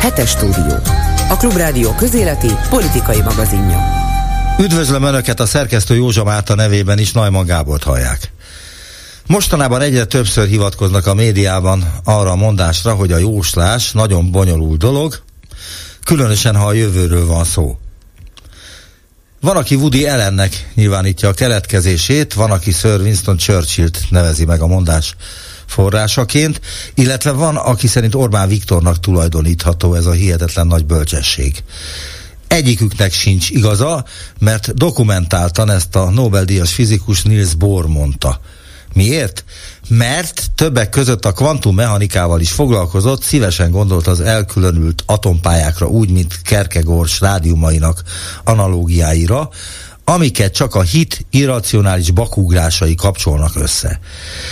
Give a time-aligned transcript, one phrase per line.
[0.00, 0.76] Hetes stúdió.
[1.28, 3.78] A Klubrádió közéleti politikai magazinja.
[4.60, 8.32] Üdvözlöm Önöket a szerkesztő Józsa Márta nevében is Najman Gábort hallják.
[9.26, 15.22] Mostanában egyre többször hivatkoznak a médiában arra a mondásra, hogy a jóslás nagyon bonyolult dolog,
[16.04, 17.78] különösen ha a jövőről van szó.
[19.40, 24.66] Van, aki Woody Ellennek nyilvánítja a keletkezését, van, aki Sir Winston Churchill-t nevezi meg a
[24.66, 25.16] mondás
[25.68, 26.60] forrásaként,
[26.94, 31.62] illetve van, aki szerint Orbán Viktornak tulajdonítható ez a hihetetlen nagy bölcsesség.
[32.46, 34.04] Egyiküknek sincs igaza,
[34.38, 38.40] mert dokumentáltan ezt a Nobel-díjas fizikus Niels Bohr mondta.
[38.92, 39.44] Miért?
[39.88, 47.10] Mert többek között a kvantummechanikával is foglalkozott, szívesen gondolt az elkülönült atompályákra úgy, mint Kierkegaard
[47.20, 48.02] rádiumainak
[48.44, 49.50] analógiáira,
[50.08, 54.00] amiket csak a hit irracionális bakugrásai kapcsolnak össze.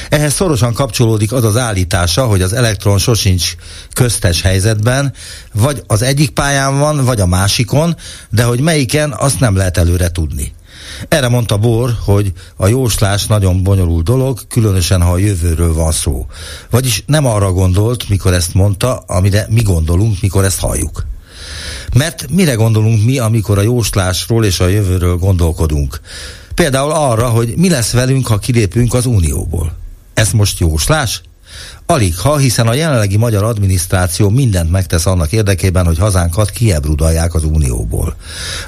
[0.09, 3.55] Ehhez szorosan kapcsolódik az az állítása, hogy az elektron sosincs
[3.93, 5.13] köztes helyzetben,
[5.53, 7.97] vagy az egyik pályán van, vagy a másikon,
[8.31, 10.53] de hogy melyiken, azt nem lehet előre tudni.
[11.09, 16.27] Erre mondta Bor, hogy a jóslás nagyon bonyolult dolog, különösen ha a jövőről van szó.
[16.71, 21.07] Vagyis nem arra gondolt, mikor ezt mondta, amire mi gondolunk, mikor ezt halljuk.
[21.95, 26.01] Mert mire gondolunk mi, amikor a jóslásról és a jövőről gondolkodunk?
[26.55, 29.77] Például arra, hogy mi lesz velünk, ha kilépünk az Unióból.
[30.15, 31.23] Ez most jóslás?
[31.87, 37.45] Alig ha, hiszen a jelenlegi magyar adminisztráció mindent megtesz annak érdekében, hogy hazánkat kiebrudalják az
[37.45, 38.17] Unióból.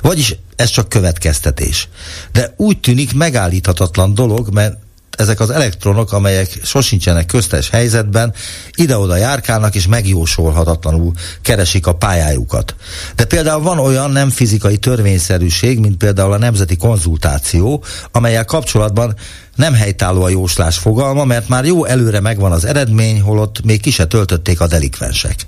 [0.03, 1.89] Vagyis ez csak következtetés.
[2.33, 4.77] De úgy tűnik megállíthatatlan dolog, mert
[5.19, 8.35] ezek az elektronok, amelyek sosincsenek köztes helyzetben,
[8.75, 12.75] ide-oda járkálnak és megjósolhatatlanul keresik a pályájukat.
[13.17, 19.15] De például van olyan nem fizikai törvényszerűség, mint például a nemzeti konzultáció, amelyel kapcsolatban
[19.57, 23.91] nem helytálló a jóslás fogalma, mert már jó előre megvan az eredmény, holott még ki
[23.91, 25.47] se töltötték a delikvensek.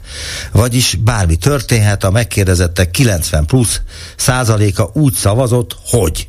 [0.52, 3.80] Vagyis bármi történhet, a megkérdezettek 90 plusz
[4.16, 6.28] százaléka úgy szavazott, hogy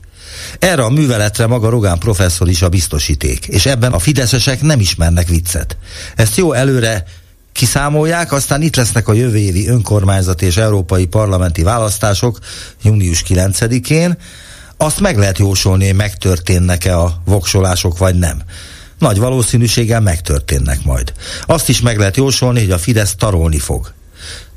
[0.59, 5.27] erre a műveletre maga Rogán professzor is a biztosíték, és ebben a fideszesek nem ismernek
[5.27, 5.77] viccet.
[6.16, 7.04] Ezt jó előre
[7.52, 12.39] kiszámolják, aztán itt lesznek a jövő évi önkormányzati és európai parlamenti választások
[12.83, 14.17] június 9-én,
[14.77, 18.42] azt meg lehet jósolni, hogy megtörténnek-e a voksolások, vagy nem.
[18.98, 21.14] Nagy valószínűséggel megtörténnek majd.
[21.45, 23.93] Azt is meg lehet jósolni, hogy a Fidesz tarolni fog.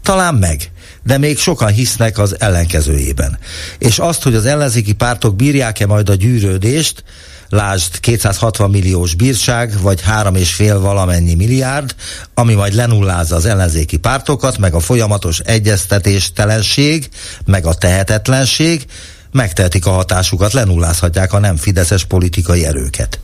[0.03, 0.71] Talán meg,
[1.05, 3.39] de még sokan hisznek az ellenkezőjében.
[3.79, 7.05] És azt, hogy az ellenzéki pártok bírják-e majd a gyűrődést,
[7.49, 11.95] lásd 260 milliós bírság, vagy három és fél valamennyi milliárd,
[12.35, 17.09] ami majd lenullázza az ellenzéki pártokat, meg a folyamatos egyeztetéstelenség,
[17.45, 18.85] meg a tehetetlenség,
[19.33, 23.19] megtehetik a hatásukat, lenullázhatják a nem fideszes politikai erőket.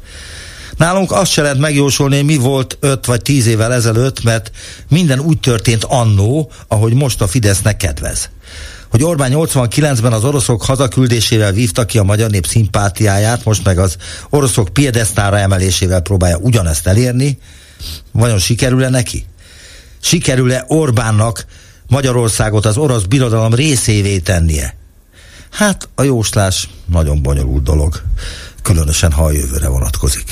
[0.81, 4.51] Nálunk azt se lehet megjósolni, mi volt 5 vagy 10 évvel ezelőtt, mert
[4.89, 8.31] minden úgy történt annó, ahogy most a Fidesznek kedvez.
[8.91, 13.97] Hogy Orbán 89-ben az oroszok hazaküldésével vívta ki a magyar nép szimpátiáját, most meg az
[14.31, 17.39] oroszok piedesztára emelésével próbálja ugyanezt elérni,
[18.13, 19.27] vajon sikerül-e neki?
[20.01, 21.47] Sikerül-e Orbánnak
[21.89, 24.77] Magyarországot az orosz birodalom részévé tennie?
[25.51, 28.03] Hát a jóslás nagyon bonyolult dolog
[28.63, 30.25] különösen ha a jövőre vonatkozik.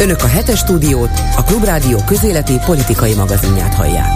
[0.00, 4.10] Önök a hetes stúdiót, a Klubrádió közéleti politikai magazinját hallják.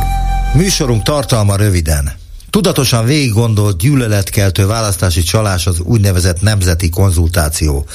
[0.54, 2.12] Műsorunk tartalma röviden.
[2.50, 7.87] Tudatosan végig gondolt gyűlöletkeltő választási csalás az úgynevezett nemzeti konzultáció.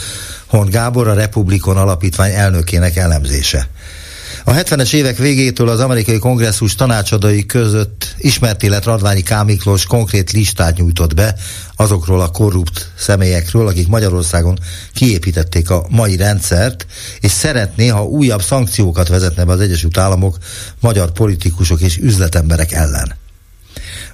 [0.47, 3.69] Hon Gábor a Republikon Alapítvány elnökének elemzése.
[4.47, 10.77] A 70-es évek végétől az amerikai kongresszus tanácsadói között ismert élet Radványi Kámiklós konkrét listát
[10.77, 11.35] nyújtott be
[11.75, 14.59] azokról a korrupt személyekről, akik Magyarországon
[14.93, 16.85] kiépítették a mai rendszert,
[17.19, 20.37] és szeretné, ha újabb szankciókat vezetne be az Egyesült Államok
[20.79, 23.26] magyar politikusok és üzletemberek ellen.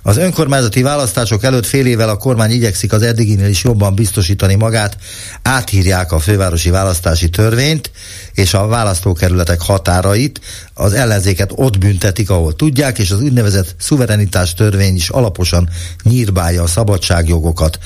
[0.06, 4.98] Az önkormányzati választások előtt fél évvel a kormány igyekszik az eddiginél is jobban biztosítani magát,
[5.42, 7.92] áthírják a fővárosi választási törvényt
[8.34, 10.42] és a választókerületek határait,
[10.74, 15.70] az ellenzéket ott büntetik, ahol tudják, és az úgynevezett szuverenitás törvény is alaposan
[16.04, 17.80] nyírbálja a szabadságjogokat.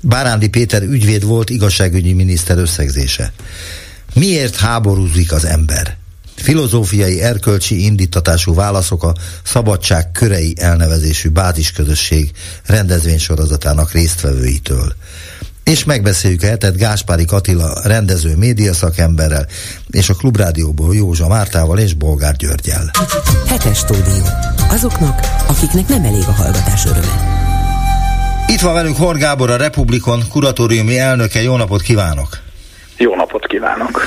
[0.00, 3.32] Bárándi Péter ügyvéd volt igazságügyi miniszter összegzése.
[4.14, 5.99] Miért háborúzik az ember?
[6.40, 12.30] Filozófiai erkölcsi indítatású válaszok a Szabadság körei elnevezésű bázisközösség
[12.66, 14.94] rendezvénysorozatának résztvevőitől.
[15.64, 19.46] És megbeszéljük hetet Gáspári Katila rendező média szakemberrel,
[19.90, 22.90] és a Klubrádióból Józsa Mártával és Bolgár Györgyel.
[23.46, 24.24] Hetes stúdió.
[24.70, 27.38] Azoknak, akiknek nem elég a hallgatás öröme.
[28.46, 31.42] Itt van velünk Hor Gábor, a Republikon kuratóriumi elnöke.
[31.42, 32.38] Jó napot kívánok!
[32.96, 34.06] Jó napot kívánok!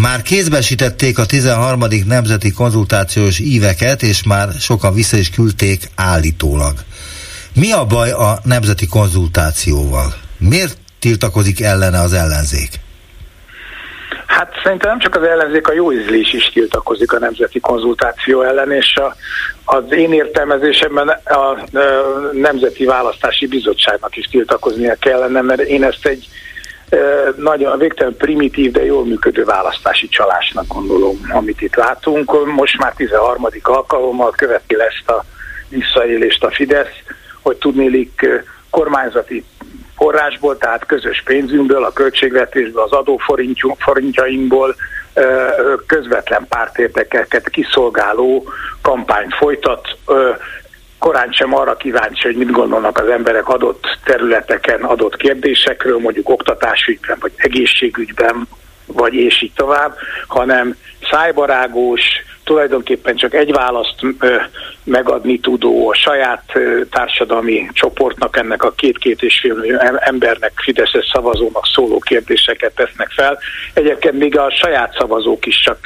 [0.00, 1.80] Már kézbesítették a 13.
[2.06, 6.72] nemzeti konzultációs íveket, és már sokan vissza is küldték állítólag.
[7.54, 10.14] Mi a baj a nemzeti konzultációval?
[10.38, 12.70] Miért tiltakozik ellene az ellenzék?
[14.26, 18.72] Hát szerintem nem csak az ellenzék, a jó ízlés is tiltakozik a nemzeti konzultáció ellen,
[18.72, 19.16] és a,
[19.64, 21.68] az én értelmezésemben a, a
[22.32, 26.28] Nemzeti Választási Bizottságnak is tiltakoznia kellene, mert én ezt egy
[27.36, 32.46] nagyon végtelen primitív, de jól működő választási csalásnak gondolom, amit itt látunk.
[32.54, 33.46] Most már 13.
[33.62, 35.24] alkalommal követi ezt a
[35.68, 37.02] visszaélést a Fidesz,
[37.42, 38.26] hogy tudnélik
[38.70, 39.44] kormányzati
[39.96, 44.74] forrásból, tehát közös pénzünkből, a költségvetésből, az adóforintjainkból
[45.86, 48.44] közvetlen pártérdekeket kiszolgáló
[48.82, 49.96] kampányt folytat,
[51.02, 57.16] korán sem arra kíváncsi, hogy mit gondolnak az emberek adott területeken, adott kérdésekről, mondjuk oktatásügyben,
[57.20, 58.48] vagy egészségügyben,
[58.86, 59.96] vagy és így tovább,
[60.26, 60.76] hanem
[61.10, 62.02] szájbarágós,
[62.44, 64.00] tulajdonképpen csak egy választ
[64.84, 66.52] megadni tudó a saját
[66.90, 73.38] társadalmi csoportnak, ennek a két-két és fél embernek, Fideszes szavazónak szóló kérdéseket tesznek fel.
[73.74, 75.78] Egyébként még a saját szavazók is csak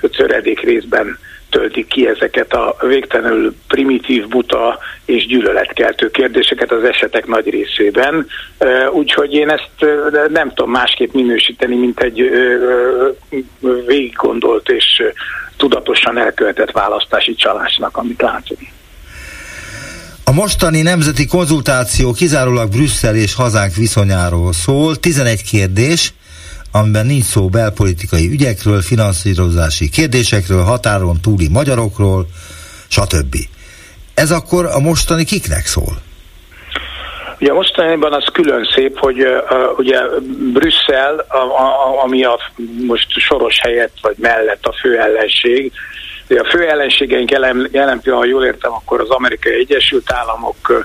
[0.00, 1.18] töredék részben
[1.50, 8.26] töltik ki ezeket a végtelenül primitív, buta és gyűlöletkeltő kérdéseket az esetek nagy részében.
[8.92, 9.70] Úgyhogy én ezt
[10.28, 12.30] nem tudom másképp minősíteni, mint egy
[13.86, 15.02] végiggondolt és
[15.56, 18.60] tudatosan elkövetett választási csalásnak, amit látunk.
[20.24, 24.96] A mostani nemzeti konzultáció kizárólag Brüsszel és hazánk viszonyáról szól.
[24.96, 26.12] 11 kérdés,
[26.78, 32.26] amiben nincs szó belpolitikai ügyekről, finanszírozási kérdésekről, határon túli magyarokról,
[32.88, 33.36] stb.
[34.14, 36.06] Ez akkor a mostani kiknek szól?
[37.40, 39.98] Ugye mostaniban az külön szép, hogy uh, ugye
[40.52, 42.38] Brüsszel, a, a, ami a
[42.86, 45.72] most soros helyett vagy mellett a fő ellenség,
[46.28, 50.84] a fő ellenségeink jelen, jelen ha jól értem, akkor az Amerikai Egyesült Államok,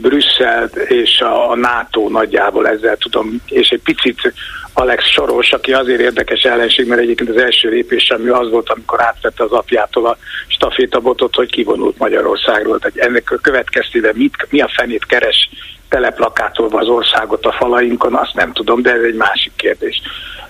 [0.00, 4.32] Brüsszel és a NATO nagyjából ezzel tudom, és egy picit
[4.72, 9.02] Alex Soros, aki azért érdekes ellenség, mert egyébként az első lépés semmi az volt, amikor
[9.02, 10.16] átvette az apjától a
[10.46, 12.78] stafétabotot, hogy kivonult Magyarországról.
[12.78, 15.48] Tehát ennek a következtében mit, mi a fenét keres
[15.88, 20.02] teleplakátolva az országot a falainkon, azt nem tudom, de ez egy másik kérdés.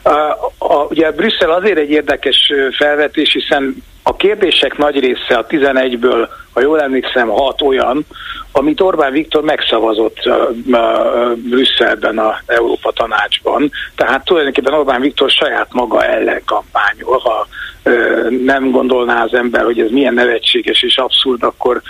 [0.03, 0.11] A,
[0.59, 6.61] a, ugye Brüsszel azért egy érdekes felvetés, hiszen a kérdések nagy része a 11-ből, ha
[6.61, 8.07] jól emlékszem, hat olyan,
[8.53, 10.35] amit Orbán Viktor megszavazott uh,
[10.67, 13.71] uh, Brüsszelben, a Európa Tanácsban.
[13.97, 17.19] Tehát tulajdonképpen Orbán Viktor saját maga ellen kampányol.
[17.19, 17.47] Ha
[17.85, 21.83] uh, nem gondolná az ember, hogy ez milyen nevetséges és abszurd, akkor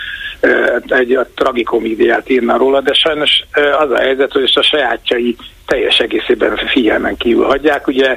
[0.86, 3.42] egy tragikomédiát írna róla, de sajnos
[3.78, 5.36] az a helyzet, hogy ezt a sajátjai
[5.68, 7.86] teljes egészében figyelmen kívül hagyják.
[7.86, 8.16] Ugye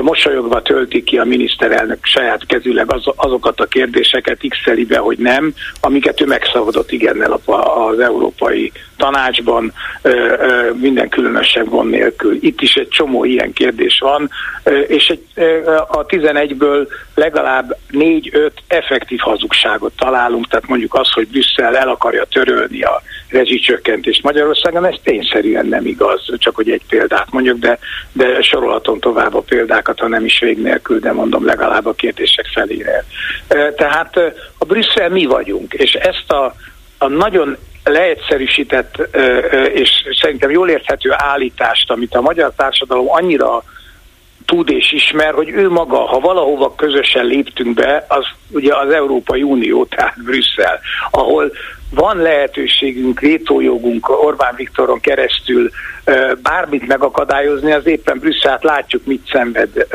[0.00, 4.56] mosolyogva töltik ki a miniszterelnök saját kezüleg az, azokat a kérdéseket x
[4.96, 9.72] hogy nem, amiket ő megszavadott igennel az Európai Tanácsban
[10.72, 12.36] minden különösebb gond nélkül.
[12.40, 14.30] Itt is egy csomó ilyen kérdés van,
[14.86, 15.22] és egy,
[15.88, 22.82] a 11-ből legalább 4-5 effektív hazugságot találunk, tehát mondjuk az, hogy Brüsszel el akarja törölni
[22.82, 27.78] a rezsicsökkentést Magyarországon, ez tényszerűen nem igaz, csak hogy egy példát mondjuk, de,
[28.12, 32.46] de sorolhatom tovább a példákat, ha nem is vég nélkül, de mondom legalább a kérdések
[32.46, 33.04] felére.
[33.76, 34.16] Tehát
[34.58, 36.54] a Brüsszel mi vagyunk, és ezt a,
[36.98, 39.08] a nagyon leegyszerűsített
[39.72, 43.62] és szerintem jól érthető állítást, amit a magyar társadalom annyira
[44.44, 49.42] tud és ismer, hogy ő maga, ha valahova közösen léptünk be, az ugye az Európai
[49.42, 51.52] Unió, tehát Brüsszel, ahol
[51.90, 55.70] van lehetőségünk, vétójogunk Orbán Viktoron keresztül
[56.42, 59.86] bármit megakadályozni, az éppen Brüsszelt látjuk, mit szenved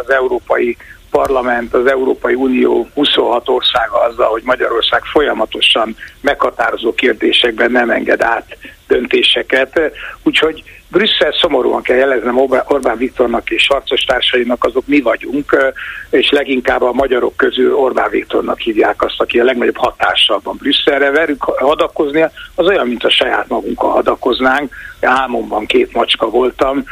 [0.00, 0.76] az Európai
[1.10, 8.56] Parlament, az Európai Unió 26 országa azzal, hogy Magyarország folyamatosan meghatározó kérdésekben nem enged át
[8.86, 9.80] döntéseket.
[10.22, 12.36] Úgyhogy Brüsszel szomorúan kell jeleznem
[12.66, 15.72] Orbán Viktornak és harcos társainak, azok mi vagyunk,
[16.10, 21.10] és leginkább a magyarok közül Orbán Viktornak hívják azt, aki a legnagyobb hatással van Brüsszelre.
[21.10, 22.24] Verünk hadakozni,
[22.54, 24.74] az olyan, mint a saját magunkkal hadakoznánk.
[25.00, 26.84] Álmomban két macska voltam,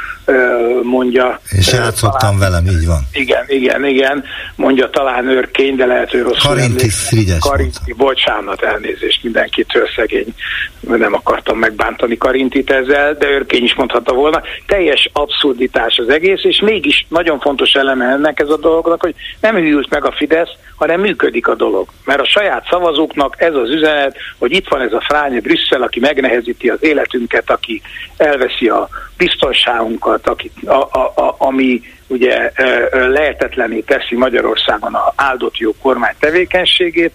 [0.82, 1.40] mondja.
[1.50, 3.00] És játszottam velem, így van.
[3.12, 4.24] Igen, igen, igen,
[4.56, 10.34] mondja talán őrkény, de lehet, hogy rosszul Karinti Frigyes Karinti, bocsánat, elnézést mindenkitől szegény,
[10.80, 14.42] nem akartam megbántani Karintit ezzel, de őrkény is mondhatta volna.
[14.66, 19.54] Teljes abszurditás az egész, és mégis nagyon fontos eleme ennek ez a dolognak, hogy nem
[19.56, 20.50] hűlt meg a Fidesz,
[20.82, 21.88] hanem működik a dolog.
[22.04, 26.00] Mert a saját szavazóknak ez az üzenet, hogy itt van ez a fránya Brüsszel, aki
[26.00, 27.82] megnehezíti az életünket, aki
[28.16, 32.52] elveszi a biztonságunkat, aki, a, a, a, ami ugye
[32.90, 37.12] lehetetlené teszi Magyarországon a áldott jó kormány tevékenységét.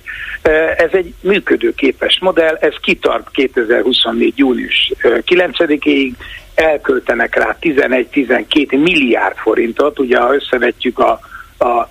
[0.77, 4.33] Ez egy működőképes modell, ez kitart 2024.
[4.37, 6.11] június 9-ig,
[6.55, 11.19] elköltenek rá 11-12 milliárd forintot, ugye ha összevetjük a,
[11.57, 11.89] a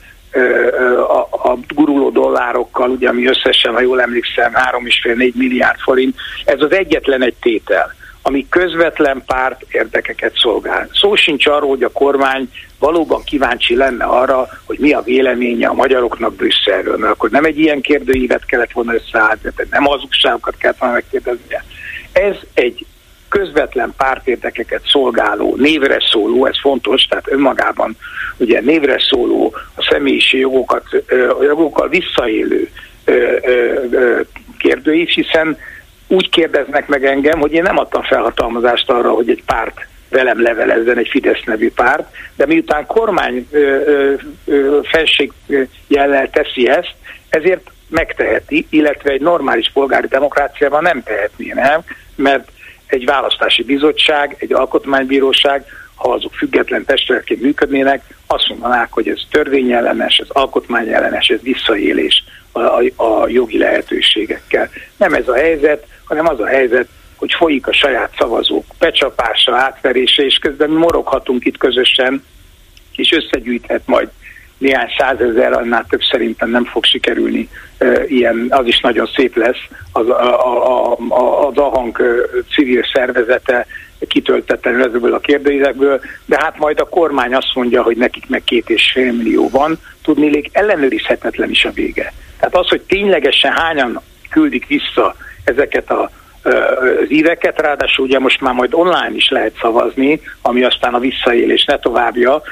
[1.09, 6.73] a, a guruló dollárokkal, ugye ami összesen, ha jól emlékszem, 3,5-4 milliárd forint, ez az
[6.73, 7.95] egyetlen egy tétel
[8.27, 10.89] ami közvetlen párt érdekeket szolgál.
[10.93, 15.73] Szó sincs arról, hogy a kormány valóban kíváncsi lenne arra, hogy mi a véleménye a
[15.73, 19.41] magyaroknak Brüsszelről, mert akkor nem egy ilyen kérdőívet kellett volna összeállni,
[19.71, 21.41] nem hazugságokat kellett volna megkérdezni.
[22.13, 22.87] Ez egy
[23.29, 27.97] közvetlen pártérdekeket szolgáló, névre szóló, ez fontos, tehát önmagában
[28.37, 30.85] ugye névre szóló, a személyiség jogokat,
[31.39, 32.71] a jogokkal visszaélő
[34.59, 35.59] kérdőív, hiszen
[36.09, 40.99] úgy kérdeznek meg engem, hogy én nem adtam felhatalmazást arra, hogy egy párt velem levelezzen
[40.99, 42.05] egy Fidesz nevű párt,
[42.37, 43.49] de miután kormány
[44.83, 46.95] felségjellel teszi ezt,
[47.29, 51.81] ezért megteheti, illetve egy normális polgári demokráciában nem tehetné, nem?
[52.15, 52.49] Mert
[52.87, 55.65] egy választási bizottság, egy alkotmánybíróság,
[55.95, 62.61] ha azok független testületként működnének, azt mondanák, hogy ez törvényellenes, ez alkotmányellenes, ez visszaélés a,
[62.61, 64.71] a, a jogi lehetőségekkel.
[64.97, 70.23] Nem ez a helyzet, hanem az a helyzet, hogy folyik a saját szavazók becsapása, átverése,
[70.23, 72.25] és közben moroghatunk itt közösen,
[72.97, 74.09] és összegyűjthet majd
[74.59, 77.49] néhány százezer, annál több szerintem nem fog sikerülni
[78.07, 81.99] ilyen, az is nagyon szép lesz, az, a, a, a, az AHANG
[82.55, 83.67] civil szervezete
[84.09, 88.71] kitöltetlen ezekből a kérdőívekből, de hát majd a kormány azt mondja, hogy nekik meg két
[88.71, 92.13] és fél millió van, tudni ellenőrizhetetlen is a vége.
[92.39, 96.11] Tehát az, hogy ténylegesen hányan küldik vissza ezeket a
[96.47, 101.65] az íveket, ráadásul ugye most már majd online is lehet szavazni, ami aztán a visszaélés
[101.65, 102.43] ne továbbja.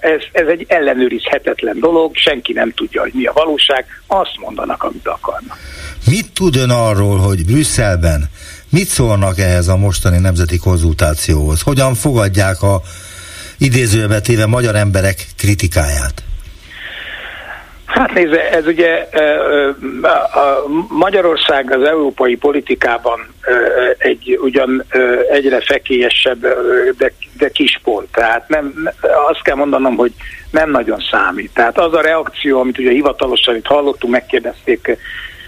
[0.00, 5.06] Ez, ez egy ellenőrizhetetlen dolog, senki nem tudja, hogy mi a valóság, azt mondanak, amit
[5.06, 5.58] akarnak.
[6.06, 8.24] Mit tud ön arról, hogy Brüsszelben
[8.70, 11.60] mit szólnak ehhez a mostani nemzeti konzultációhoz?
[11.62, 12.80] Hogyan fogadják a
[13.58, 16.22] idézőbe téve magyar emberek kritikáját?
[17.86, 19.08] Hát nézze, ez ugye
[20.34, 23.28] a Magyarország az európai politikában
[23.98, 24.84] egy ugyan
[25.30, 26.40] egyre fekélyesebb,
[26.98, 27.80] de, de kis.
[28.12, 28.90] Tehát nem,
[29.28, 30.12] azt kell mondanom, hogy
[30.50, 31.50] nem nagyon számít.
[31.54, 34.98] Tehát az a reakció, amit ugye hivatalosan itt hallottunk, megkérdezték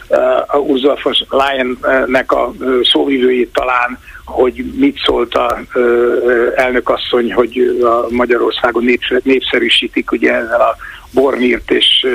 [0.08, 2.52] uh, Ursula von Leyen-nek a
[2.82, 8.84] szóvivőjét talán, hogy mit szólt a uh, elnökasszony, hogy a Magyarországon
[9.22, 10.76] népszerűsítik ugye ezzel a
[11.12, 12.06] Bornírt és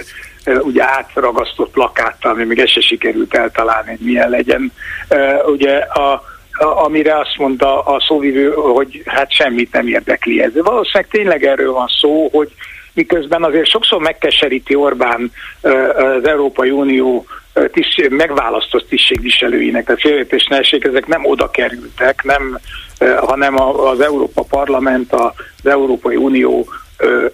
[0.45, 4.71] ugye átragasztott plakáttal, ami még ezt se sikerült eltalálni, hogy milyen legyen.
[5.45, 10.51] Ugye a amire azt mondta a szóvivő, hogy hát semmit nem érdekli ez.
[10.53, 12.51] Valószínűleg tényleg erről van szó, hogy
[12.93, 15.31] miközben azért sokszor megkeseríti Orbán
[15.95, 17.25] az Európai Unió
[17.71, 22.59] tisztség, megválasztott tisztségviselőinek, tehát félretés ne essék, ezek nem oda kerültek, nem,
[23.25, 26.67] hanem az Európa Parlament, az Európai Unió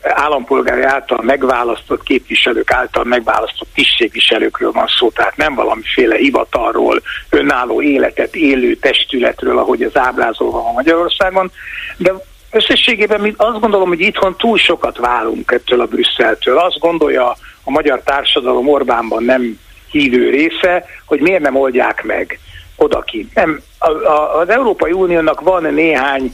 [0.01, 8.35] állampolgári által megválasztott képviselők által megválasztott tisztségviselőkről van szó, tehát nem valamiféle hivatalról, önálló életet
[8.35, 11.51] élő testületről, ahogy az ábrázolva van Magyarországon,
[11.97, 12.13] de
[12.51, 16.57] összességében mi azt gondolom, hogy itthon túl sokat válunk ettől a Brüsszeltől.
[16.57, 19.59] Azt gondolja a magyar társadalom Orbánban nem
[19.91, 22.39] hívő része, hogy miért nem oldják meg
[22.75, 23.29] odaki.
[23.33, 26.33] Nem, a, a, az Európai Uniónak van néhány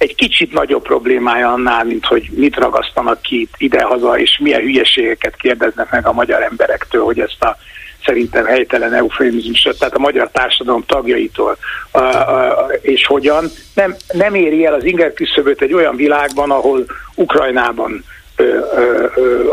[0.00, 5.90] egy kicsit nagyobb problémája annál, mint hogy mit ragasztanak ki ide-haza, és milyen hülyeségeket kérdeznek
[5.90, 7.56] meg a magyar emberektől, hogy ezt a
[8.04, 11.56] szerintem helytelen eufemizmusot, tehát a magyar társadalom tagjaitól,
[11.92, 13.44] uh, uh, és hogyan.
[13.74, 18.04] Nem, nem éri el az inger küszöböt egy olyan világban, ahol Ukrajnában
[18.38, 18.64] uh,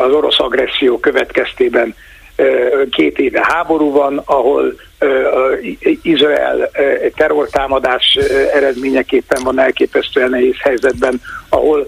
[0.06, 1.96] az orosz agresszió következtében
[2.92, 4.74] két éve háború van, ahol
[6.02, 6.72] Izrael
[7.16, 8.16] terrortámadás
[8.54, 11.88] eredményeképpen van elképesztően nehéz helyzetben, ahol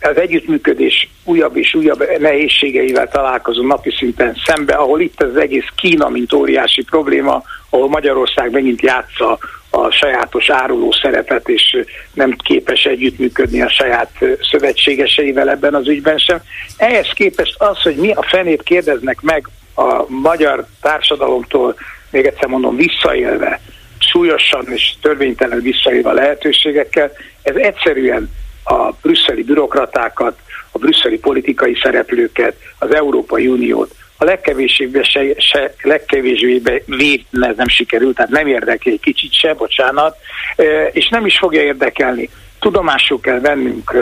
[0.00, 6.08] az együttműködés újabb és újabb nehézségeivel találkozó napi szinten szembe, ahol itt az egész Kína,
[6.08, 9.38] mint óriási probléma, ahol Magyarország megint játsza
[9.70, 14.10] a sajátos áruló szerepet, és nem képes együttműködni a saját
[14.50, 16.42] szövetségeseivel ebben az ügyben sem.
[16.76, 21.76] Ehhez képest az, hogy mi a fenét kérdeznek meg a magyar társadalomtól,
[22.10, 23.60] még egyszer mondom, visszaélve,
[23.98, 28.30] súlyosan és törvénytelen visszaélve a lehetőségekkel, ez egyszerűen
[28.64, 30.38] a brüsszeli bürokratákat,
[30.70, 38.16] a brüsszeli politikai szereplőket, az Európai Uniót, a legkevésbé, se, se, legkevésbé védne nem sikerült,
[38.16, 40.16] tehát nem érdekli egy kicsit se, bocsánat,
[40.92, 42.30] és nem is fogja érdekelni.
[42.60, 43.92] Tudomásul kell vennünk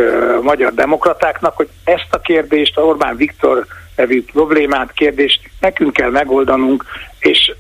[0.43, 6.84] magyar demokratáknak, hogy ezt a kérdést, Orbán Viktor nevű problémát, kérdést nekünk kell megoldanunk,
[7.18, 7.52] és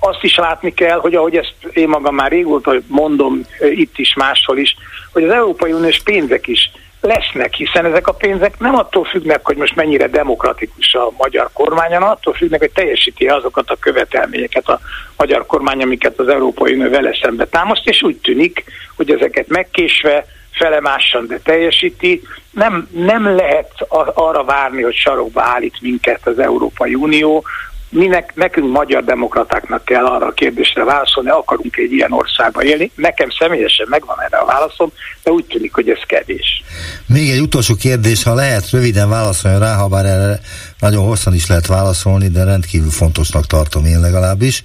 [0.00, 4.58] azt is látni kell, hogy ahogy ezt én magam már régóta mondom itt is, máshol
[4.58, 4.76] is,
[5.12, 9.56] hogy az Európai Uniós pénzek is lesznek, hiszen ezek a pénzek nem attól függnek, hogy
[9.56, 14.80] most mennyire demokratikus a magyar kormány, hanem attól függnek, hogy teljesíti azokat a követelményeket a
[15.16, 18.64] magyar kormány, amiket az Európai Unió vele szembe támaszt, és úgy tűnik,
[18.96, 22.22] hogy ezeket megkésve, felemássan, de teljesíti.
[22.50, 23.72] Nem, nem lehet
[24.14, 27.44] arra várni, hogy sarokba állít minket az Európai Unió,
[27.90, 32.90] minek, nekünk magyar demokratáknak kell arra a kérdésre válaszolni, akarunk egy ilyen országban élni.
[32.94, 34.92] Nekem személyesen megvan erre a válaszom,
[35.22, 36.62] de úgy tűnik, hogy ez kevés.
[37.06, 40.40] Még egy utolsó kérdés, ha lehet röviden válaszolni rá, ha bár erre
[40.78, 44.64] nagyon hosszan is lehet válaszolni, de rendkívül fontosnak tartom én legalábbis.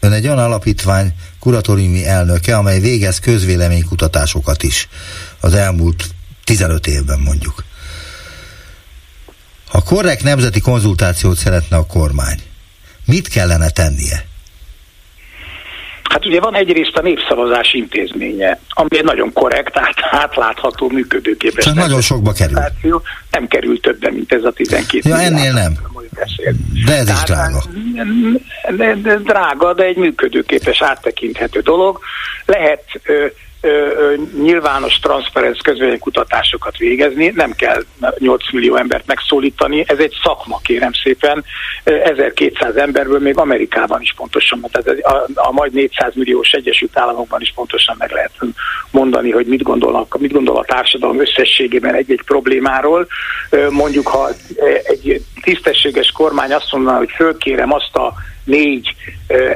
[0.00, 4.88] Ön egy olyan alapítvány kuratóriumi elnöke, amely végez közvéleménykutatásokat is
[5.42, 6.04] az elmúlt
[6.44, 7.64] 15 évben mondjuk.
[9.68, 12.38] Ha korrekt nemzeti konzultációt szeretne a kormány,
[13.06, 14.24] Mit kellene tennie?
[16.02, 21.64] Hát ugye van egyrészt a népszavazás intézménye, ami egy nagyon korrekt, át, átlátható, működőképes.
[21.64, 22.58] Csak nagyon sokba kerül.
[23.30, 25.72] Nem kerül többe, mint ez a 12 Ja, ennél nem.
[26.86, 27.62] De ez is drága.
[28.76, 32.00] De, de, drága, de egy működőképes, áttekinthető dolog.
[32.44, 33.26] Lehet ö,
[34.42, 37.82] nyilvános, transzparenc közvénykutatásokat végezni, nem kell
[38.18, 41.44] 8 millió embert megszólítani, ez egy szakma, kérem szépen,
[41.84, 47.52] 1200 emberből még Amerikában is pontosan, tehát a, a majd 400 milliós Egyesült Államokban is
[47.54, 48.32] pontosan meg lehet
[48.90, 53.06] mondani, hogy mit gondolnak, mit gondol a társadalom összességében egy-egy problémáról.
[53.70, 54.28] Mondjuk, ha
[54.84, 58.12] egy tisztességes kormány azt mondaná, hogy fölkérem azt a
[58.44, 58.94] négy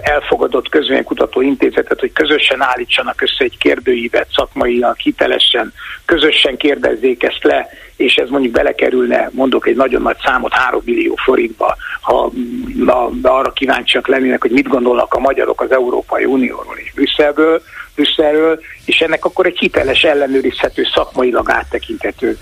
[0.02, 5.72] elfogadott közvénykutató intézetet, hogy közösen állítsanak össze egy kérdőívet szakmaiak, hitelesen,
[6.04, 11.14] közösen kérdezzék ezt le, és ez mondjuk belekerülne, mondok egy nagyon nagy számot, 3 millió
[11.14, 12.32] forintba, ha
[12.74, 17.62] na, arra kíváncsiak lennének, hogy mit gondolnak a magyarok az Európai Unióról és Brüsszelből,
[17.94, 22.38] Brüsszelről, és ennek akkor egy hiteles, ellenőrizhető, szakmailag áttekintető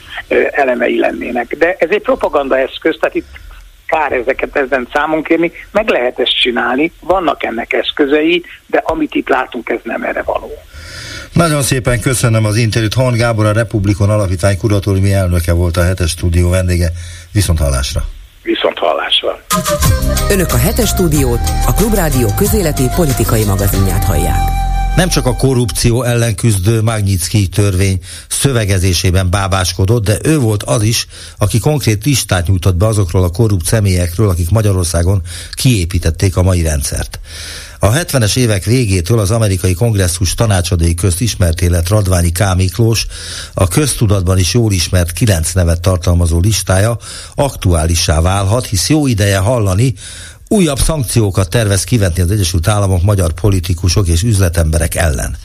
[0.50, 1.56] elemei lennének.
[1.56, 3.28] De ez egy propaganda eszköz, tehát itt
[3.86, 9.28] kár ezeket ezen számon kérni, meg lehet ezt csinálni, vannak ennek eszközei, de amit itt
[9.28, 10.50] látunk, ez nem erre való.
[11.32, 12.94] Nagyon szépen köszönöm az interjút.
[12.94, 16.90] Hon Gábor, a Republikon Alapítvány kuratóriumi elnöke volt a hetes stúdió vendége.
[17.32, 18.04] Viszont hallásra!
[18.42, 19.44] Viszont hallásra!
[20.30, 24.63] Önök a hetes stúdiót, a Klubrádió közéleti politikai magazinját hallják
[24.96, 31.06] nem csak a korrupció ellen küzdő Magnitsky törvény szövegezésében bábáskodott, de ő volt az is,
[31.38, 37.20] aki konkrét listát nyújtott be azokról a korrupt személyekről, akik Magyarországon kiépítették a mai rendszert.
[37.78, 42.54] A 70-es évek végétől az amerikai kongresszus tanácsadói közt ismert élet Radványi K.
[42.56, 43.06] Miklós,
[43.54, 46.98] a köztudatban is jól ismert kilenc nevet tartalmazó listája
[47.34, 49.94] aktuálissá válhat, hisz jó ideje hallani,
[50.48, 55.36] újabb szankciókat tervez kivetni az Egyesült Államok magyar politikusok és üzletemberek ellen.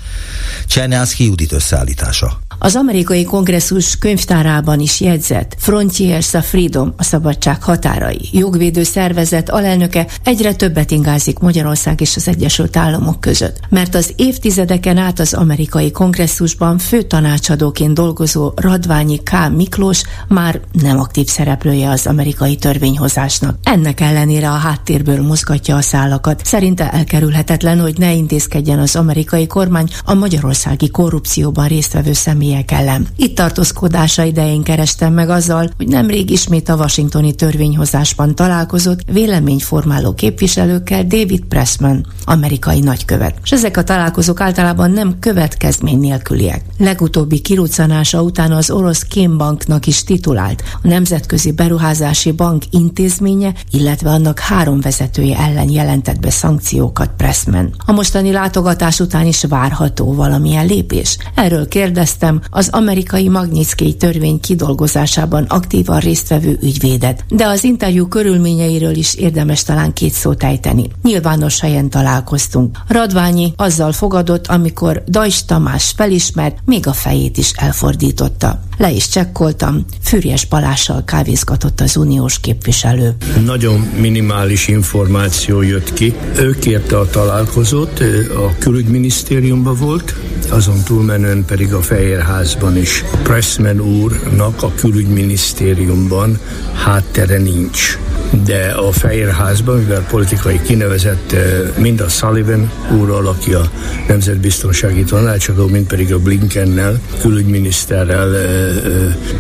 [0.68, 2.40] Csernyánszki Judit összeállítása.
[2.62, 8.30] Az amerikai kongresszus könyvtárában is jegyzett Frontiers a Freedom, a szabadság határai.
[8.32, 14.98] Jogvédő szervezet alelnöke egyre többet ingázik Magyarország és az Egyesült Államok között, mert az évtizedeken
[14.98, 19.32] át az amerikai kongresszusban fő tanácsadóként dolgozó Radványi K.
[19.56, 23.58] Miklós már nem aktív szereplője az amerikai törvényhozásnak.
[23.64, 26.46] Ennek ellenére a háttérből mozgatja a szálakat.
[26.46, 33.08] Szerinte elkerülhetetlen, hogy ne intézkedjen az amerikai kormány a magyarországi korrupcióban résztvevő személy személyek ellen.
[33.16, 41.04] Itt tartózkodása idején kerestem meg azzal, hogy nemrég ismét a washingtoni törvényhozásban találkozott véleményformáló képviselőkkel
[41.04, 43.36] David Pressman, amerikai nagykövet.
[43.44, 46.62] És ezek a találkozók általában nem következmény nélküliek.
[46.78, 54.40] Legutóbbi kiruccanása után az orosz Kémbanknak is titulált a Nemzetközi Beruházási Bank intézménye, illetve annak
[54.40, 57.74] három vezetője ellen jelentett be szankciókat Pressman.
[57.86, 61.18] A mostani látogatás után is várható valamilyen lépés.
[61.36, 69.16] Erről kérdeztem az amerikai Magnitsky törvény kidolgozásában aktívan résztvevő ügyvédet, de az interjú körülményeiről is
[69.16, 70.90] érdemes talán két szót ejteni.
[71.04, 72.78] Nyilvános helyen találkoztunk.
[72.88, 78.60] Radványi azzal fogadott, amikor Dajs Tamás felismert, még a fejét is elfordította.
[78.80, 83.16] Le is csekkoltam, fűrjes palással kávézgatott az uniós képviselő.
[83.46, 86.14] Nagyon minimális információ jött ki.
[86.38, 88.00] Ő kérte a találkozót,
[88.36, 90.16] a külügyminisztériumban volt,
[90.50, 93.04] azon túlmenően pedig a Fehérházban is.
[93.24, 96.40] Pressman úrnak a külügyminisztériumban
[96.74, 97.98] háttere nincs
[98.46, 101.36] de a Fehérházban, mivel politikai kinevezett
[101.78, 103.72] mind a Sullivan úrral, aki a
[104.08, 108.30] nemzetbiztonsági tanácsadó, mind pedig a Blinkennel, külügyminiszterrel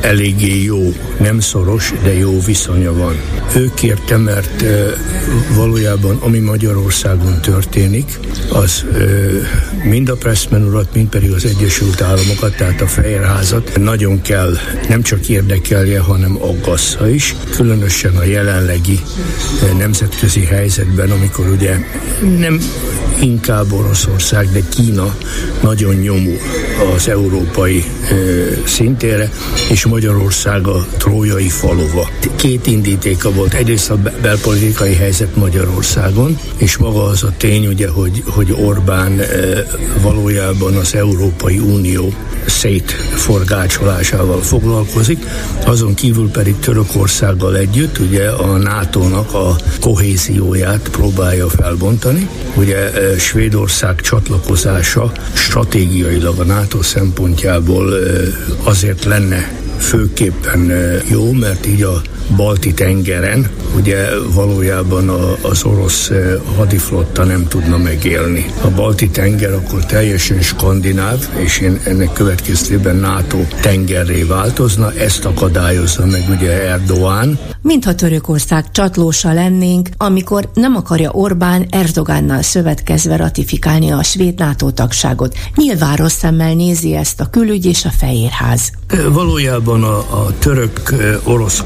[0.02, 3.15] eléggé jó, nem szoros, de jó viszonya van.
[3.56, 4.63] Ő kérte, mert
[5.56, 8.20] valójában ami Magyarországon történik,
[8.52, 8.86] az
[9.84, 13.80] mind a Pressman urat, mind pedig az Egyesült Államokat, tehát a Fehérházat.
[13.80, 14.58] Nagyon kell
[14.89, 19.00] nem csak érdekelje, hanem aggassza is, különösen a jelenlegi
[19.78, 21.78] nemzetközi helyzetben, amikor ugye
[22.38, 22.60] nem
[23.22, 25.15] inkább Oroszország, de Kína
[25.62, 26.38] nagyon nyomul
[26.96, 28.15] az európai e,
[29.20, 29.30] szintére,
[29.70, 32.10] és Magyarország a trójai falova.
[32.36, 33.54] Két indítéka volt.
[33.54, 39.26] Egyrészt a belpolitikai helyzet Magyarországon, és maga az a tény, ugye, hogy, hogy Orbán e,
[40.02, 42.14] valójában az Európai Unió
[42.46, 45.26] szétforgácsolásával foglalkozik,
[45.66, 52.30] azon kívül pedig Törökországgal együtt ugye a NATO-nak a kohézióját próbálja felbontani.
[52.56, 57.94] Ugye Svédország csatlakozása stratégiailag a NATO szempontjából
[58.64, 60.72] azért lenne főképpen
[61.10, 62.02] jó, mert így a
[62.36, 66.12] balti tengeren, ugye valójában a, az orosz
[66.56, 68.46] hadiflotta nem tudna megélni.
[68.62, 76.06] A balti tenger akkor teljesen skandináv, és én ennek következtében NATO tengerré változna, ezt akadályozza
[76.06, 77.38] meg ugye Erdoğan.
[77.62, 85.36] Mintha Törökország csatlósa lennénk, amikor nem akarja Orbán Erdogánnal szövetkezve ratifikálni a svéd NATO tagságot.
[85.56, 88.72] Nyilván rossz szemmel nézi ezt a külügy és a Fehérház.
[89.10, 91.63] Valójában a, a török-orosz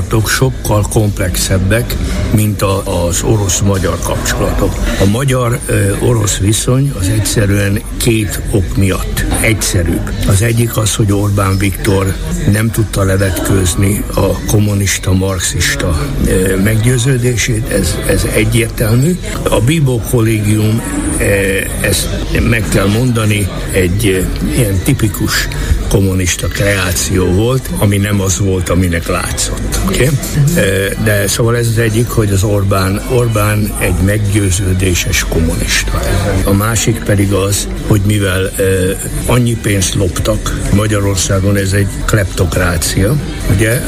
[0.00, 1.96] kapcsolatok sokkal komplexebbek,
[2.34, 4.74] mint a, az orosz-magyar kapcsolatok.
[5.00, 10.10] A magyar-orosz viszony az egyszerűen két ok miatt egyszerűbb.
[10.26, 12.14] Az egyik az, hogy Orbán Viktor
[12.52, 16.10] nem tudta levetkőzni a kommunista, marxista
[16.64, 19.18] meggyőződését, ez, ez egyértelmű.
[19.42, 20.82] A Bibó kollégium,
[21.80, 22.08] ezt
[22.48, 25.48] meg kell mondani, egy ilyen tipikus
[25.88, 29.78] kommunista kreáció volt, ami nem az volt, aminek látszott.
[29.90, 30.08] Okay?
[31.04, 36.00] De szóval ez az egyik, hogy az Orbán, Orbán egy meggyőződéses kommunista.
[36.44, 38.50] A másik pedig az, hogy mivel
[39.26, 43.16] annyi pénzt loptak Magyarországon, ez egy kleptokrácia,
[43.50, 43.82] ugye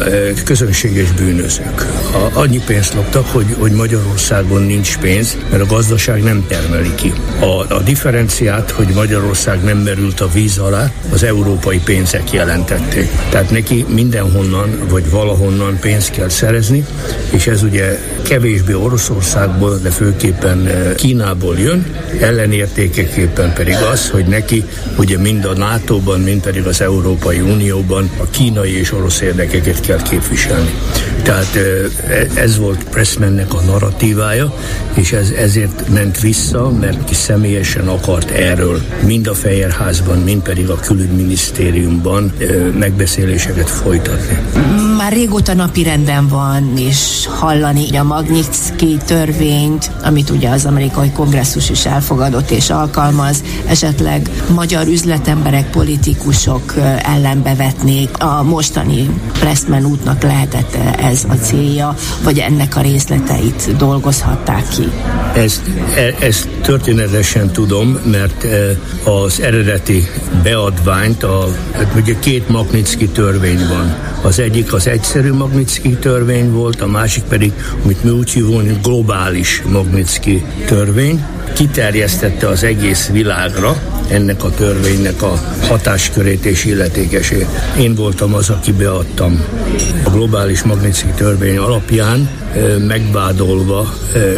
[0.45, 1.87] közönséges bűnözők.
[2.13, 7.13] A, annyi pénzt loptak, hogy, hogy Magyarországon nincs pénz, mert a gazdaság nem termeli ki.
[7.41, 13.09] A, a differenciát, hogy Magyarország nem merült a víz alá, az európai pénzek jelentették.
[13.29, 16.85] Tehát neki mindenhonnan, vagy valahonnan pénzt kell szerezni,
[17.31, 21.87] és ez ugye kevésbé Oroszországból, de főképpen eh, Kínából jön,
[22.21, 24.65] ellenértékeképpen pedig az, hogy neki
[24.99, 30.03] ugye mind a NATO-ban, mind pedig az Európai Unióban a kínai és orosz érdekeket kell
[30.03, 30.75] képviselni.
[31.23, 34.55] Tehát eh, ez volt Pressmannek a narratívája,
[34.95, 40.69] és ez ezért ment vissza, mert ki személyesen akart erről mind a Fehérházban, mind pedig
[40.69, 44.39] a külügyminisztériumban eh, megbeszéléseket folytatni.
[45.03, 51.71] Már régóta napi renden van, és hallani a Magnitsky törvényt, amit ugye az amerikai kongresszus
[51.71, 58.23] is elfogadott és alkalmaz, esetleg magyar üzletemberek, politikusok ellen bevetnék.
[58.23, 64.91] A mostani Pressman útnak lehetett ez a célja, vagy ennek a részleteit dolgozhatták ki?
[65.35, 65.63] Ezt,
[65.97, 68.47] e, ezt történetesen tudom, mert
[69.05, 70.07] az eredeti
[70.43, 73.95] beadványt, a, hát ugye két Magnitsky törvény van.
[74.25, 77.53] Az egyik az egyszerű Magnitsky törvény volt, a másik pedig,
[77.85, 81.25] amit mi úgy hívunk, globális Magnitsky törvény.
[81.55, 83.77] Kiterjesztette az egész világra
[84.09, 87.47] ennek a törvénynek a hatáskörét és illetékesét.
[87.79, 89.45] Én voltam az, aki beadtam
[90.05, 92.29] a globális Magnitsky törvény alapján,
[92.87, 93.95] megvádolva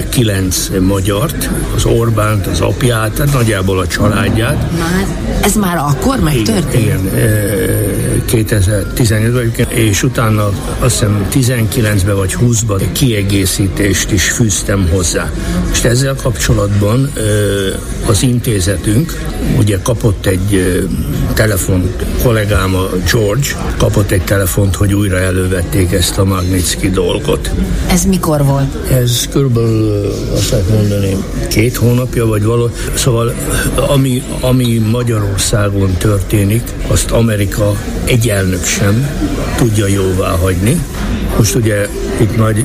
[0.08, 4.70] kilenc magyart, az Orbánt, az apját, tehát nagyjából a családját.
[4.78, 5.06] Már,
[5.42, 6.82] ez már akkor megtörtént?
[6.82, 15.30] Igen, igen 2015-ben, és utána azt hiszem 19-ben vagy 20-ban kiegészítést is fűztem hozzá.
[15.72, 17.12] És ezzel kapcsolatban
[18.06, 19.22] az intézetünk
[19.58, 20.82] ugye kapott egy
[21.34, 23.46] telefont, kollégám a George
[23.76, 27.50] kapott egy telefont, hogy újra elővették ezt a Magnitsky dolgot.
[27.86, 28.90] Ez mikor volt?
[28.90, 31.16] Ez körülbelül azt lehet mondani
[31.48, 32.70] két hónapja, vagy való.
[32.94, 33.34] Szóval
[33.88, 37.72] ami, ami Magyarországon történik, azt Amerika
[38.04, 38.32] egy
[38.64, 39.08] sem
[39.56, 40.84] tudja jóvá hagyni
[41.36, 41.88] Most ugye
[42.20, 42.64] itt nagy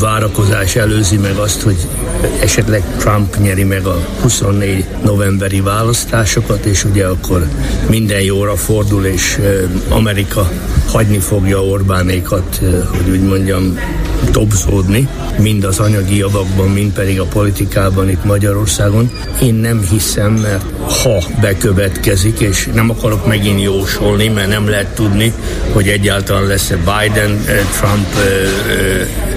[0.00, 1.76] várakozás előzi meg azt, hogy
[2.42, 7.46] esetleg Trump nyeri meg a 24 novemberi választásokat, és ugye akkor
[7.88, 9.38] minden jóra fordul, és
[9.88, 10.50] Amerika
[10.90, 12.60] hagyni fogja Orbánékat,
[12.96, 13.78] hogy úgy mondjam,
[14.30, 19.10] dobzódni, mind az anyagi javakban, mind pedig a politikában itt Magyarországon.
[19.42, 20.64] Én nem hiszem, mert
[21.02, 25.32] ha bekövetkezik, és nem akarok megint jósolni, mert nem lehet tudni,
[25.72, 28.07] hogy egyáltalán lesz-e Biden-Trump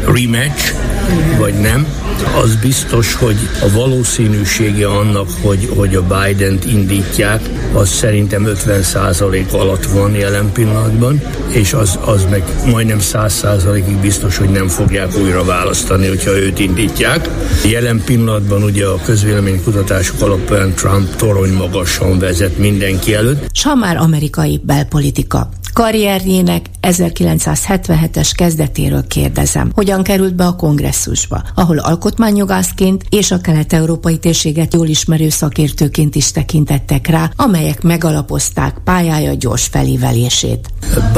[0.06, 0.74] rematch,
[1.38, 1.88] vagy nem,
[2.42, 7.42] az biztos, hogy a valószínűsége annak, hogy, hogy a Biden-t indítják,
[7.74, 14.50] az szerintem 50% alatt van jelen pillanatban, és az, az meg majdnem 100%-ig biztos, hogy
[14.50, 17.30] nem fogják újra választani, hogyha őt indítják.
[17.66, 23.50] Jelen pillanatban ugye a közvéleménykutatások alapján Trump torony magasan vezet mindenki előtt.
[23.54, 23.66] S
[23.98, 25.50] amerikai belpolitika.
[25.74, 34.74] Karrierjének 1977-es kezdetéről kérdezem, hogyan került be a kongresszusba, ahol alkotmányjogászként és a kelet-európai térséget
[34.74, 40.70] jól ismerő szakértőként is tekintettek rá, amelyek megalapozták pályája gyors felívelését.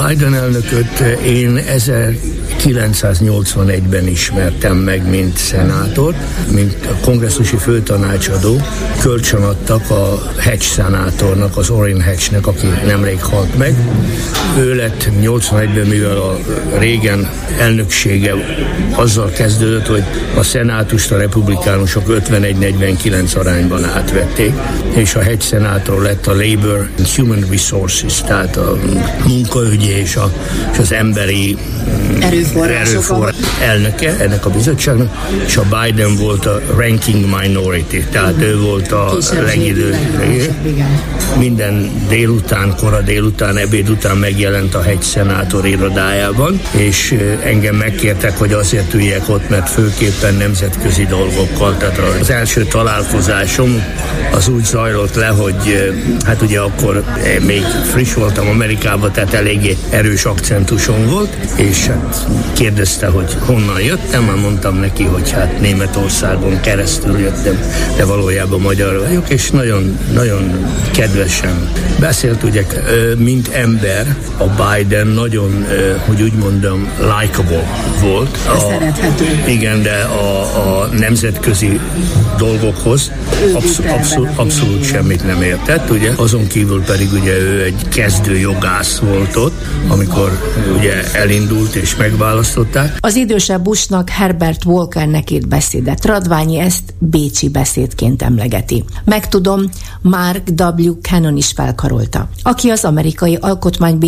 [0.07, 6.15] Biden elnököt én 1981-ben ismertem meg, mint szenátor,
[6.51, 8.61] mint a kongresszusi főtanácsadó.
[9.01, 13.75] Kölcsönadtak a Hedge szenátornak, az Orrin Hedge-nek, aki nemrég halt meg.
[14.57, 16.37] Ő lett 81-ben, mivel a
[16.77, 17.29] régen
[17.59, 18.33] elnöksége
[18.95, 20.03] azzal kezdődött, hogy
[20.35, 24.53] a szenátust a republikánusok 51-49 arányban átvették,
[24.95, 28.77] és a hegy szenátor lett a Labor and Human Resources, tehát a
[29.27, 30.33] munkaügyi és, a,
[30.71, 31.57] és az emberi
[32.19, 38.91] erőforrások elnöke ennek a bizottságnak, és a Biden volt a ranking minority, tehát ő volt
[38.91, 39.97] a legidő.
[41.37, 48.51] Minden délután, kora délután, ebéd után megjelent a hegy szenátor irodájában, és engem megkértek, hogy
[48.53, 51.77] azért üljek ott, mert főképpen nemzetközi dolgokkal.
[51.77, 53.83] Tehát az első találkozásom
[54.31, 55.93] az úgy zajlott le, hogy
[56.25, 57.03] hát ugye akkor
[57.45, 64.23] még friss voltam Amerikában, tehát eléggé erős akcentusom volt, és hát kérdezte, hogy honnan jöttem,
[64.23, 67.59] már mondtam neki, hogy hát Németországon keresztül jöttem,
[67.97, 72.65] de valójában magyar vagyok, és nagyon, nagyon kedvesen beszélt, ugye,
[73.17, 75.65] mint ember, a Biden nagyon,
[76.05, 77.63] hogy úgy mondom, likable
[78.01, 78.37] volt.
[78.47, 79.25] A, Szerethető.
[79.47, 81.79] Igen, de a, a nemzetközi
[82.37, 83.11] dolgokhoz
[83.53, 86.11] abszol, abszol, abszolút semmit nem értett, ugye?
[86.15, 92.97] Azon kívül pedig ugye ő egy kezdő jogász volt ott, amikor ugye elindult és megválasztották.
[92.99, 96.05] Az idősebb Bushnak Herbert Walkernek írt beszédet.
[96.05, 98.83] Radványi ezt bécsi beszédként emlegeti.
[99.05, 99.69] Megtudom,
[100.01, 100.41] Mark
[100.77, 100.91] W.
[101.01, 103.37] Cannon is felkarolta, aki az amerikai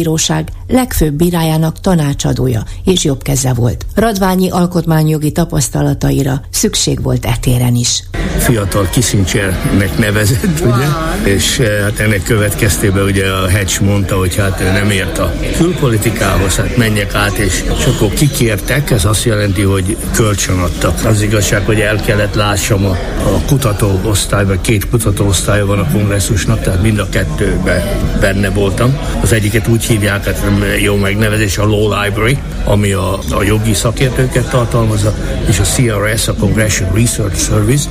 [0.05, 3.85] alkotmánybíróság legfőbb bírájának tanácsadója és jobb keze volt.
[3.95, 8.03] Radványi alkotmányjogi tapasztalataira szükség volt etéren is.
[8.37, 10.73] Fiatal Kissingernek nevezett, wow.
[10.73, 10.85] ugye?
[11.23, 15.33] És eh, hát ennek következtében ugye a Hedge mondta, hogy hát ő nem ért a
[15.57, 21.05] külpolitikához, hát menjek át, és, és akkor kikértek, ez azt jelenti, hogy kölcsön adtak.
[21.05, 26.81] Az igazság, hogy el kellett lássam a, a kutatóosztályban, két kutatóosztálya van a kongresszusnak, tehát
[26.81, 27.81] mind a kettőben
[28.19, 28.97] benne voltam.
[29.21, 33.73] Az egyiket úgy hívják, hát nem jó megnevezés, a Law Library, ami a, a jogi
[33.73, 35.13] szakértőket tartalmazza,
[35.47, 37.89] és a CRS, a Congressional Research Service,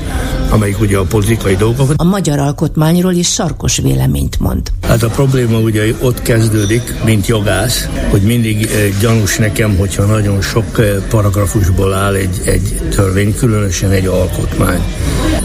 [0.51, 1.95] amelyik ugye a politikai dolgokat.
[1.99, 4.73] A magyar alkotmányról is sarkos véleményt mond.
[4.83, 10.41] Hát a probléma ugye ott kezdődik, mint jogász, hogy mindig eh, gyanús nekem, hogyha nagyon
[10.41, 14.83] sok eh, paragrafusból áll egy, egy törvény, különösen egy alkotmány.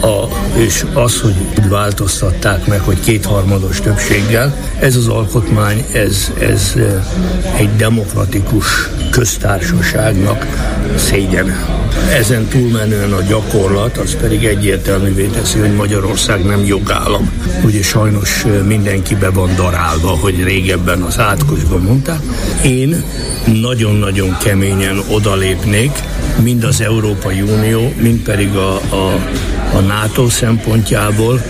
[0.00, 0.24] A,
[0.56, 7.04] és az, hogy úgy változtatták meg, hogy kétharmados többséggel, ez az alkotmány, ez, ez eh,
[7.56, 10.46] egy demokratikus köztársaságnak
[10.96, 11.56] szégyen.
[12.12, 17.30] Ezen túlmenően a gyakorlat, az pedig egyértelművé teszi, hogy Magyarország nem jogállam.
[17.64, 22.20] Ugye sajnos mindenki be van darálva, hogy régebben az átkosban mondták.
[22.64, 23.02] Én
[23.60, 25.90] nagyon-nagyon keményen odalépnék,
[26.42, 29.14] mind az Európai Unió, mind pedig a, a,
[29.72, 31.42] a NATO szempontjából,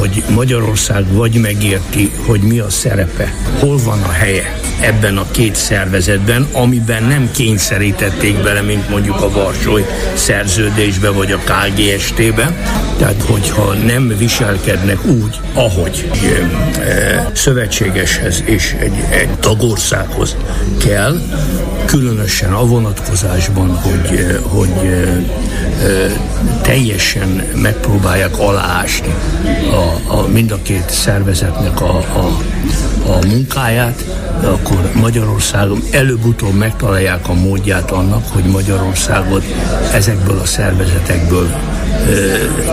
[0.00, 5.54] hogy Magyarország vagy megérti, hogy mi a szerepe, hol van a helye ebben a két
[5.54, 9.82] szervezetben, amiben nem kényszerítették bele, mint mondjuk a Varsói
[10.14, 12.56] szerződésbe vagy a KGST-be.
[12.98, 20.36] Tehát, hogyha nem viselkednek úgy, ahogy e, e, szövetségeshez és egy, egy tagországhoz
[20.84, 21.20] kell,
[21.86, 24.72] különösen a vonatkozásban, hogy, hogy
[26.62, 29.14] teljesen megpróbálják aláásni
[29.72, 32.36] a, a, mind a két szervezetnek a, a,
[33.12, 34.04] a munkáját,
[34.44, 39.44] akkor Magyarországon előbb-utóbb megtalálják a módját annak, hogy Magyarországot
[39.92, 41.50] ezekből a szervezetekből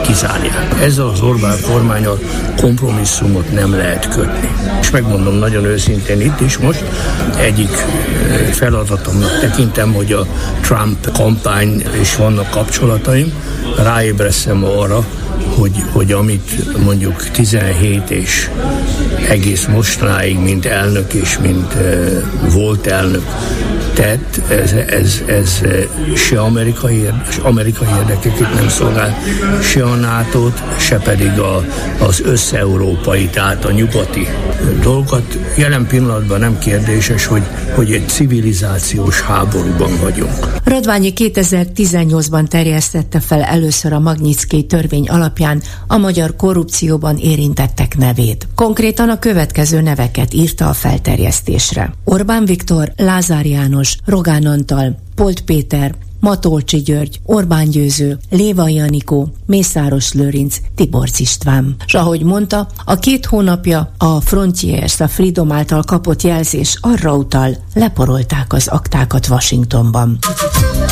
[0.05, 0.81] kizárják.
[0.81, 2.19] Ezzel az Orbán kormányal
[2.61, 4.49] kompromisszumot nem lehet kötni.
[4.81, 6.83] És megmondom nagyon őszintén itt is most,
[7.37, 7.85] egyik
[8.51, 10.25] feladatomnak tekintem, hogy a
[10.61, 13.33] Trump kampány és vannak kapcsolataim,
[13.77, 15.05] ráébreszem arra,
[15.55, 18.49] hogy, hogy amit mondjuk 17 és
[19.29, 23.25] egész mostanáig, mint elnök és mint uh, volt elnök
[23.97, 25.61] tett, ez, ez, ez
[26.15, 27.09] se amerikai,
[27.43, 29.17] amerikai érdekeket nem szolgál,
[29.61, 31.65] se a nato se pedig a,
[31.99, 34.27] az összeurópai, tehát a nyugati
[34.81, 35.37] dolgokat.
[35.57, 37.43] Jelen pillanatban nem kérdéses, hogy,
[37.75, 40.55] hogy egy civilizációs háborúban vagyunk.
[40.63, 48.47] Radványi 2018-ban terjesztette fel először a Magnitsky törvény alapján a magyar korrupcióban érintettek nevét.
[48.55, 51.93] Konkrétan a következő neveket írta a felterjesztésre.
[52.03, 60.13] Orbán Viktor, Lázár János, Rogán Antal, Polt Péter, Matolcsi György, Orbán Győző, Léva Janikó, Mészáros
[60.13, 61.75] Lőrinc, Tiborc István.
[61.85, 67.57] És ahogy mondta, a két hónapja a Frontiers, a Freedom által kapott jelzés arra utal,
[67.73, 70.17] leporolták az aktákat Washingtonban.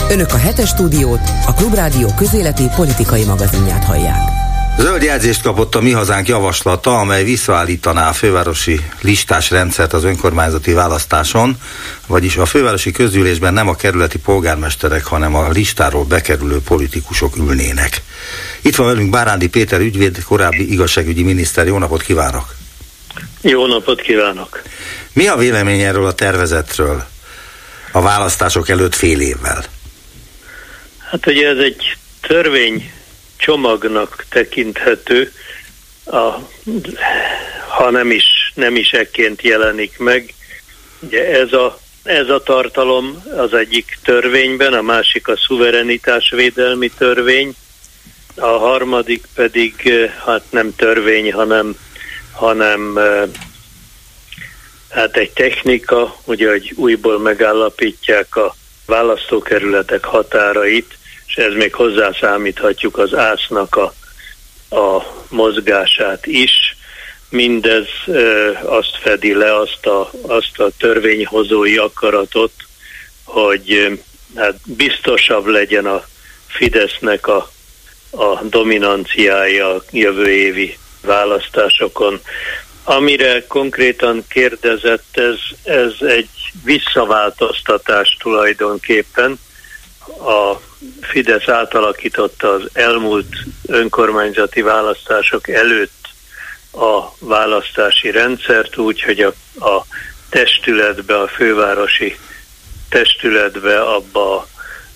[0.09, 4.44] Önök a hetes stúdiót, a Klubrádió közéleti politikai magazinját hallják.
[4.77, 10.71] Zöld jelzést kapott a Mi Hazánk javaslata, amely visszaállítaná a fővárosi listás rendszert az önkormányzati
[10.71, 11.57] választáson,
[12.07, 18.01] vagyis a fővárosi közgyűlésben nem a kerületi polgármesterek, hanem a listáról bekerülő politikusok ülnének.
[18.61, 21.65] Itt van velünk Bárándi Péter ügyvéd, korábbi igazságügyi miniszter.
[21.65, 22.55] Jó napot kívánok!
[23.41, 24.61] Jó napot kívánok!
[25.13, 27.05] Mi a vélemény erről a tervezetről
[27.91, 29.63] a választások előtt fél évvel?
[31.09, 32.91] Hát ugye ez egy törvény
[33.37, 35.31] csomagnak tekinthető,
[36.05, 36.33] a,
[37.67, 40.33] ha nem is, nem is ekként jelenik meg.
[40.99, 47.55] Ugye ez a, ez a tartalom az egyik törvényben, a másik a szuverenitásvédelmi törvény,
[48.35, 49.91] a harmadik pedig
[50.25, 51.75] hát nem törvény, hanem,
[52.31, 52.99] hanem
[54.89, 60.97] hát egy technika, ugye, hogy újból megállapítják a választókerületek határait,
[61.35, 63.93] és ez még hozzászámíthatjuk az ásznak a,
[64.75, 66.77] a mozgását is.
[67.29, 72.51] Mindez ö, azt fedi le, azt a, azt a törvényhozói akaratot,
[73.23, 73.93] hogy ö,
[74.35, 76.03] hát biztosabb legyen a
[76.47, 77.49] Fidesznek a,
[78.11, 82.21] a dominanciája a jövő évi választásokon.
[82.83, 86.29] Amire konkrétan kérdezett, ez, ez egy
[86.63, 89.39] visszaváltoztatás tulajdonképpen
[90.07, 90.61] a
[91.01, 93.35] Fidesz átalakította az elmúlt
[93.67, 96.09] önkormányzati választások előtt
[96.71, 99.33] a választási rendszert úgy, hogy a,
[99.65, 99.85] a
[100.29, 102.17] testületbe, a fővárosi
[102.89, 104.47] testületbe abba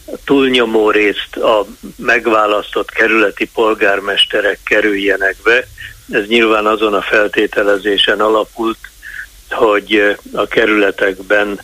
[0.05, 5.67] a túlnyomó részt a megválasztott kerületi polgármesterek kerüljenek be.
[6.11, 8.77] Ez nyilván azon a feltételezésen alapult,
[9.49, 11.59] hogy a kerületekben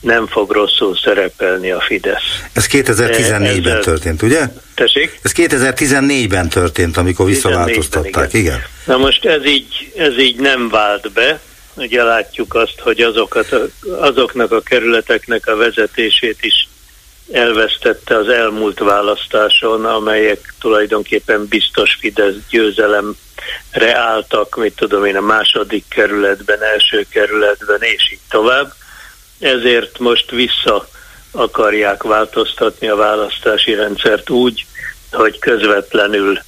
[0.00, 2.42] nem fog rosszul szerepelni a Fidesz.
[2.52, 3.80] Ez 2014-ben Ezzel...
[3.80, 4.48] történt, ugye?
[4.74, 5.18] Tessék?
[5.22, 8.44] Ez 2014-ben történt, amikor visszaváltoztatták, igen.
[8.44, 8.62] igen.
[8.84, 11.40] Na most ez így, ez így nem vált be,
[11.74, 13.66] ugye látjuk azt, hogy azokat a,
[13.98, 16.68] azoknak a kerületeknek a vezetését is
[17.32, 23.16] elvesztette az elmúlt választáson, amelyek tulajdonképpen biztos Fidesz győzelemre
[23.94, 28.72] álltak, mit tudom én, a második kerületben, első kerületben, és így tovább
[29.40, 30.88] ezért most vissza
[31.30, 34.66] akarják változtatni a választási rendszert úgy,
[35.10, 36.38] hogy közvetlenül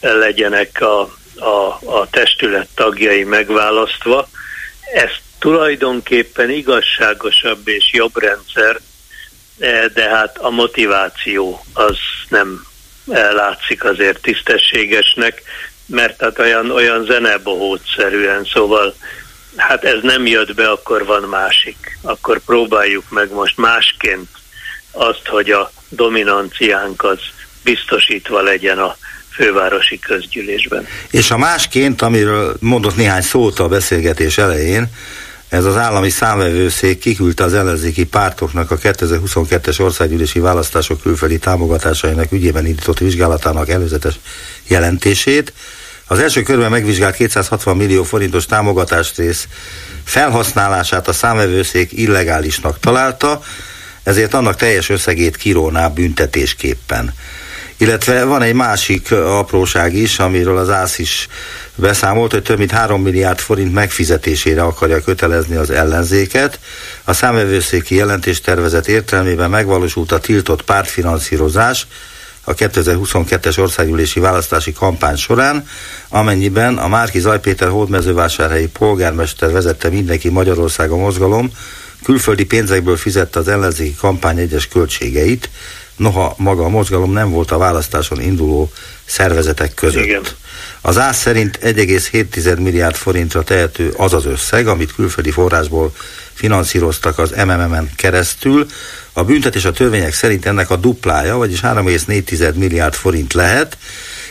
[0.00, 1.00] legyenek a,
[1.36, 4.28] a, a testület tagjai megválasztva.
[4.92, 8.80] Ez tulajdonképpen igazságosabb és jobb rendszer,
[9.94, 11.96] de hát a motiváció az
[12.28, 12.66] nem
[13.32, 15.42] látszik azért tisztességesnek,
[15.86, 18.94] mert hát olyan, olyan zenebohótszerűen, szóval
[19.58, 21.98] hát ez nem jött be, akkor van másik.
[22.02, 24.28] Akkor próbáljuk meg most másként
[24.90, 27.18] azt, hogy a dominanciánk az
[27.64, 28.96] biztosítva legyen a
[29.30, 30.86] fővárosi közgyűlésben.
[31.10, 34.88] És a másként, amiről mondott néhány szót a beszélgetés elején,
[35.48, 42.66] ez az állami számvevőszék kiküldte az ellenzéki pártoknak a 2022-es országgyűlési választások külföldi támogatásainak ügyében
[42.66, 44.14] indított vizsgálatának előzetes
[44.66, 45.52] jelentését,
[46.10, 49.46] az első körben megvizsgált 260 millió forintos támogatást rész
[50.04, 53.42] felhasználását a számvevőszék illegálisnak találta,
[54.02, 57.14] ezért annak teljes összegét kiróná büntetésképpen.
[57.76, 61.28] Illetve van egy másik apróság is, amiről az ÁSZ is
[61.74, 66.60] beszámolt, hogy több mint 3 milliárd forint megfizetésére akarja kötelezni az ellenzéket.
[67.04, 71.86] A számvevőszéki jelentéstervezet értelmében megvalósult a tiltott pártfinanszírozás,
[72.48, 75.68] a 2022-es országgyűlési választási kampány során,
[76.08, 81.50] amennyiben a Márki Zajpéter hódmezővásárhelyi polgármester vezette mindenki Magyarország a mozgalom,
[82.04, 85.50] külföldi pénzekből fizette az ellenzéki kampány egyes költségeit,
[85.96, 88.72] noha maga a mozgalom nem volt a választáson induló
[89.04, 90.04] szervezetek között.
[90.04, 90.22] Igen.
[90.80, 95.92] Az ÁSZ szerint 1,7 milliárd forintra tehető az az összeg, amit külföldi forrásból
[96.38, 98.66] finanszíroztak az MMM-en keresztül.
[99.12, 103.78] A büntetés a törvények szerint ennek a duplája, vagyis 3,4 milliárd forint lehet,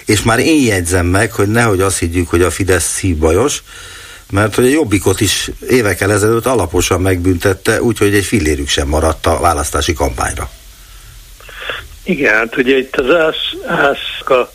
[0.05, 3.63] és már én jegyzem meg, hogy nehogy azt higgyük, hogy a Fidesz szívbajos,
[4.31, 9.39] mert hogy a Jobbikot is évekkel ezelőtt alaposan megbüntette, úgyhogy egy fillérük sem maradt a
[9.39, 10.49] választási kampányra.
[12.03, 13.15] Igen, hát ugye itt az
[13.67, 14.51] ász, a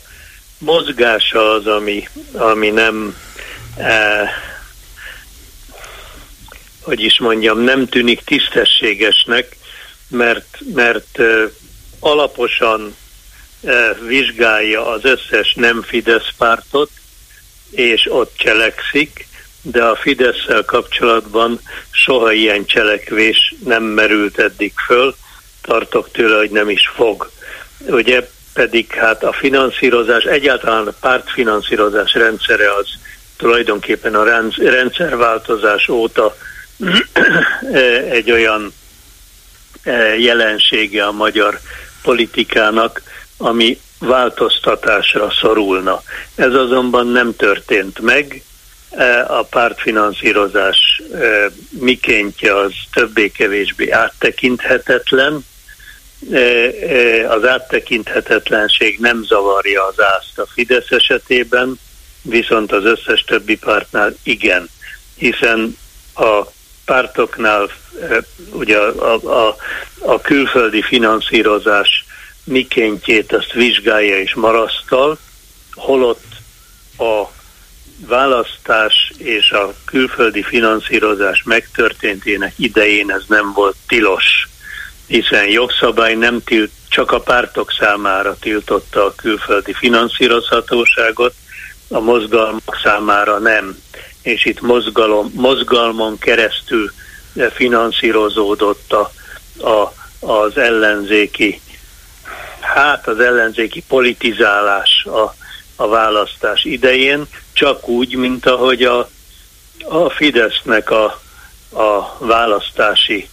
[0.57, 3.15] mozgása az, ami, ami nem
[3.77, 4.29] eh,
[6.83, 9.55] hogy is mondjam, nem tűnik tisztességesnek,
[10.07, 11.19] mert, mert
[11.99, 12.95] alaposan
[14.07, 16.89] vizsgálja az összes nem Fidesz pártot,
[17.71, 19.27] és ott cselekszik,
[19.61, 21.59] de a fidesz kapcsolatban
[21.91, 25.15] soha ilyen cselekvés nem merült eddig föl,
[25.61, 27.31] tartok tőle, hogy nem is fog.
[27.77, 32.87] Ugye pedig hát a finanszírozás, egyáltalán a pártfinanszírozás rendszere az
[33.37, 34.23] tulajdonképpen a
[34.57, 36.35] rendszerváltozás óta
[38.09, 38.73] egy olyan
[39.83, 41.59] eh, jelensége a magyar
[42.01, 43.01] politikának,
[43.37, 46.01] ami változtatásra szorulna.
[46.35, 48.43] Ez azonban nem történt meg,
[48.89, 55.45] eh, a pártfinanszírozás eh, mikéntje az többé-kevésbé áttekinthetetlen,
[57.27, 61.79] az áttekinthetetlenség nem zavarja az ászt a Fidesz esetében,
[62.21, 64.69] viszont az összes többi pártnál igen,
[65.15, 65.77] hiszen
[66.15, 66.41] a
[66.85, 67.69] pártoknál
[68.51, 69.13] ugye a,
[69.47, 69.55] a,
[69.99, 72.05] a külföldi finanszírozás
[72.43, 75.17] mikéntjét azt vizsgálja és marasztal,
[75.73, 76.23] holott
[76.97, 77.23] a
[78.07, 84.47] választás és a külföldi finanszírozás megtörténtének idején ez nem volt tilos
[85.07, 91.33] hiszen jogszabály nem tilt, csak a pártok számára tiltotta a külföldi finanszírozhatóságot,
[91.89, 93.77] a mozgalmak számára nem.
[94.23, 96.91] És itt mozgalom, mozgalmon keresztül
[97.53, 99.11] finanszírozódott a,
[99.69, 101.61] a, az ellenzéki,
[102.59, 105.35] hát az ellenzéki politizálás a,
[105.75, 109.09] a választás idején, csak úgy, mint ahogy a,
[109.83, 111.21] a Fidesznek a,
[111.73, 113.29] a választási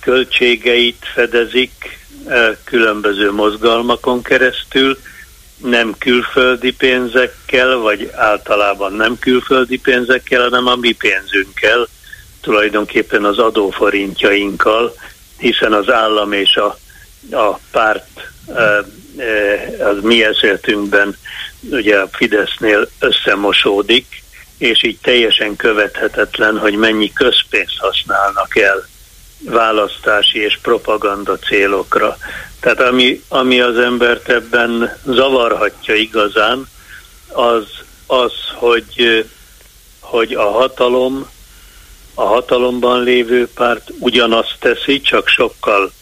[0.00, 4.98] költségeit fedezik e, különböző mozgalmakon keresztül,
[5.62, 11.88] nem külföldi pénzekkel, vagy általában nem külföldi pénzekkel, hanem a mi pénzünkkel,
[12.40, 14.94] tulajdonképpen az adóforintjainkkal,
[15.38, 16.78] hiszen az állam és a,
[17.30, 18.30] a párt
[19.78, 21.16] az mi esetünkben
[21.70, 24.22] ugye a Fidesznél összemosódik,
[24.58, 28.88] és így teljesen követhetetlen, hogy mennyi közpénzt használnak el
[29.44, 32.16] választási és propaganda célokra.
[32.60, 36.68] Tehát ami, ami az embert ebben zavarhatja igazán,
[37.32, 37.64] az,
[38.06, 39.26] az hogy,
[40.00, 41.28] hogy a hatalom,
[42.14, 45.92] a hatalomban lévő párt ugyanazt teszi, csak sokkal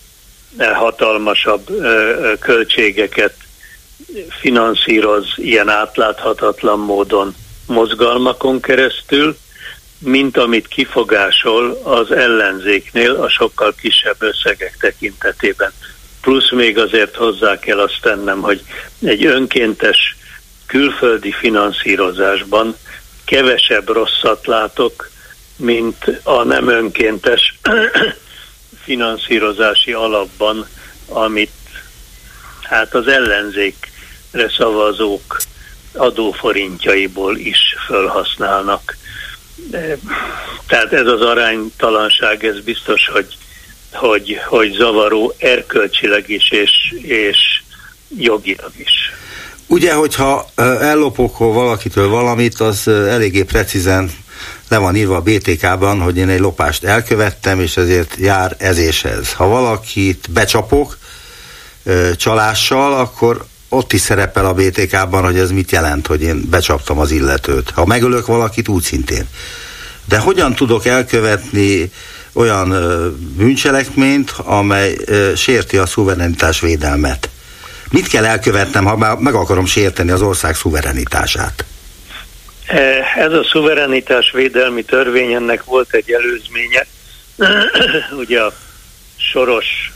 [0.58, 1.66] hatalmasabb
[2.40, 3.34] költségeket
[4.40, 7.34] finanszíroz ilyen átláthatatlan módon
[7.66, 9.36] mozgalmakon keresztül,
[9.98, 15.72] mint amit kifogásol az ellenzéknél a sokkal kisebb összegek tekintetében.
[16.20, 18.62] Plusz még azért hozzá kell azt tennem, hogy
[19.04, 20.16] egy önkéntes
[20.66, 22.76] külföldi finanszírozásban
[23.24, 25.10] kevesebb rosszat látok,
[25.56, 27.58] mint a nem önkéntes
[28.84, 30.68] finanszírozási alapban,
[31.08, 31.50] amit
[32.62, 35.38] hát az ellenzékre szavazók
[35.92, 38.96] adóforintjaiból is felhasználnak.
[40.66, 43.36] Tehát ez az aránytalanság, ez biztos, hogy,
[43.92, 46.70] hogy, hogy zavaró erkölcsileg is, és,
[47.02, 47.38] és
[48.16, 49.12] jogilag is.
[49.66, 50.48] Ugye, hogyha
[50.80, 54.10] ellopok valakitől valamit, az eléggé precízen
[54.68, 59.32] le van írva a BTK-ban, hogy én egy lopást elkövettem, és ezért jár ezéshez.
[59.32, 60.98] Ha valakit becsapok
[62.16, 67.10] csalással, akkor ott is szerepel a BTK-ban, hogy ez mit jelent, hogy én becsaptam az
[67.10, 67.70] illetőt.
[67.70, 69.28] Ha megölök valakit, úgy szintén.
[70.04, 71.92] De hogyan tudok elkövetni
[72.32, 72.68] olyan
[73.36, 74.96] bűncselekményt, amely
[75.36, 77.28] sérti a szuverenitás védelmet?
[77.90, 81.64] Mit kell elkövetnem, ha meg akarom sérteni az ország szuverenitását?
[83.16, 86.86] Ez a szuverenitás védelmi törvény, ennek volt egy előzménye.
[88.22, 88.52] Ugye a
[89.16, 89.92] soros,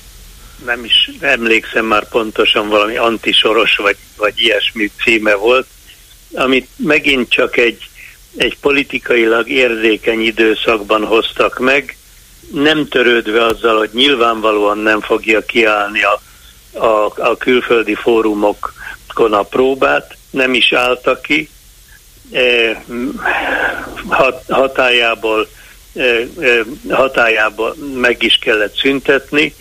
[0.64, 5.66] nem is emlékszem már pontosan, valami antisoros vagy, vagy ilyesmi címe volt,
[6.34, 7.88] amit megint csak egy,
[8.36, 11.96] egy politikailag érzékeny időszakban hoztak meg,
[12.52, 16.20] nem törődve azzal, hogy nyilvánvalóan nem fogja kiállni a,
[16.84, 21.48] a, a külföldi fórumokon a próbát, nem is állta ki,
[22.32, 22.84] e,
[24.08, 25.48] hat, hatájából,
[25.94, 26.02] e,
[26.40, 29.54] e, hatájából meg is kellett szüntetni.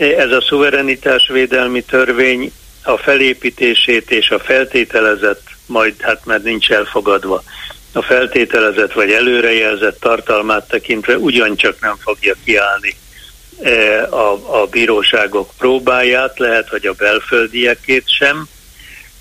[0.00, 7.42] Ez a szuverenitásvédelmi törvény a felépítését és a feltételezett, majd hát mert nincs elfogadva,
[7.92, 12.96] a feltételezett vagy előrejelzett tartalmát tekintve ugyancsak nem fogja kiállni
[13.62, 18.48] e, a, a bíróságok próbáját, lehet, hogy a belföldiekét sem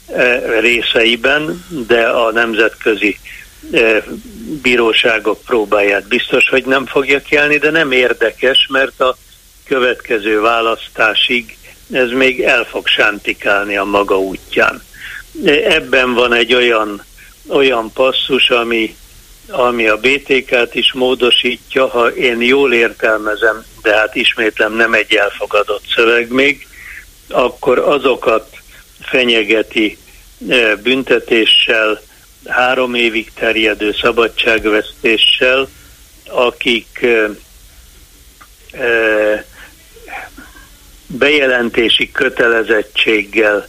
[0.07, 3.19] e, részeiben, de a nemzetközi
[3.71, 4.03] e,
[4.61, 9.17] bíróságok próbáját biztos, hogy nem fogja kiállni, de nem érdekes, mert a
[9.69, 11.57] következő választásig
[11.91, 14.83] ez még el fog sántikálni a maga útján.
[15.45, 17.03] Ebben van egy olyan
[17.47, 18.95] olyan passzus, ami,
[19.47, 25.83] ami a BTK-t is módosítja, ha én jól értelmezem, de hát ismétlem nem egy elfogadott
[25.95, 26.67] szöveg még,
[27.27, 28.57] akkor azokat
[29.01, 29.97] fenyegeti
[30.49, 32.01] e, büntetéssel,
[32.45, 35.69] három évig terjedő szabadságvesztéssel,
[36.27, 37.29] akik e,
[38.83, 39.45] e,
[41.17, 43.67] bejelentési kötelezettséggel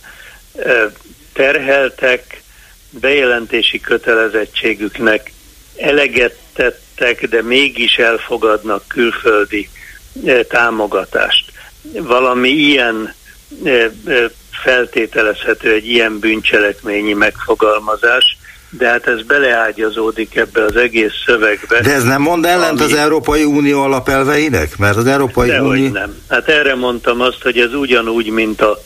[1.32, 2.43] terheltek,
[2.91, 5.32] bejelentési kötelezettségüknek
[5.76, 9.68] eleget tettek, de mégis elfogadnak külföldi
[10.49, 11.53] támogatást.
[11.93, 13.14] Valami ilyen
[14.51, 18.38] feltételezhető egy ilyen bűncselekményi megfogalmazás,
[18.71, 21.81] de hát ez beleágyazódik ebbe az egész szövegbe.
[21.81, 22.93] De ez nem mond ellent ami...
[22.93, 24.77] az Európai Unió alapelveinek?
[24.79, 25.93] Mert az Európai Dehogy Unió...
[25.93, 26.23] nem.
[26.29, 28.79] Hát erre mondtam azt, hogy ez ugyanúgy, mint a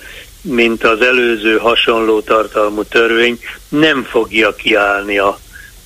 [0.44, 5.38] mint az előző hasonló tartalmú törvény, nem fogja kiállni a,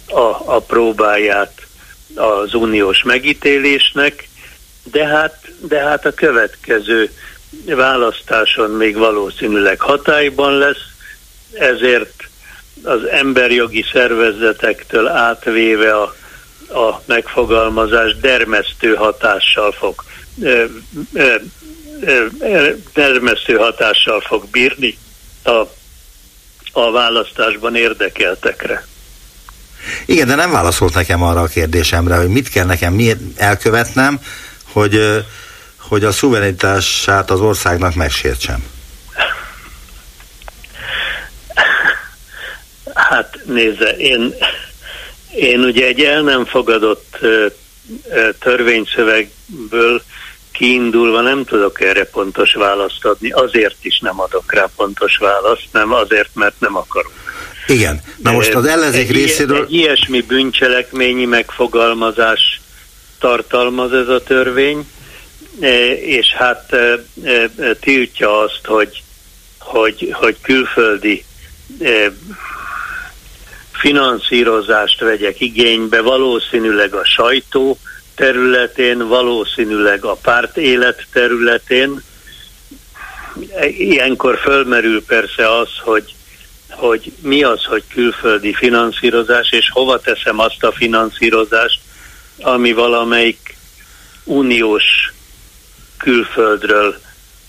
[0.07, 1.67] a, a próbáját
[2.15, 4.29] az uniós megítélésnek,
[4.83, 7.11] de hát, de hát a következő
[7.67, 10.87] választáson még valószínűleg hatályban lesz,
[11.53, 12.28] ezért
[12.83, 16.15] az emberjogi szervezetektől átvéve a,
[16.79, 20.05] a megfogalmazás dermesztő hatással fog
[20.43, 20.65] ö,
[21.13, 21.35] ö,
[22.93, 24.99] termesztő hatással fog bírni
[25.43, 25.51] a,
[26.73, 28.87] a választásban érdekeltekre.
[30.07, 34.21] Igen, de nem válaszolt nekem arra a kérdésemre, hogy mit kell nekem miért elkövetnem,
[34.73, 35.25] hogy,
[35.79, 38.65] hogy a szuverenitását az országnak megsértsem.
[42.99, 44.35] Hát nézze, én,
[45.35, 47.19] én ugye egy el nem fogadott
[48.39, 50.03] törvényszövegből
[50.53, 55.93] kiindulva nem tudok erre pontos választ adni, azért is nem adok rá pontos választ, nem
[55.93, 57.13] azért, mert nem akarok.
[57.67, 58.03] Igen.
[58.23, 59.63] Na most az ellenzék egy részéről...
[59.63, 62.61] Egy ilyesmi bűncselekményi megfogalmazás
[63.19, 64.87] tartalmaz ez a törvény,
[66.01, 66.77] és hát
[67.81, 69.03] tiltja azt, hogy,
[69.59, 71.25] hogy, hogy külföldi
[73.79, 77.79] finanszírozást vegyek igénybe, valószínűleg a sajtó
[78.15, 82.03] területén, valószínűleg a párt élet területén.
[83.79, 86.15] Ilyenkor fölmerül persze az, hogy,
[86.71, 91.81] hogy mi az, hogy külföldi finanszírozás, és hova teszem azt a finanszírozást,
[92.41, 93.57] ami valamelyik
[94.25, 95.13] uniós
[95.99, 97.01] külföldről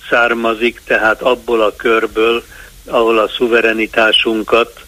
[0.10, 2.44] származik, tehát abból a körből,
[2.86, 4.88] ahol a szuverenitásunkat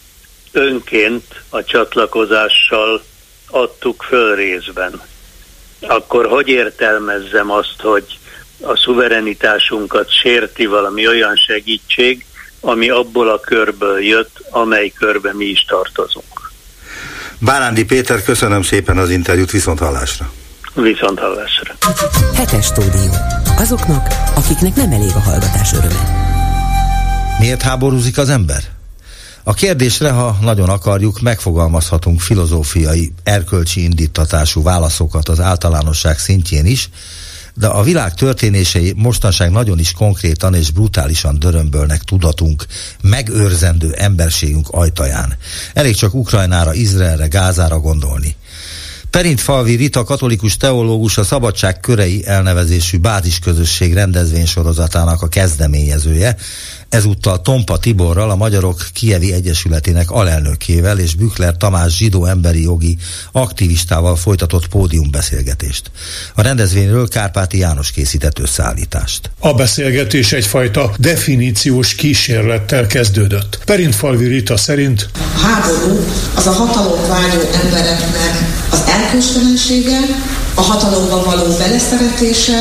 [0.52, 3.04] önként a csatlakozással
[3.50, 5.02] adtuk föl részben
[5.88, 8.20] akkor hogy értelmezzem azt, hogy
[8.62, 12.26] a szuverenitásunkat sérti valami olyan segítség,
[12.60, 16.52] ami abból a körből jött, amely körbe mi is tartozunk.
[17.40, 20.32] Bárándi Péter, köszönöm szépen az interjút, viszont hallásra.
[20.74, 21.74] Viszont hallásra.
[22.36, 23.12] Hetes stúdió.
[23.58, 26.20] Azoknak, akiknek nem elég a hallgatás öröme.
[27.40, 28.81] Miért háborúzik az ember?
[29.44, 36.90] A kérdésre, ha nagyon akarjuk, megfogalmazhatunk filozófiai, erkölcsi indítatású válaszokat az általánosság szintjén is,
[37.54, 42.66] de a világ történései mostanság nagyon is konkrétan és brutálisan dörömbölnek tudatunk,
[43.02, 45.38] megőrzendő emberségünk ajtaján.
[45.74, 48.36] Elég csak Ukrajnára, Izraelre, Gázára gondolni.
[49.36, 56.36] Falvi Rita katolikus teológus a Szabadság körei elnevezésű bázisközösség rendezvénysorozatának a kezdeményezője,
[56.92, 62.98] ezúttal Tompa Tiborral, a Magyarok Kievi Egyesületének alelnökével és Bükler Tamás zsidó emberi jogi
[63.32, 65.92] aktivistával folytatott pódiumbeszélgetést.
[66.36, 69.32] A rendezvényről Kárpáti János készített összeállítást.
[69.40, 73.60] A beszélgetés egyfajta definíciós kísérlettel kezdődött.
[73.66, 78.36] Perintfalvi Rita szerint a háború az a hatalom vágyó embereknek
[78.72, 80.00] az elköstelensége,
[80.56, 82.60] a hatalomba való beleszeretése,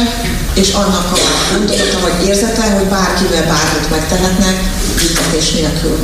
[0.55, 1.19] és annak a
[1.53, 4.57] gondolata vagy érzete, hogy bárkivel bármit megtehetnek,
[4.97, 5.99] büntetés nélkül.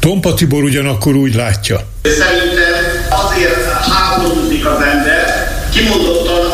[0.00, 1.80] Tompa Tibor ugyanakkor úgy látja.
[2.02, 2.74] Szerintem
[3.08, 6.47] azért háborúzik az ember, kimondottan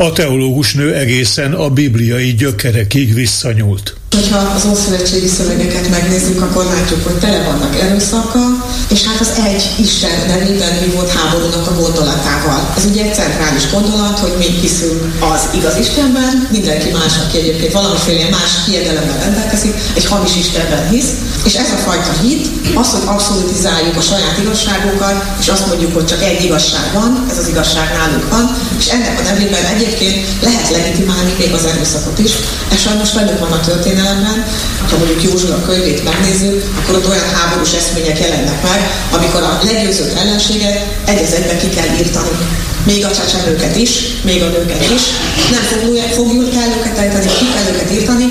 [0.00, 3.96] A teológus nő egészen a bibliai gyökerekig visszanyúlt.
[4.10, 8.57] Hogyha az ószövetségi szövegeket megnézzük, akkor látjuk, hogy tele vannak erőszakkal,
[8.88, 12.72] és hát az egy Isten nevében volt háborúnak a gondolatával.
[12.76, 15.00] Ez ugye egy centrális gondolat, hogy mi hiszünk
[15.32, 21.10] az igaz Istenben, mindenki más, aki egyébként valamiféle más hiedelemmel rendelkezik, egy hamis Istenben hisz,
[21.44, 26.04] és ez a fajta hit, az, hogy abszolutizáljuk a saját igazságokat, és azt mondjuk, hogy
[26.04, 30.70] csak egy igazság van, ez az igazság nálunk van, és ennek a nevében egyébként lehet
[30.70, 32.32] legitimálni még az erőszakot is.
[32.72, 34.44] Ez sajnos velük van a történelemben.
[34.90, 40.18] Ha mondjuk Józsula könyvét megnézzük, akkor ott olyan háborús eszmények jelennek meg, amikor a legyőzött
[40.18, 42.28] ellenséget egy az egyben ki kell írtani
[42.86, 43.90] még a csecsemőket is,
[44.22, 45.02] még a nőket is.
[45.50, 48.24] Nem fogjuk, kell őket ejteni, ki kell őket írtani,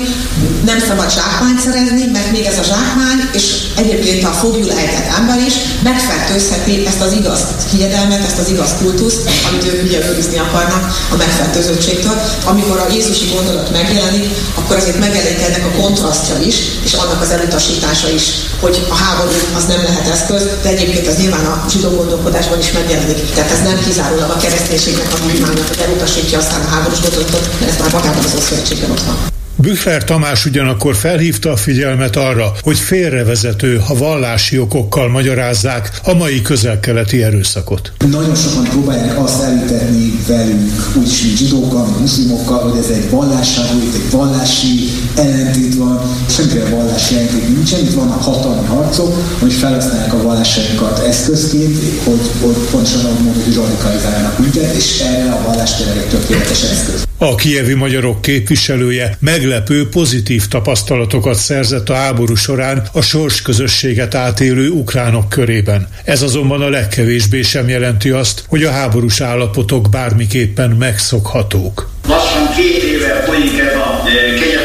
[0.72, 3.44] nem szabad zsákmányt szerezni, mert még ez a zsákmány, és
[3.76, 7.40] egyébként a fogjul ejtett ember is megfertőzheti ezt az igaz
[7.72, 12.16] hiedelmet, ezt az igaz kultuszt, amit ők ugye őrizni akarnak a megfertőzöttségtől.
[12.44, 17.30] Amikor a Jézusi gondolat megjelenik, akkor azért megjelenik ennek a kontrasztja is, és annak az
[17.30, 18.24] elutasítása is,
[18.60, 22.72] hogy a háború az nem lehet eszköz, de egyébként az nyilván a zsidó gondolkodásban is
[22.72, 23.18] megjelenik.
[23.34, 27.72] Tehát ez nem kizárólag a kereszténységnek a vívmánynak, hogy elutasítja aztán a háborús gondolatot, mert
[27.72, 29.37] ez már magában az Ószövetségben ott van.
[29.60, 36.42] Büchler Tamás ugyanakkor felhívta a figyelmet arra, hogy félrevezető, ha vallási okokkal magyarázzák a mai
[36.42, 37.92] közel-keleti erőszakot.
[38.10, 44.10] Nagyon sokan próbálják azt elítetni velünk, úgyis zsidókkal, muszlimokkal, hogy ez egy vallásából, itt egy
[44.10, 46.00] vallási ellentét van,
[46.30, 52.56] semmiféle vallási ellentét nincsen, itt vannak hatalmi harcok, hogy felhasználják a vallásainkat eszközként, hogy, hogy
[52.70, 57.06] pontosan ahogy mondod, hogy radikalizáljanak minket, és erre a vallás tényleg egy tökéletes eszköz.
[57.20, 59.16] A kievi magyarok képviselője
[59.48, 65.88] meglepő pozitív tapasztalatokat szerzett a háború során a sors közösséget átélő ukránok körében.
[66.04, 71.90] Ez azonban a legkevésbé sem jelenti azt, hogy a háborús állapotok bármiképpen megszokhatók.
[72.08, 74.57] Lassan két éve folyik ez a e,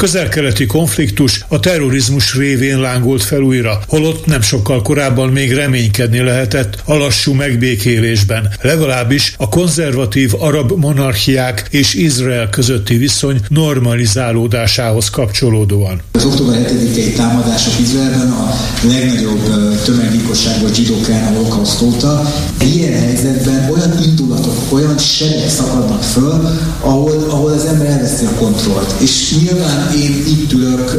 [0.00, 6.82] közel-keleti konfliktus a terrorizmus révén lángolt fel újra, holott nem sokkal korábban még reménykedni lehetett
[6.84, 16.00] a lassú megbékélésben, legalábbis a konzervatív arab monarchiák és Izrael közötti viszony normalizálódásához kapcsolódóan.
[16.12, 19.42] Az október 7-i támadások Izraelben a legnagyobb
[19.84, 22.32] tömeggyilkosság volt zsidók a holokauszt óta.
[22.74, 29.00] Ilyen helyzetben olyan indulatok, olyan sebek szakadnak föl, ahol, ahol az ember elveszi a kontrollt.
[29.00, 30.90] És nyilván én itt ülök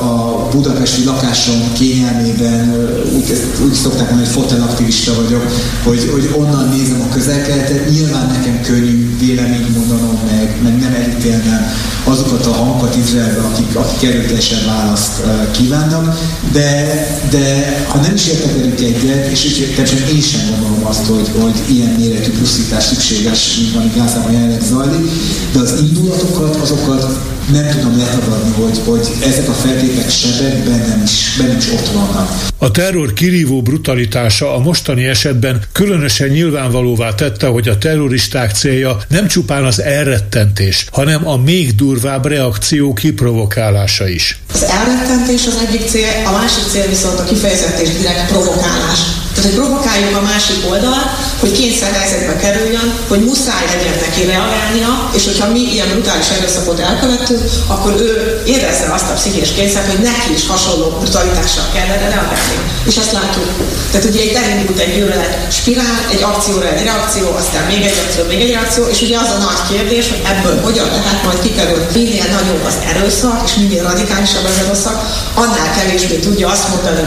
[0.00, 2.74] a budapesti lakásom kényelmében,
[3.14, 3.32] úgy,
[3.64, 5.44] úgy szokták mondani, hogy fotelaktivista vagyok,
[5.82, 11.72] hogy, hogy onnan nézem a közelkeletet, nyilván nekem könnyű véleményt mondanom meg, meg nem elítélnem
[12.04, 16.18] azokat a hangokat Izraelben, akik, akik erőteljesebb választ kívánnak,
[16.52, 16.96] de,
[17.30, 21.62] de ha nem is értek velük egyet, és természetesen én sem gondolom azt, hogy, hogy
[21.66, 25.10] ilyen méretű pusztítás szükséges, mint ami Gázában jelenleg zajlik,
[25.52, 27.18] de az indulatokat, azokat
[27.52, 32.48] nem tudom letagadni, hogy, hogy ezek a feltétek sebek bennem is, bennem is ott vannak.
[32.58, 39.26] A terror kirívó brutalitása a mostani esetben különösen nyilvánvalóvá tette, hogy a terroristák célja nem
[39.26, 44.40] csupán az elrettentés, hanem a még durvább reakció kiprovokálása is.
[44.54, 48.98] Az elrettentés az egyik cél, a másik cél viszont a kifejezett és direkt provokálás.
[49.40, 51.10] Tehát, hogy provokáljuk a másik oldalt,
[51.40, 56.78] hogy kényszer helyzetbe kerüljön, hogy muszáj legyen neki reagálnia, és hogyha mi ilyen brutális erőszakot
[56.80, 62.56] elkövetünk, akkor ő érezze azt a pszichés kényszert, hogy neki is hasonló brutalitással kellene reagálni.
[62.90, 63.48] És azt látjuk.
[63.90, 68.24] Tehát ugye itt elindult egy gyűlölet spirál, egy akcióra egy reakció, aztán még egy akció,
[68.24, 71.86] még egy reakció, és ugye az a nagy kérdés, hogy ebből hogyan lehet majd kikerülni.
[71.94, 74.98] Minél nagyobb az erőszak, és minél radikálisabb az erőszak,
[75.34, 77.02] annál kevésbé tudja azt mondani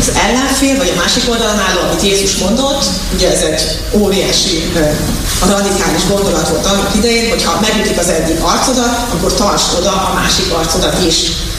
[0.00, 2.84] az ellenfél, vagy a másik oldalon álló, amit Jézus mondott,
[3.14, 3.62] ugye ez egy
[3.92, 4.72] óriási
[5.40, 9.90] a radikális gondolat volt annak idején, hogy ha megütik az egyik arcodat, akkor tartsd oda
[9.90, 11.16] a másik arcodat is.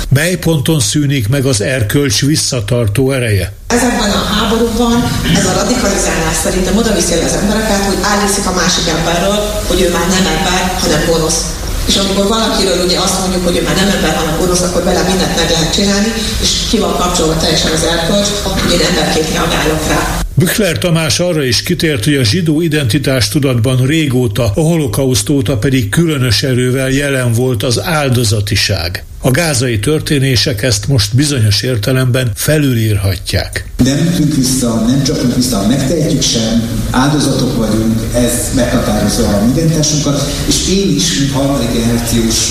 [0.09, 3.53] Mely ponton szűnik meg az erkölcs visszatartó ereje?
[3.67, 8.87] Ezekben a háborúban ez a radikalizálás szerintem oda viszi az embereket, hogy állítszik a másik
[8.87, 9.37] emberről,
[9.67, 11.41] hogy ő már nem ember, hanem gonosz.
[11.87, 15.03] És amikor valakiről ugye azt mondjuk, hogy ő már nem ember, hanem gonosz, akkor vele
[15.07, 16.07] mindent meg lehet csinálni,
[16.41, 20.19] és ki van kapcsolva teljesen az erkölcs, hogy én emberként reagálok rá.
[20.37, 25.89] Büchler Tamás arra is kitért, hogy a zsidó identitás tudatban régóta, a holokauszt óta pedig
[25.89, 29.05] különös erővel jelen volt az áldozatiság.
[29.25, 33.65] A gázai történések ezt most bizonyos értelemben felülírhatják.
[33.83, 40.55] Nem ütünk vissza, nem csapunk vissza, megtehetjük sem, áldozatok vagyunk, ez meghatározza a mindentársunkat, és
[40.69, 42.49] én is, mint harmadik generációs,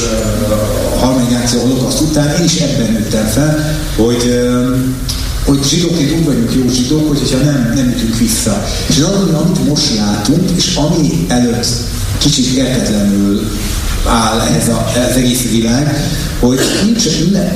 [0.98, 4.40] harmadik generáció holokaszt után, én is ebben nőttem fel, hogy
[5.44, 8.64] hogy zsidóként úgy vagyunk jó zsidók, hogyha nem, nem ütünk vissza.
[8.88, 11.66] És az, amit most látunk, és ami előtt
[12.18, 13.50] kicsit értetlenül
[14.06, 17.06] áll ez a, az egész világ, hogy nincs,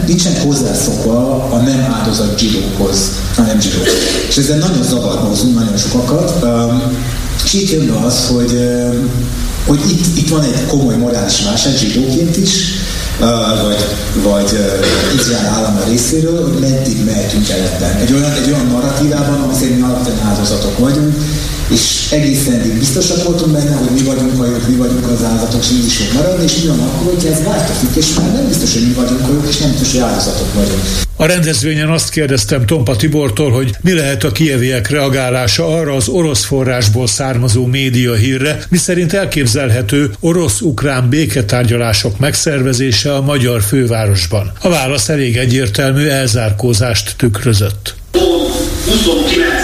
[0.06, 3.86] nincsen hozzászokva a nem áldozat zsidókhoz, a nem zsidók.
[4.28, 6.46] És ezzel nagyon zavarba hozunk nagyon sokakat.
[7.44, 8.68] És itt jön az, hogy,
[9.66, 12.50] hogy itt, itt van egy komoly morális válság zsidóként is,
[13.64, 13.86] vagy,
[14.22, 14.58] vagy
[15.18, 17.96] Izrael állama részéről, hogy meddig mehetünk el ebben.
[17.96, 21.16] Egy olyan, egy olyan narratívában, ami szerint alapvetően áldozatok vagyunk,
[21.70, 25.70] és egészen eddig biztosak voltunk benne, hogy mi vagyunk vagyunk, mi vagyunk az áldozatok, és
[25.70, 28.72] így is fog maradni, és mi van akkor, hogy ez változik, és már nem biztos,
[28.72, 30.82] hogy mi vagyunk vagyunk, és nem biztos, hogy áldozatok vagyunk.
[31.16, 36.44] A rendezvényen azt kérdeztem Tompa Tibortól, hogy mi lehet a kieviek reagálása arra az orosz
[36.44, 44.52] forrásból származó média hírre, miszerint elképzelhető orosz-ukrán béketárgyalások megszervezése a magyar fővárosban.
[44.60, 47.94] A válasz elég egyértelmű elzárkózást tükrözött.
[48.88, 49.57] 29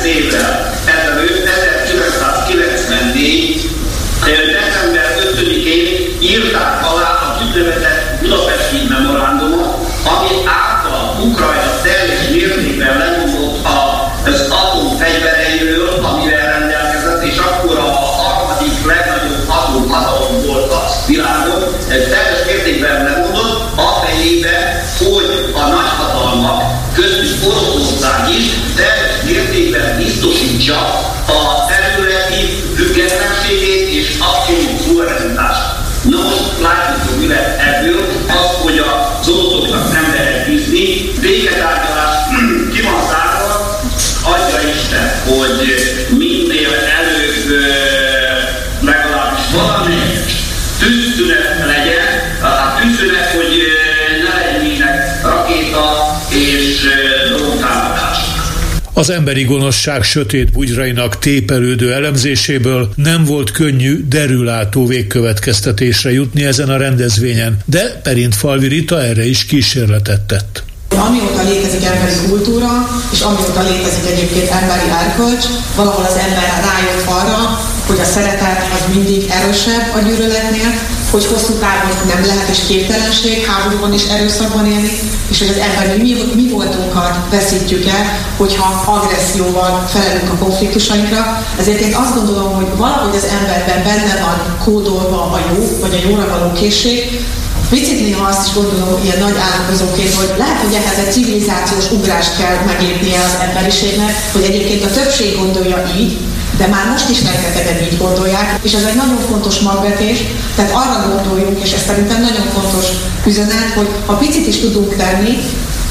[59.05, 66.77] Az emberi gonoszság sötét bugyrainak tépelődő elemzéséből nem volt könnyű, derülátó végkövetkeztetésre jutni ezen a
[66.77, 70.63] rendezvényen, de Perint Falvi Rita erre is kísérletet tett.
[70.89, 75.45] Amióta létezik emberi kultúra, és amióta létezik egyébként emberi erkölcs,
[75.77, 80.71] valahol az ember rájött arra, hogy a szeretet az mindig erősebb a gyűlöletnél,
[81.15, 84.91] hogy hosszú távon nem lehet és képtelenség háborúban és erőszakban élni,
[85.31, 88.05] és hogy az ember mi, mi voltunkat veszítjük el,
[88.37, 91.43] hogyha agresszióval felelünk a konfliktusainkra.
[91.59, 96.09] Ezért én azt gondolom, hogy valahogy az emberben benne van kódolva a jó, vagy a
[96.09, 97.23] jóra való készség,
[97.71, 102.37] Picit néha azt is gondolom, ilyen nagy államkozóként, hogy lehet, hogy ehhez egy civilizációs ugrást
[102.39, 106.19] kell megépnie az emberiségnek, hogy egyébként a többség gondolja így,
[106.59, 110.19] de már most is rengetegen így gondolják, és ez egy nagyon fontos magvetés,
[110.57, 112.87] tehát arra gondoljunk, és ez szerintem nagyon fontos
[113.27, 115.39] üzenet, hogy ha picit is tudunk tenni,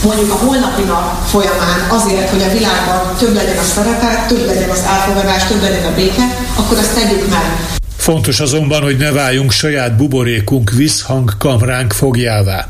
[0.04, 4.70] mondjuk a holnapi nap folyamán azért, hogy a világban több legyen a szeretet, több legyen
[4.70, 7.82] az elfogadás, több legyen a béke, akkor azt tegyük meg.
[8.04, 12.70] Fontos azonban, hogy ne váljunk saját buborékunk visszhangkamránk fogjává.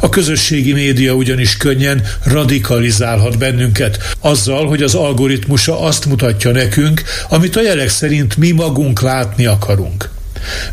[0.00, 7.56] A közösségi média ugyanis könnyen radikalizálhat bennünket azzal, hogy az algoritmusa azt mutatja nekünk, amit
[7.56, 10.10] a jelek szerint mi magunk látni akarunk.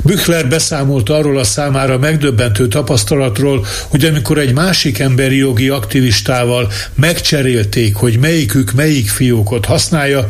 [0.01, 7.95] Büchler beszámolt arról a számára megdöbbentő tapasztalatról, hogy amikor egy másik emberi jogi aktivistával megcserélték,
[7.95, 10.27] hogy melyikük melyik fiókot használja,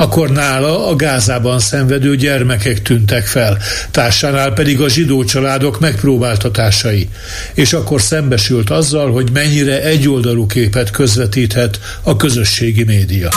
[0.00, 3.58] akkor nála a Gázában szenvedő gyermekek tűntek fel,
[3.90, 7.08] társánál pedig a zsidó családok megpróbáltatásai,
[7.54, 13.28] és akkor szembesült azzal, hogy mennyire egyoldalú képet közvetíthet a közösségi média.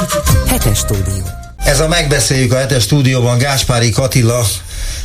[0.48, 1.24] Hetes stúdió.
[1.66, 4.46] Ez a megbeszéljük a hetes stúdióban Gáspári Katilla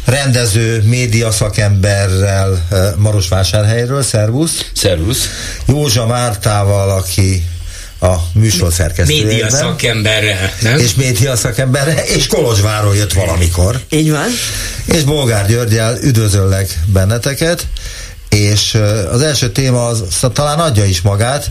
[0.04, 4.02] rendező, média szakemberrel eh, Marosvásárhelyről.
[4.02, 4.70] Szervusz!
[4.74, 5.28] Szervusz!
[5.66, 7.44] Józsa Mártával, aki
[8.00, 9.24] a műsor szerkesztője.
[9.24, 10.78] Média szakemberre, nem?
[10.78, 13.80] És média szakemberre, és Kolozsváról jött valamikor.
[13.90, 14.26] Így van.
[14.84, 17.66] És Bolgár Györgyel üdvözöllek benneteket,
[18.28, 18.78] és
[19.10, 21.50] az első téma az talán adja is magát,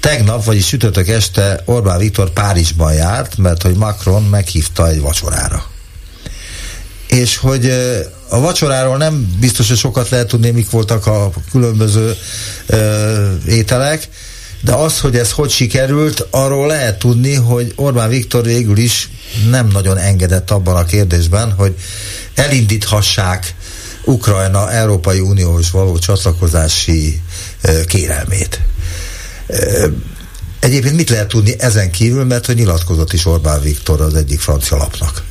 [0.00, 5.70] tegnap, vagyis sütötök este Orbán Viktor Párizsban járt, mert hogy Macron meghívta egy vacsorára
[7.12, 7.72] és hogy
[8.28, 12.16] a vacsoráról nem biztos, hogy sokat lehet tudni, mik voltak a különböző
[12.66, 14.08] ö, ételek,
[14.64, 19.10] de az, hogy ez hogy sikerült, arról lehet tudni, hogy Orbán Viktor végül is
[19.50, 21.74] nem nagyon engedett abban a kérdésben, hogy
[22.34, 23.54] elindíthassák
[24.04, 27.20] Ukrajna Európai Uniós való csatlakozási
[27.86, 28.60] kérelmét.
[30.58, 34.76] Egyébként mit lehet tudni ezen kívül, mert hogy nyilatkozott is Orbán Viktor az egyik francia
[34.76, 35.22] lapnak.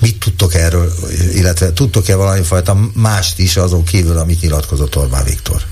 [0.00, 0.92] Mit tudtok erről,
[1.34, 5.62] illetve tudtok-e valami fajta mást is azon kívül, amit nyilatkozott Orbán Viktor?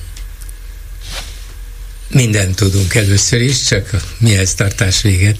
[2.14, 5.36] Mindent tudunk először is, csak mihez tartás véget.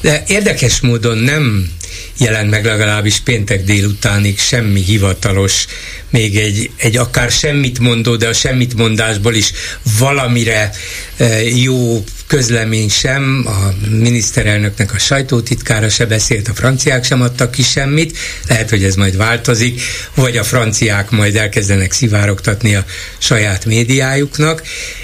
[0.00, 1.70] De érdekes módon nem
[2.18, 5.66] jelent meg legalábbis péntek délutánig semmi hivatalos,
[6.10, 9.52] még egy, egy akár semmit mondó, de a semmit mondásból is
[9.98, 10.70] valamire
[11.16, 17.62] e, jó közlemény sem, a miniszterelnöknek a sajtótitkára se beszélt, a franciák sem adtak ki
[17.62, 19.80] semmit, lehet, hogy ez majd változik,
[20.14, 22.84] vagy a franciák majd elkezdenek szivárogtatni a
[23.18, 24.62] saját médiájuknak.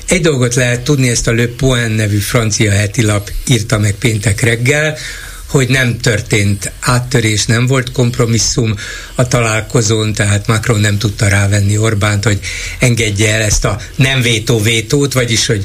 [0.08, 4.98] Egy dolgot lehet tudni, ezt a Le Point nevű francia hetilap írta meg péntek reggel,
[5.54, 8.74] hogy nem történt áttörés, nem volt kompromisszum
[9.14, 12.40] a találkozón, tehát Macron nem tudta rávenni Orbánt, hogy
[12.78, 15.64] engedje el ezt a nem vétó vétót, vagyis hogy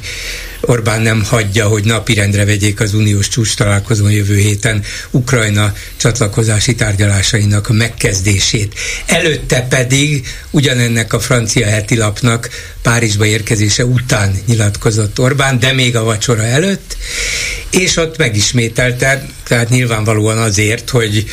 [0.62, 7.70] Orbán nem hagyja, hogy napirendre vegyék az uniós csúcs találkozón jövő héten Ukrajna csatlakozási tárgyalásainak
[7.70, 8.80] a megkezdését.
[9.05, 12.49] Előtte pedig ugyanennek a francia hetilapnak
[12.82, 16.97] Párizsba érkezése után nyilatkozott Orbán, de még a vacsora előtt,
[17.70, 21.26] és ott megismételte, tehát nyilvánvalóan azért, hogy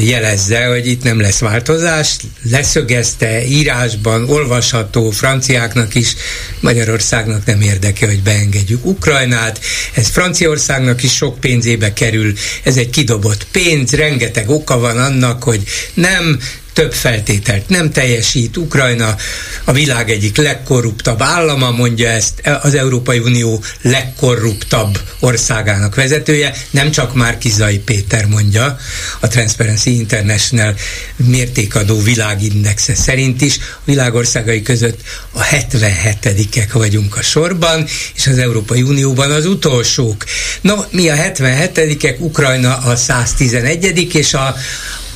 [0.00, 2.16] jelezze, hogy itt nem lesz változás,
[2.50, 6.14] leszögezte írásban, olvasható franciáknak is,
[6.60, 9.60] Magyarországnak nem érdeke, hogy beengedjük Ukrajnát,
[9.94, 12.32] ez Franciaországnak is sok pénzébe kerül,
[12.62, 15.62] ez egy kidobott pénz, rengeteg oka van annak, hogy
[15.94, 16.38] nem
[16.76, 18.56] több feltételt nem teljesít.
[18.56, 19.16] Ukrajna
[19.64, 27.14] a világ egyik legkorruptabb állama, mondja ezt az Európai Unió legkorruptabb országának vezetője, nem csak
[27.14, 28.78] Márkizai Péter mondja,
[29.20, 30.74] a Transparency International
[31.16, 35.00] mértékadó világindexe szerint is, a világországai között
[35.32, 40.24] a 77-ek vagyunk a sorban, és az Európai Unióban az utolsók.
[40.60, 44.56] No, mi a 77-ek, Ukrajna a 111 és a,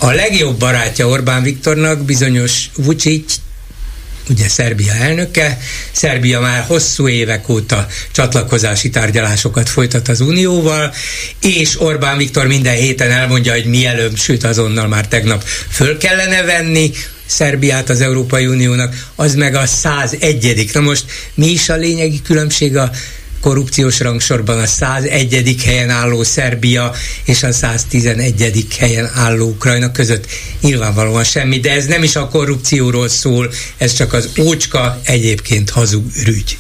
[0.03, 3.35] a legjobb barátja Orbán Viktornak bizonyos Vucic,
[4.29, 5.59] ugye Szerbia elnöke.
[5.93, 10.93] Szerbia már hosszú évek óta csatlakozási tárgyalásokat folytat az Unióval,
[11.41, 16.91] és Orbán Viktor minden héten elmondja, hogy mielőbb, sőt azonnal már tegnap föl kellene venni,
[17.27, 20.71] Szerbiát az Európai Uniónak, az meg a 101.
[20.73, 22.91] Na most mi is a lényegi különbség a
[23.41, 25.57] korrupciós rangsorban a 101.
[25.65, 26.93] helyen álló Szerbia
[27.25, 28.67] és a 111.
[28.79, 30.27] helyen álló Ukrajna között
[30.61, 36.05] nyilvánvalóan semmi, de ez nem is a korrupcióról szól, ez csak az ócska egyébként hazug
[36.25, 36.59] rügy.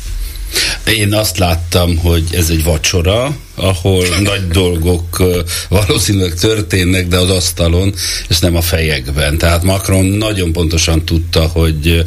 [0.84, 5.22] Én azt láttam, hogy ez egy vacsora, ahol nagy dolgok
[5.68, 7.94] valószínűleg történnek, de az asztalon,
[8.28, 9.38] és nem a fejekben.
[9.38, 12.02] Tehát Macron nagyon pontosan tudta, hogy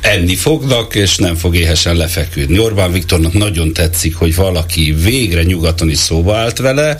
[0.00, 2.58] enni fognak, és nem fog éhesen lefeküdni.
[2.58, 6.96] Orbán Viktornak nagyon tetszik, hogy valaki végre nyugaton is szóba állt vele.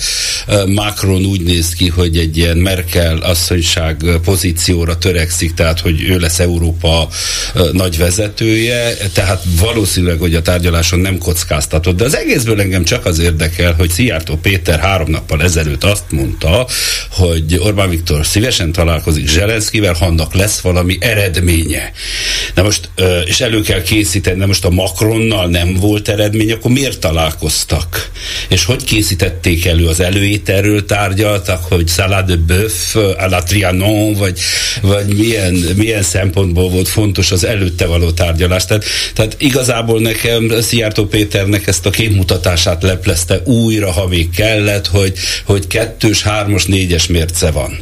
[0.67, 6.39] Macron úgy néz ki, hogy egy ilyen Merkel asszonyság pozícióra törekszik, tehát hogy ő lesz
[6.39, 7.09] Európa
[7.73, 11.97] nagy vezetője, tehát valószínűleg, hogy a tárgyaláson nem kockáztatott.
[11.97, 16.67] De az egészből engem csak az érdekel, hogy Szijjártó Péter három nappal ezelőtt azt mondta,
[17.11, 21.93] hogy Orbán Viktor szívesen találkozik Zselenszkivel, ha annak lesz valami eredménye.
[22.55, 22.91] Na most,
[23.25, 28.11] és elő kell készíteni, de most a Macronnal nem volt eredmény, akkor miért találkoztak?
[28.49, 29.87] És hogy készítették elő?
[29.87, 34.39] Az előételről tárgyaltak, hogy salade de bœuf, à la Trianon, vagy,
[34.83, 38.65] vagy milyen, milyen szempontból volt fontos az előtte való tárgyalás.
[38.65, 45.13] Tehát, tehát igazából nekem Szijjártó Péternek ezt a képmutatását leplezte újra, ha még kellett, hogy,
[45.45, 47.79] hogy kettős, hármas, négyes mérce van.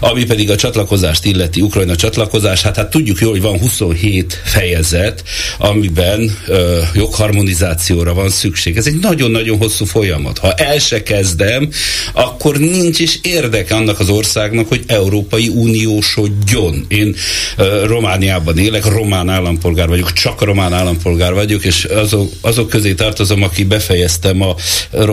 [0.00, 5.22] Ami pedig a csatlakozást illeti, Ukrajna csatlakozás, hát, hát tudjuk jól, hogy van 27 fejezet,
[5.58, 8.76] amiben ö, jogharmonizációra van szükség.
[8.76, 10.38] Ez egy nagyon-nagyon hosszú folyamat.
[10.38, 11.68] Ha el se kezdem,
[12.12, 16.84] akkor nincs is érdeke annak az országnak, hogy Európai Uniósodjon.
[16.88, 17.14] Én
[17.56, 23.42] ö, Romániában élek, román állampolgár vagyok, csak román állampolgár vagyok, és azok, azok közé tartozom,
[23.42, 24.54] aki befejeztem a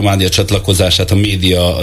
[0.04, 1.78] Románia csatlakozását a média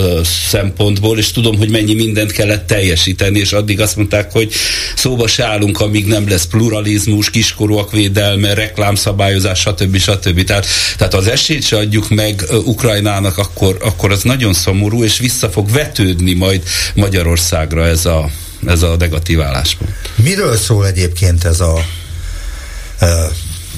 [0.48, 4.52] szempontból, és tudom, hogy mennyi mindent kellett teljesíteni, és addig azt mondták, hogy
[4.96, 9.96] szóba se állunk, amíg nem lesz pluralizmus, kiskorúak védelme, reklámszabályozás, stb.
[9.98, 10.44] stb.
[10.44, 10.66] Tehát,
[10.96, 15.70] tehát az esélyt se adjuk meg Ukrajnának, akkor, akkor az nagyon szomorú, és vissza fog
[15.70, 16.62] vetődni majd
[16.94, 18.30] Magyarországra ez a,
[18.66, 19.92] ez a negatív álláspont.
[20.14, 21.84] Miről szól egyébként ez a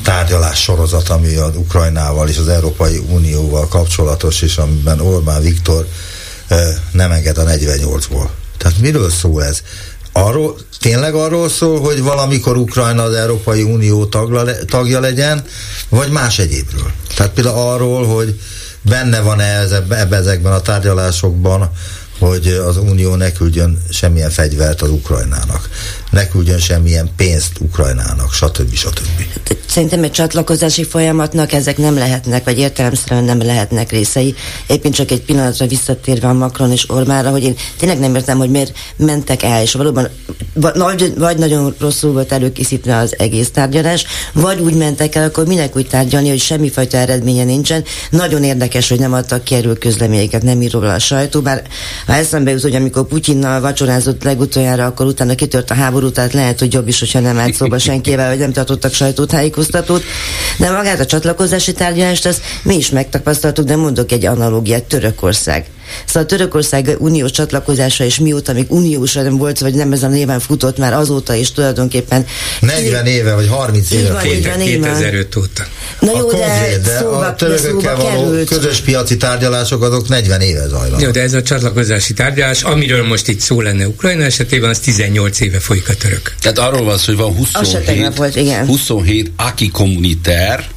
[0.03, 5.86] tárgyalás sorozat, ami az Ukrajnával és az Európai Unióval kapcsolatos, és amiben Orbán Viktor
[6.93, 8.28] nem enged a 48-ból.
[8.59, 9.62] Tehát miről szól ez?
[10.12, 15.45] Arról, tényleg arról szól, hogy valamikor Ukrajna az Európai Unió tagla, tagja legyen,
[15.88, 16.90] vagy más egyébről?
[17.16, 18.40] Tehát például arról, hogy
[18.82, 19.59] benne van-e
[19.90, 21.70] ebbe, ezekben a tárgyalásokban
[22.18, 25.68] hogy az Unió ne küldjön semmilyen fegyvert az Ukrajnának,
[26.12, 28.74] ne küldjön semmilyen pénzt Ukrajnának, stb.
[28.74, 29.42] stb.
[29.66, 34.34] Szerintem egy csatlakozási folyamatnak ezek nem lehetnek, vagy értelemszerűen nem lehetnek részei.
[34.66, 38.50] Éppen csak egy pillanatra visszatérve a Macron és Orbánra, hogy én tényleg nem értem, hogy
[38.50, 40.08] miért mentek el, és valóban
[40.54, 45.76] vagy, vagy nagyon rosszul volt előkészítve az egész tárgyalás, vagy úgy mentek el, akkor minek
[45.76, 47.84] úgy tárgyalni, hogy semmifajta eredménye nincsen.
[48.10, 51.62] Nagyon érdekes, hogy nem adtak ki erről közleményeket, nem ír róla a sajtó, bár
[52.06, 56.59] ha eszembe jut, hogy amikor Putyinnal vacsorázott legutoljára, akkor utána kitört a háború, tehát lehet,
[56.59, 60.03] hogy jobb is, hogyha nem állt szóba senkivel, vagy nem tartottak sajtótájékoztatót.
[60.59, 65.66] De magát a csatlakozási tárgyalást, ezt mi is megtapasztaltuk, de mondok egy analógiát, Törökország.
[66.07, 70.40] Szóval Törökország uniós csatlakozása, és mióta még uniós nem volt, vagy nem ezen a néven
[70.40, 72.26] futott, már azóta is tulajdonképpen...
[72.61, 74.12] 40 éve, vagy 30 éve.
[74.12, 75.62] Van, 2005 óta.
[76.01, 78.49] Na jó, a de, de szóba, a törökökkel való került.
[78.49, 81.01] közös piaci tárgyalások azok 40 éve zajlanak.
[81.01, 85.40] Jó, de ez a csatlakozási tárgyalás, amiről most itt szó lenne Ukrajna esetében, az 18
[85.40, 86.34] éve folyik a török.
[86.40, 88.66] Tehát arról van szó, hogy van 27, volt, igen.
[88.66, 90.68] 27 aki kommuniter,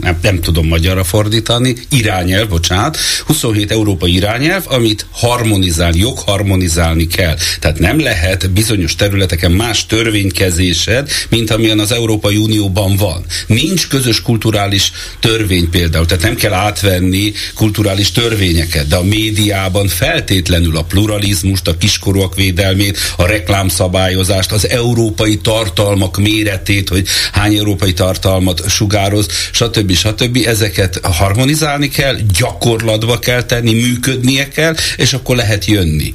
[0.00, 7.36] nem, nem tudom magyarra fordítani, irányelv, bocsánat, 27 európai irányelv, amit harmonizálni, jogharmonizálni kell.
[7.60, 13.24] Tehát nem lehet bizonyos területeken más törvénykezésed, mint amilyen az Európai Unióban van.
[13.46, 20.76] Nincs közös kulturális törvény például, tehát nem kell átvenni kulturális törvényeket, de a médiában feltétlenül
[20.76, 28.68] a pluralizmust, a kiskorúak védelmét, a reklámszabályozást, az európai tartalmak méretét, hogy hány európai tartalmat
[28.68, 29.92] sugároz, stb stb.
[29.92, 30.38] stb.
[30.46, 36.12] Ezeket harmonizálni kell, gyakorlatba kell tenni, működnie kell, és akkor lehet jönni.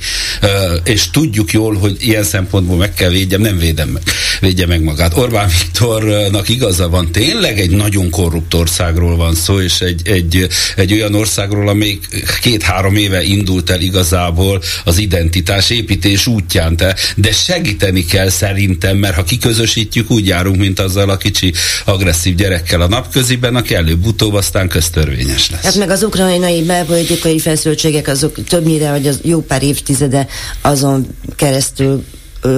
[0.83, 4.01] És tudjuk jól, hogy ilyen szempontból meg kell védjem, nem védem meg,
[4.39, 5.17] védje meg magát.
[5.17, 10.93] Orbán Viktornak igaza van, tényleg egy nagyon korrupt országról van szó, és egy, egy, egy
[10.93, 12.07] olyan országról, amelyik
[12.41, 19.15] két-három éve indult el igazából az identitás építés útján, de, de segíteni kell szerintem, mert
[19.15, 21.53] ha kiközösítjük, úgy járunk, mint azzal a kicsi
[21.85, 25.63] agresszív gyerekkel a napköziben, aki előbb-utóbb aztán köztörvényes lesz.
[25.63, 30.27] Hát meg az ukrajnai belpolitikai feszültségek azok többnyire, vagy az jó pár évtizede
[30.61, 32.03] azon keresztül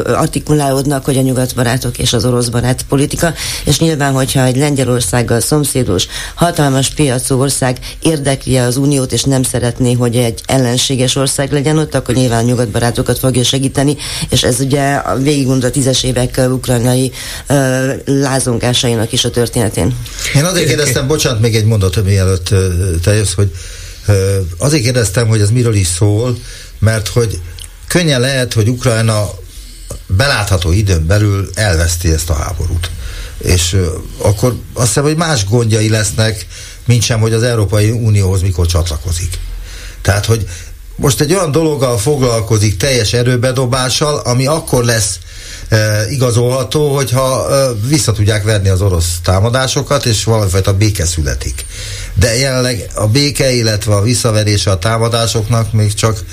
[0.06, 3.34] artikulálódnak, hogy a nyugatbarátok és az orosz barát politika,
[3.66, 9.94] és nyilván, hogyha egy Lengyelországgal szomszédos, hatalmas piacú ország érdekli az uniót, és nem szeretné,
[9.94, 13.96] hogy egy ellenséges ország legyen ott, akkor nyilván nyugatbarátokat fogja segíteni,
[14.30, 17.12] és ez ugye végig a tízes évek ukrajnai
[17.50, 19.96] uh, lázongásainak is a történetén.
[20.36, 22.60] Én azért kérdeztem, bocsánat, még egy mondat, mielőtt uh,
[23.04, 23.52] te jössz, hogy
[24.08, 24.16] uh,
[24.58, 26.38] azért kérdeztem, hogy ez miről is szól,
[26.80, 27.40] mert hogy
[27.88, 29.30] könnyen lehet, hogy Ukrajna
[30.18, 32.90] belátható időn belül elveszti ezt a háborút.
[33.38, 33.78] És
[34.18, 36.46] akkor azt hiszem, hogy más gondjai lesznek,
[36.86, 39.40] mint sem, hogy az Európai Unióhoz mikor csatlakozik.
[40.02, 40.48] Tehát, hogy
[40.96, 45.20] most egy olyan dologgal foglalkozik teljes erőbedobással, ami akkor lesz
[45.70, 51.66] e, igazolható, hogyha e, vissza tudják verni az orosz támadásokat, és valamifajta béke születik.
[52.14, 56.24] De jelenleg a béke, illetve a visszaverése a támadásoknak még csak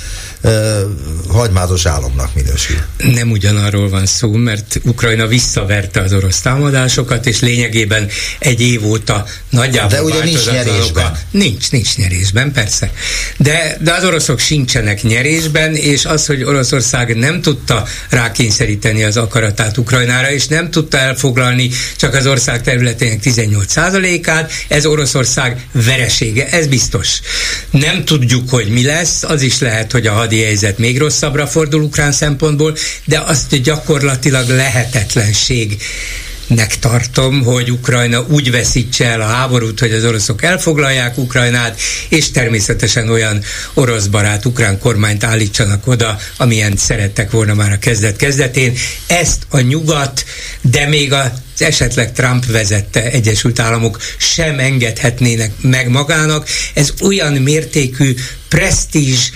[1.29, 2.77] hagymázos álomnak minősül.
[2.97, 8.09] Nem ugyanarról van szó, mert Ukrajna visszaverte az orosz támadásokat, és lényegében
[8.39, 11.19] egy év óta nagyjából De ugye nincs nyerésben.
[11.31, 12.93] Nincs, nincs nyerésben, persze.
[13.37, 19.79] De, de az oroszok sincsenek nyerésben, és az, hogy Oroszország nem tudta rákényszeríteni az akaratát
[19.79, 27.21] Ukrajnára, és nem tudta elfoglalni csak az ország területének 18%-át, ez Oroszország veresége, ez biztos.
[27.71, 31.83] Nem tudjuk, hogy mi lesz, az is lehet, hogy a hadi helyzet még rosszabbra fordul
[31.83, 35.83] ukrán szempontból, de azt gyakorlatilag lehetetlenség
[36.47, 42.31] nek tartom, hogy Ukrajna úgy veszítse el a háborút, hogy az oroszok elfoglalják Ukrajnát, és
[42.31, 43.43] természetesen olyan
[43.75, 48.75] orosz barát ukrán kormányt állítsanak oda, amilyen szerettek volna már a kezdet-kezdetén.
[49.07, 50.25] Ezt a nyugat,
[50.61, 56.49] de még a az esetleg Trump vezette Egyesült Államok sem engedhetnének meg magának.
[56.75, 58.15] Ez olyan mértékű
[58.49, 59.31] presztízs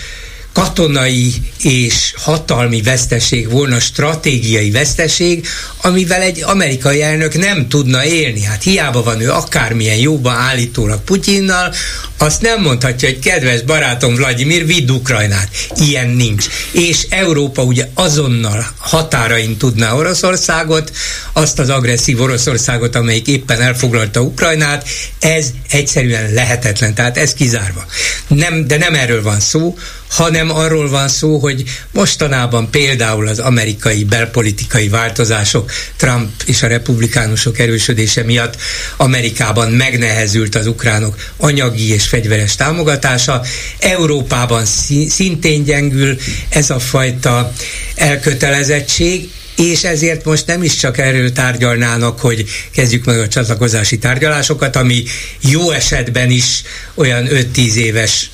[0.53, 5.47] katonai és hatalmi veszteség volna, stratégiai veszteség,
[5.81, 8.43] amivel egy amerikai elnök nem tudna élni.
[8.43, 11.73] Hát hiába van ő akármilyen jóba állítólag Putyinnal,
[12.17, 15.49] azt nem mondhatja, hogy kedves barátom Vladimir, vidd Ukrajnát.
[15.75, 16.45] Ilyen nincs.
[16.71, 20.91] És Európa ugye azonnal határain tudná Oroszországot,
[21.33, 24.87] azt az agresszív Oroszországot, amelyik éppen elfoglalta Ukrajnát,
[25.19, 26.93] ez egyszerűen lehetetlen.
[26.93, 27.85] Tehát ez kizárva.
[28.27, 29.77] Nem, de nem erről van szó,
[30.13, 37.59] hanem arról van szó, hogy mostanában például az amerikai belpolitikai változások, Trump és a republikánusok
[37.59, 38.57] erősödése miatt
[38.97, 43.41] Amerikában megnehezült az ukránok anyagi és fegyveres támogatása,
[43.79, 44.65] Európában
[45.09, 46.17] szintén gyengül
[46.49, 47.51] ez a fajta
[47.95, 54.75] elkötelezettség, és ezért most nem is csak erről tárgyalnának, hogy kezdjük meg a csatlakozási tárgyalásokat,
[54.75, 55.03] ami
[55.39, 56.61] jó esetben is
[56.95, 58.29] olyan 5-10 éves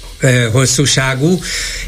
[0.51, 1.39] hosszúságú,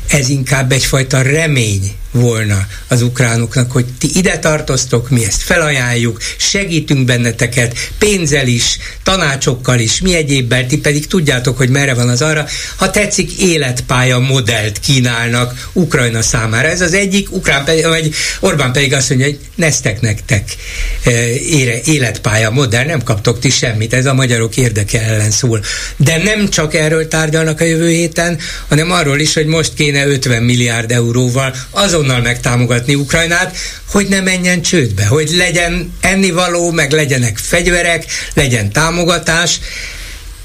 [0.07, 7.05] ez inkább egyfajta remény volna az ukránoknak, hogy ti ide tartoztok, mi ezt felajánljuk, segítünk
[7.05, 12.45] benneteket, pénzzel is, tanácsokkal is, mi egyébbel, ti pedig tudjátok, hogy merre van az arra.
[12.75, 16.67] Ha tetszik, életpálya modellt kínálnak Ukrajna számára.
[16.67, 20.55] Ez az egyik, Ukrán pedig, vagy Orbán pedig azt mondja, hogy neztek nektek
[21.49, 25.63] ére, életpálya modell, nem kaptok ti semmit, ez a magyarok érdeke ellen szól.
[25.97, 30.43] De nem csak erről tárgyalnak a jövő héten, hanem arról is, hogy most kéne 50
[30.43, 33.57] milliárd euróval azon azonnal megtámogatni Ukrajnát,
[33.89, 39.59] hogy ne menjen csődbe, hogy legyen ennivaló, meg legyenek fegyverek, legyen támogatás,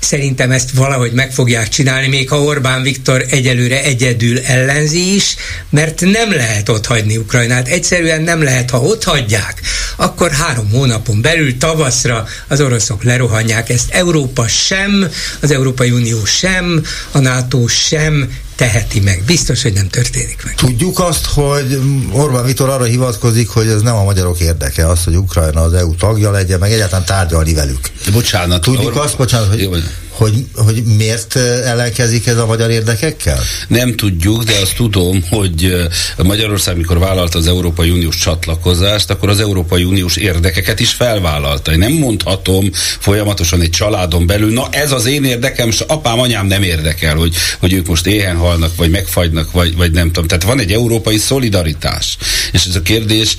[0.00, 5.36] Szerintem ezt valahogy meg fogják csinálni, még ha Orbán Viktor egyelőre egyedül ellenzi is,
[5.70, 7.68] mert nem lehet ott hagyni Ukrajnát.
[7.68, 9.60] Egyszerűen nem lehet, ha ott hagyják,
[9.96, 13.90] akkor három hónapon belül tavaszra az oroszok lerohanják ezt.
[13.90, 15.08] Európa sem,
[15.40, 19.22] az Európai Unió sem, a NATO sem teheti meg.
[19.26, 20.54] Biztos, hogy nem történik meg.
[20.54, 21.80] Tudjuk azt, hogy
[22.12, 25.94] Orbán Viktor arra hivatkozik, hogy ez nem a magyarok érdeke, az, hogy Ukrajna az EU
[25.94, 27.80] tagja legyen, meg egyáltalán tárgyalni velük.
[28.12, 28.60] Bocsánat.
[28.60, 29.04] Tudjuk Orbán...
[29.04, 29.62] azt, bocsánat, hogy...
[29.62, 29.72] Jó,
[30.16, 33.38] hogy, hogy miért ellenkezik ez a magyar érdekekkel?
[33.68, 39.40] Nem tudjuk, de azt tudom, hogy Magyarország, mikor vállalta az Európai Uniós csatlakozást, akkor az
[39.40, 41.72] Európai Uniós érdekeket is felvállalta.
[41.72, 46.46] Én nem mondhatom folyamatosan egy családon belül, na ez az én érdekem, és apám, anyám
[46.46, 50.26] nem érdekel, hogy, hogy ők most éhen halnak, vagy megfagynak, vagy, vagy nem tudom.
[50.26, 52.16] Tehát van egy európai szolidaritás.
[52.52, 53.36] És ez a kérdés,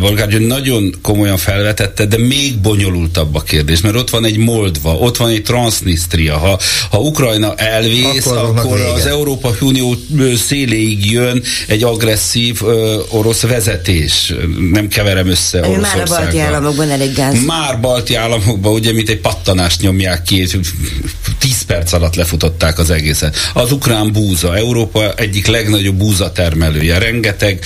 [0.00, 5.16] Bolgár nagyon komolyan felvetette, de még bonyolultabb a kérdés, mert ott van egy Moldva, ott
[5.16, 6.36] van egy Transnistria, Transnistria.
[6.38, 6.58] Ha,
[6.90, 9.94] ha Ukrajna elvész, akkor, akkor az Európa Unió
[10.46, 14.34] széléig jön egy agresszív ö, orosz vezetés.
[14.72, 17.44] Nem keverem össze Már a balti államokban elég gáz.
[17.44, 20.46] Már balti államokban, ugye, mint egy pattanást nyomják ki,
[21.38, 23.36] 10 perc alatt lefutották az egészet.
[23.54, 26.98] Az ukrán búza, Európa egyik legnagyobb búza termelője.
[26.98, 27.64] Rengeteg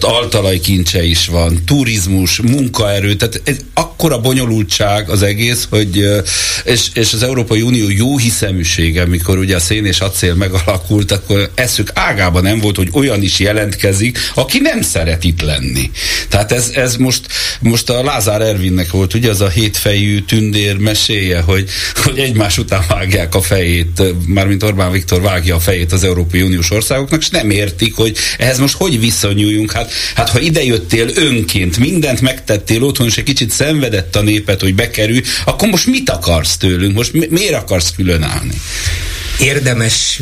[0.00, 6.04] altalaj kincse is van, turizmus, munkaerő, tehát ez akkora bonyolultság az egész, hogy
[6.64, 11.50] és, és az Európai Unió jó hiszeműsége, mikor ugye a szén és acél megalakult, akkor
[11.54, 15.90] eszük ágában nem volt, hogy olyan is jelentkezik, aki nem szeret itt lenni.
[16.28, 17.26] Tehát ez, ez most,
[17.60, 22.84] most a Lázár Ervinnek volt ugye az a hétfejű tündér meséje, hogy, hogy egymás után
[22.88, 27.50] vágják a fejét, mármint Orbán Viktor vágja a fejét az Európai Uniós országoknak, és nem
[27.50, 29.72] értik, hogy ehhez most hogy viszonyuljunk.
[29.72, 34.74] Hát Hát ha idejöttél önként, mindent megtettél otthon, és egy kicsit szenvedett a népet, hogy
[34.74, 36.94] bekerül, akkor most mit akarsz tőlünk?
[36.94, 38.54] Most mi, miért akarsz különállni?
[39.38, 40.20] érdemes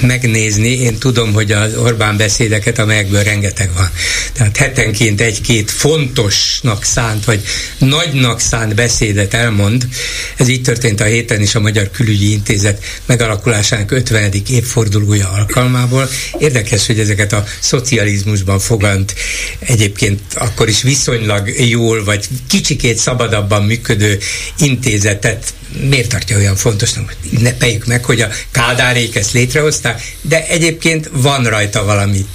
[0.00, 0.68] megnézni.
[0.68, 3.90] Én tudom, hogy az Orbán beszédeket, amelyekből rengeteg van.
[4.32, 7.42] Tehát hetenként egy-két fontosnak szánt, vagy
[7.78, 9.88] nagynak szánt beszédet elmond.
[10.36, 14.32] Ez így történt a héten is a Magyar Külügyi Intézet megalakulásának 50.
[14.48, 16.08] évfordulója alkalmából.
[16.38, 19.14] Érdekes, hogy ezeket a szocializmusban fogant
[19.58, 24.18] egyébként akkor is viszonylag jól, vagy kicsikét szabadabban működő
[24.58, 27.14] intézetet miért tartja olyan fontosnak?
[27.32, 32.26] Ünnepeljük meg, hogy a Kádárék ezt létrehozták, de egyébként van rajta valami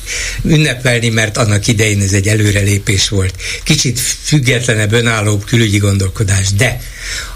[0.44, 3.34] ünnepelni, mert annak idején ez egy előrelépés volt.
[3.64, 6.80] Kicsit függetlenebb, önállóbb külügyi gondolkodás, de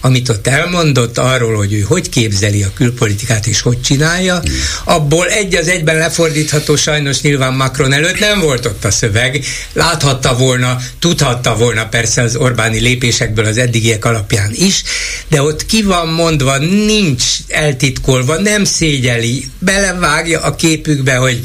[0.01, 4.41] amit ott elmondott arról, hogy ő hogy képzeli a külpolitikát és hogy csinálja,
[4.83, 10.35] abból egy az egyben lefordítható sajnos nyilván Macron előtt nem volt ott a szöveg, láthatta
[10.35, 14.83] volna, tudhatta volna persze az Orbáni lépésekből az eddigiek alapján is,
[15.27, 21.41] de ott ki van mondva, nincs eltitkolva, nem szégyeli, belevágja a képükbe, hogy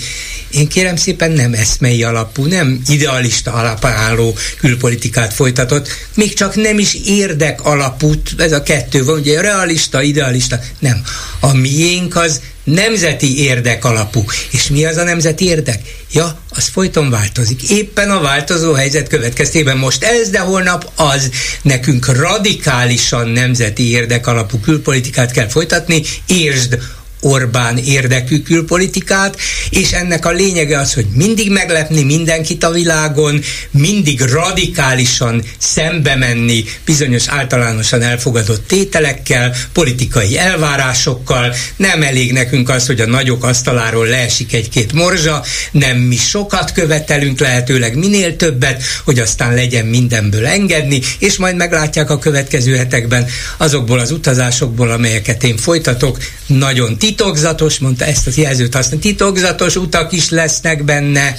[0.50, 6.78] én kérem szépen nem eszmei alapú, nem idealista alapán álló külpolitikát folytatott, még csak nem
[6.78, 11.02] is érdek alapú, ez a kettő van, ugye realista, idealista, nem.
[11.40, 14.24] A miénk az nemzeti érdek alapú.
[14.50, 15.80] És mi az a nemzeti érdek?
[16.12, 17.70] Ja, az folyton változik.
[17.70, 21.30] Éppen a változó helyzet következtében most ez, de holnap az.
[21.62, 26.78] Nekünk radikálisan nemzeti érdek alapú külpolitikát kell folytatni, értsd,
[27.20, 29.36] Orbán érdekű külpolitikát,
[29.70, 33.40] és ennek a lényege az, hogy mindig meglepni mindenkit a világon,
[33.70, 43.00] mindig radikálisan szembe menni bizonyos általánosan elfogadott tételekkel, politikai elvárásokkal, nem elég nekünk az, hogy
[43.00, 49.54] a nagyok asztaláról leesik egy-két morzsa, nem mi sokat követelünk, lehetőleg minél többet, hogy aztán
[49.54, 53.26] legyen mindenből engedni, és majd meglátják a következő hetekben
[53.56, 60.12] azokból az utazásokból, amelyeket én folytatok, nagyon titokzatos, mondta ezt a jelzőt használni, titokzatos utak
[60.12, 61.34] is lesznek benne,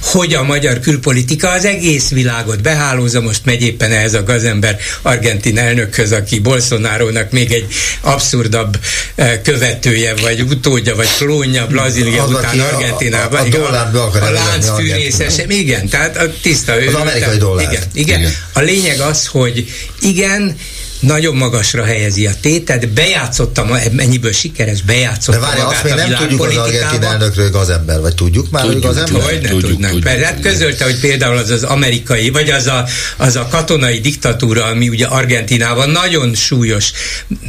[0.00, 5.58] hogy a magyar külpolitika az egész világot behálózza, most megy éppen ehhez a gazember argentin
[5.58, 7.66] elnökhöz, aki Bolsonaro-nak még egy
[8.00, 8.78] abszurdabb
[9.14, 13.52] eh, követője, vagy utódja, vagy klónja Brazília után Argentinában.
[13.52, 17.72] A, a, a, a, a lánc fűrészes, igen, tehát a tiszta Az amerikai dollár.
[17.72, 18.32] Igen, igen, igen.
[18.52, 19.66] A lényeg az, hogy
[20.00, 20.56] igen,
[21.00, 26.40] nagyon magasra helyezi a tétet, bejátszottam, mennyiből sikeres, bejátszottam De várj, azt még nem tudjuk
[26.44, 29.22] az argentin elnökről gazember, vagy tudjuk már, tudjuk, hogy gazember?
[29.22, 29.92] Hogy ne tudjuk, tudnánk.
[29.94, 32.86] Tudjuk, tudjuk, hát közölte, hogy például az az amerikai, vagy az a,
[33.16, 36.92] az a katonai diktatúra, ami ugye Argentinában nagyon súlyos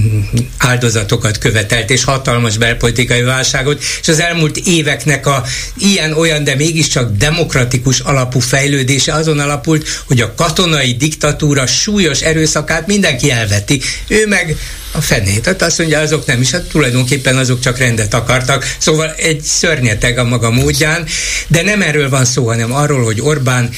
[0.02, 0.22] mm,
[0.58, 5.44] áldozatokat követelt, és hatalmas belpolitikai válságot, és az elmúlt éveknek a
[5.78, 13.32] ilyen-olyan, de mégiscsak demokratikus alapú fejlődése azon alapult, hogy a katonai diktatúra súlyos erőszakát mindenki
[13.32, 13.82] el elveti.
[14.08, 14.58] Ő meg
[14.92, 15.42] a fenét.
[15.42, 18.76] Tehát azt mondja, azok nem is, hát tulajdonképpen azok csak rendet akartak.
[18.78, 21.06] Szóval egy szörnyeteg a maga módján,
[21.48, 23.70] de nem erről van szó, hanem arról, hogy Orbán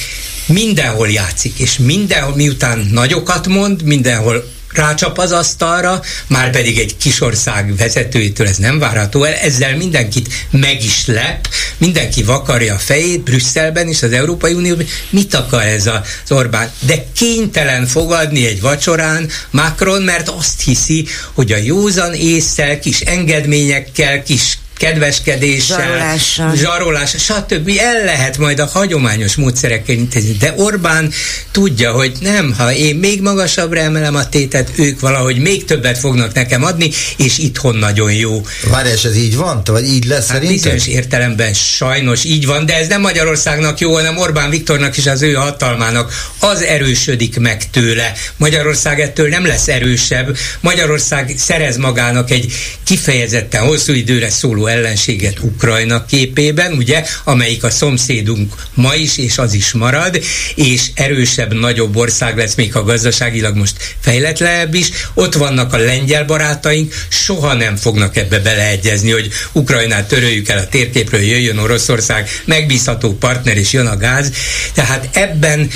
[0.46, 7.76] mindenhol játszik, és mindenhol, miután nagyokat mond, mindenhol rácsap az asztalra, már pedig egy kisország
[7.76, 13.88] vezetőjétől ez nem várható el, ezzel mindenkit meg is lep, mindenki vakarja a fejét Brüsszelben
[13.88, 16.70] és az Európai Unióban, mit akar ez az Orbán?
[16.80, 24.22] De kénytelen fogadni egy vacsorán Macron, mert azt hiszi, hogy a józan észsel, kis engedményekkel,
[24.22, 27.70] kis kedveskedéssel, zsarolással, zsarolás, stb.
[27.78, 30.32] el lehet majd a hagyományos módszerekkel intézni.
[30.32, 31.12] De Orbán
[31.50, 36.34] tudja, hogy nem, ha én még magasabbra emelem a tétet, ők valahogy még többet fognak
[36.34, 38.46] nekem adni, és itthon nagyon jó.
[38.70, 39.62] Várj, és ez így van?
[39.64, 40.54] Vagy így lesz hát szerintem?
[40.54, 45.22] Bizonyos értelemben sajnos így van, de ez nem Magyarországnak jó, hanem Orbán Viktornak és az
[45.22, 48.12] ő hatalmának az erősödik meg tőle.
[48.36, 50.36] Magyarország ettől nem lesz erősebb.
[50.60, 52.52] Magyarország szerez magának egy
[52.84, 59.52] kifejezetten hosszú időre szóló ellenséget Ukrajna képében, ugye, amelyik a szomszédunk ma is, és az
[59.52, 60.20] is marad,
[60.54, 64.88] és erősebb, nagyobb ország lesz, még ha gazdaságilag most fejletlenebb is.
[65.14, 70.68] Ott vannak a lengyel barátaink, soha nem fognak ebbe beleegyezni, hogy Ukrajnát töröljük el a
[70.68, 74.32] térképről, jöjjön Oroszország, megbízható partner, és jön a gáz.
[74.74, 75.70] Tehát ebben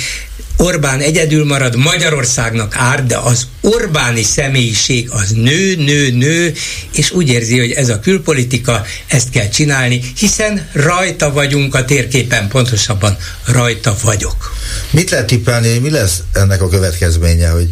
[0.61, 6.53] Orbán egyedül marad, Magyarországnak ár, de az Orbáni személyiség az nő, nő, nő,
[6.93, 12.47] és úgy érzi, hogy ez a külpolitika, ezt kell csinálni, hiszen rajta vagyunk a térképen,
[12.47, 14.55] pontosabban rajta vagyok.
[14.91, 17.69] Mit lehet tippelni, mi lesz ennek a következménye, hogy,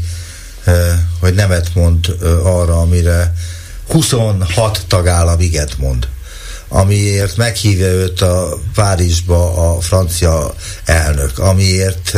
[1.19, 3.33] hogy nemet mond arra, amire
[3.87, 6.07] 26 tagállam iget mond?
[6.67, 10.53] Amiért meghívja őt a Párizsba a francia
[10.85, 12.17] elnök, amiért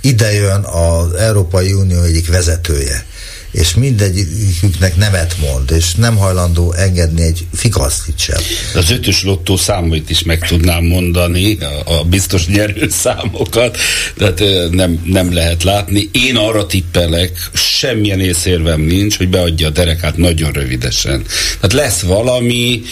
[0.00, 3.06] idejön az Európai Unió egyik vezetője
[3.50, 8.40] és mindegyiküknek nemet mond, és nem hajlandó engedni egy fikasztit sem.
[8.74, 13.78] Az ötös lottó számait is meg tudnám mondani, a, a biztos nyerő számokat,
[14.16, 16.08] tehát nem, nem lehet látni.
[16.12, 21.24] Én arra tippelek, semmilyen észérvem nincs, hogy beadja a derekát nagyon rövidesen.
[21.60, 22.82] Tehát lesz valami,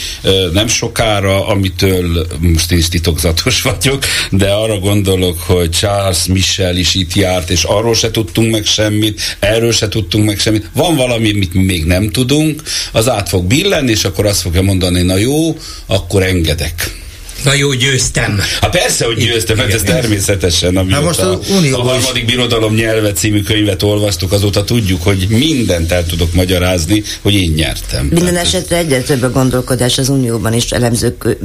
[0.52, 6.94] nem sokára, amitől most én is titokzatos vagyok, de arra gondolok, hogy Charles Michel is
[6.94, 10.70] itt járt, és arról se tudtunk meg semmit, erről se tudtunk meg semmit.
[10.72, 12.62] Van valami, amit még nem tudunk,
[12.92, 15.56] az át fog billenni, és akkor azt fogja mondani, na jó,
[15.86, 17.04] akkor engedek.
[17.44, 18.40] Na jó, győztem.
[18.60, 21.40] Hát persze, hogy győztem, mert hát ez természetesen, amióta most a,
[21.72, 22.34] a harmadik is...
[22.34, 28.06] birodalom nyelve című könyvet olvastuk, azóta tudjuk, hogy mindent el tudok magyarázni, hogy én nyertem.
[28.06, 31.36] Minden Tehát esetre egyre több a gondolkodás az Unióban is, elemzők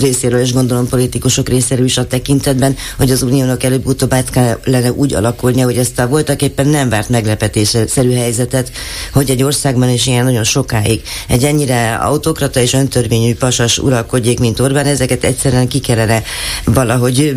[0.00, 5.14] részéről, és gondolom politikusok részéről is a tekintetben, hogy az Uniónak előbb-utóbb át kellene úgy
[5.14, 8.72] alakulnia, hogy ezt a voltak éppen nem várt meglepetésszerű helyzetet,
[9.12, 14.60] hogy egy országban is ilyen nagyon sokáig egy ennyire autokrata és öntörvényű pasas uralkodjék, mint
[14.60, 16.22] Orbán, ezeket egyszerűen ki kellene
[16.64, 17.34] valahogy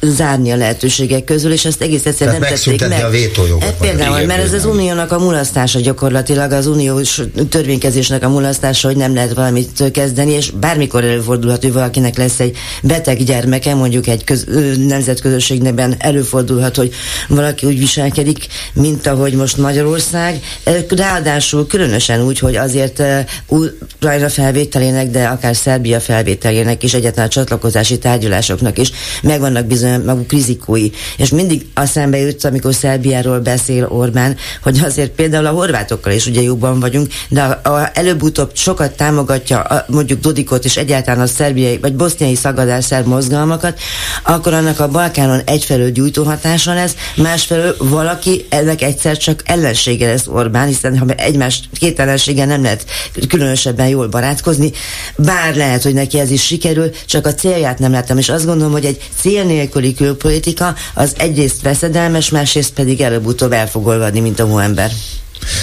[0.00, 3.04] zárni a lehetőségek közül, és ezt egész egyszerűen nem tették meg.
[3.04, 3.62] a vétójogot.
[3.62, 8.96] E, például, mert ez az uniónak a mulasztása gyakorlatilag, az uniós törvénykezésnek a mulasztása, hogy
[8.96, 14.24] nem lehet valamit kezdeni, és bármikor előfordulhat, hogy valakinek lesz egy beteg gyermeke, mondjuk egy
[14.24, 14.46] köz,
[14.86, 16.94] nemzetközösségben előfordulhat, hogy
[17.28, 20.40] valaki úgy viselkedik, mint ahogy most Magyarország,
[20.88, 23.02] ráadásul különösen úgy, hogy azért
[23.48, 28.92] Ukrajna felvételének, de akár Szerbia felvételének is egyet a csatlakozási tárgyalásoknak is
[29.22, 30.90] megvannak bizony maguk rizikói.
[31.16, 36.42] És mindig szembe jut, amikor Szerbiáról beszél Orbán, hogy azért például a horvátokkal is ugye
[36.42, 41.78] jobban vagyunk, de a, a előbb-utóbb sokat támogatja a, mondjuk Dodikot és egyáltalán a szerbiai
[41.78, 43.80] vagy boszniai szagadás szerb mozgalmakat,
[44.22, 50.26] akkor annak a Balkánon egyfelől gyújtó hatása lesz, másfelől valaki ennek egyszer csak ellensége lesz
[50.26, 52.84] Orbán, hiszen ha egymás két ellenséggel nem lehet
[53.28, 54.72] különösebben jól barátkozni,
[55.16, 58.72] bár lehet, hogy neki ez is sikerül, csak a célját nem láttam, és azt gondolom,
[58.72, 64.40] hogy egy cél nélküli külpolitika az egyrészt veszedelmes, másrészt pedig előbb-utóbb el fog olvadni, mint
[64.40, 64.90] a hóember.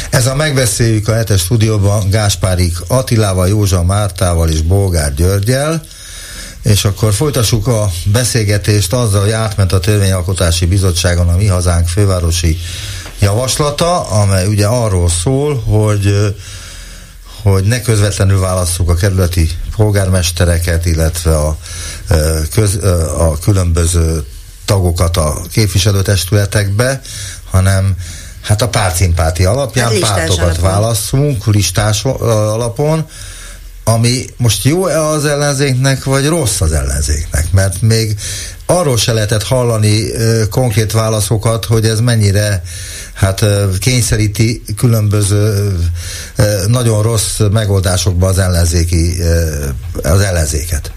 [0.09, 5.83] Ez a megbeszéljük a hetes stúdióban Gáspárik Attilával, Józsa Mártával és Bolgár Györgyel,
[6.63, 12.57] és akkor folytassuk a beszélgetést azzal, hogy átment a Törvényalkotási Bizottságon a Mi Hazánk fővárosi
[13.19, 16.35] javaslata, amely ugye arról szól, hogy
[17.51, 21.57] hogy ne közvetlenül válasszuk a kerületi polgármestereket, illetve a,
[22.53, 22.75] köz,
[23.17, 24.25] a különböző
[24.65, 27.01] tagokat a képviselőtestületekbe,
[27.49, 27.95] hanem
[28.41, 30.61] hát a pártszimpátia alapján hát pártokat alapon.
[30.61, 33.07] válaszunk, listás alapon,
[33.87, 37.51] ami most jó-e az ellenzéknek, vagy rossz az ellenzéknek?
[37.51, 38.15] Mert még
[38.65, 42.63] arról se lehetett hallani ö, konkrét válaszokat, hogy ez mennyire
[43.13, 43.45] hát
[43.79, 45.75] kényszeríti különböző
[46.67, 49.21] nagyon rossz megoldásokba az ellenzéki
[50.03, 50.91] az ellenzéket.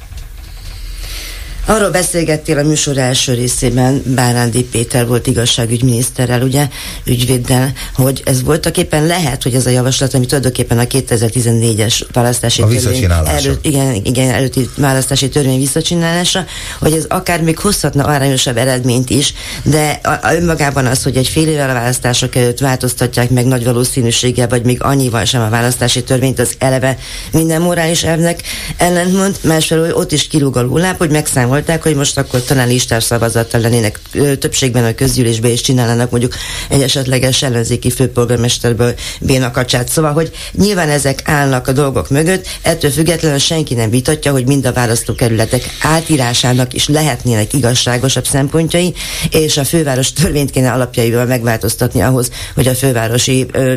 [1.69, 6.69] Arról beszélgettél a műsor első részében, Bárándi Péter volt igazságügyminiszterrel, ugye,
[7.05, 12.63] ügyvéddel, hogy ez voltak éppen lehet, hogy ez a javaslat, ami tulajdonképpen a 2014-es választási
[12.63, 16.45] a törvény előtt, igen, igen, előtti választási törvény visszacsinálása,
[16.79, 21.29] hogy ez akár még hozhatna arányosabb eredményt is, de a, a önmagában az, hogy egy
[21.29, 26.03] fél évvel a választások előtt változtatják meg nagy valószínűséggel, vagy még annyival sem a választási
[26.03, 26.99] törvényt, az eleve
[27.33, 28.43] minden morális elvnek
[28.77, 33.05] ellentmond, másfelől ott is kirúg a lóláp, hogy megszámol javasolták, hogy most akkor talán listás
[33.05, 34.01] szavazattal lennének
[34.39, 36.35] többségben a közgyűlésbe, és csinálnának mondjuk
[36.69, 39.89] egy esetleges ellenzéki főpolgármesterből bénakacsát.
[39.89, 44.67] Szóval, hogy nyilván ezek állnak a dolgok mögött, ettől függetlenül senki nem vitatja, hogy mind
[44.67, 48.95] a választókerületek átírásának is lehetnének igazságosabb szempontjai,
[49.31, 53.75] és a főváros törvényt kéne alapjaival megváltoztatni ahhoz, hogy a fővárosi ö,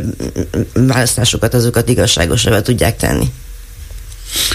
[0.73, 3.31] választásokat azokat igazságosabbá tudják tenni.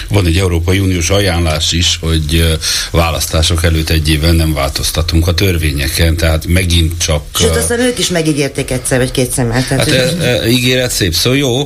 [0.09, 2.57] Van egy Európai Uniós ajánlás is, hogy
[2.91, 7.23] választások előtt egy évvel nem változtatunk a törvényeken, tehát megint csak...
[7.39, 9.65] Sőt, aztán ők is megígérték egyszer vagy két szemmel.
[9.69, 11.63] Hát e, e, ígéret szép szó, jó.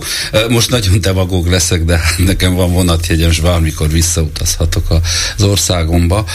[0.49, 4.85] Most nagyon demagóg leszek, de nekem van vonatjegyem, és bármikor visszautazhatok
[5.37, 6.25] az országomba.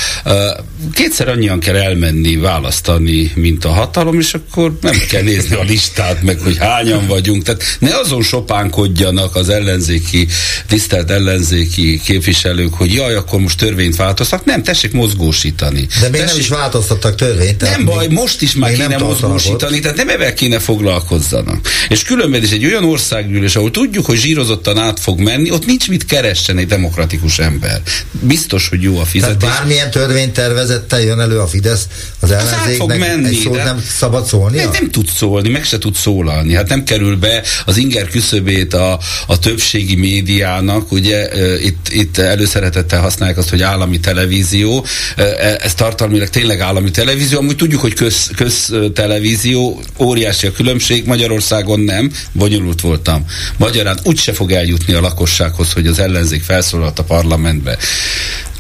[0.93, 6.23] Kétszer annyian kell elmenni, választani, mint a hatalom, és akkor nem kell nézni a listát,
[6.23, 7.43] meg hogy hányan vagyunk.
[7.43, 10.29] Tehát ne azon sopánkodjanak az ellenzéki,
[10.67, 14.45] tisztelt ellenzék ellenzéki képviselők, hogy jaj, akkor most törvényt változtak.
[14.45, 15.87] Nem, tessék mozgósítani.
[16.01, 17.61] De még tessék, nem is változtattak törvényt.
[17.61, 21.69] Nem baj, most is már kéne mozgósítani, tehát nem ebben kéne foglalkozzanak.
[21.89, 25.89] És különben is egy olyan országgyűlés, ahol tudjuk, hogy zsírozottan át fog menni, ott nincs
[25.89, 27.83] mit keressen egy demokratikus ember.
[28.11, 29.37] Biztos, hogy jó a fizetés.
[29.39, 31.87] Tehát bármilyen törvénytervezettel jön elő a Fidesz,
[32.21, 34.57] az ellenzéknek fog menni, egy szót de- nem szabad szólni?
[34.57, 36.55] Nem, nem tud szólni, meg se tud szólalni.
[36.55, 41.29] Hát nem kerül be az inger küszöbét a, a többségi médiának, ugye
[41.61, 44.85] itt, itt előszeretettel használják azt, hogy állami televízió.
[45.17, 45.23] E,
[45.61, 47.39] Ez tartalmilag tényleg állami televízió.
[47.39, 53.25] Amúgy tudjuk, hogy köz, köztelevízió, óriási a különbség, Magyarországon nem, bonyolult voltam.
[53.57, 57.77] Magyarán úgyse fog eljutni a lakossághoz, hogy az ellenzék felszólalt a parlamentbe.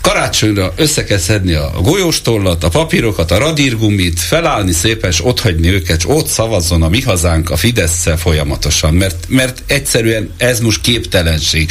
[0.07, 5.69] Karácsonyra össze kell szedni a golyóstollat, a papírokat, a radírgumit, felállni szépen, és ott hagyni
[5.69, 10.81] őket, és ott szavazzon a mi hazánk a fidesz folyamatosan, mert, mert egyszerűen ez most
[10.81, 11.71] képtelenség,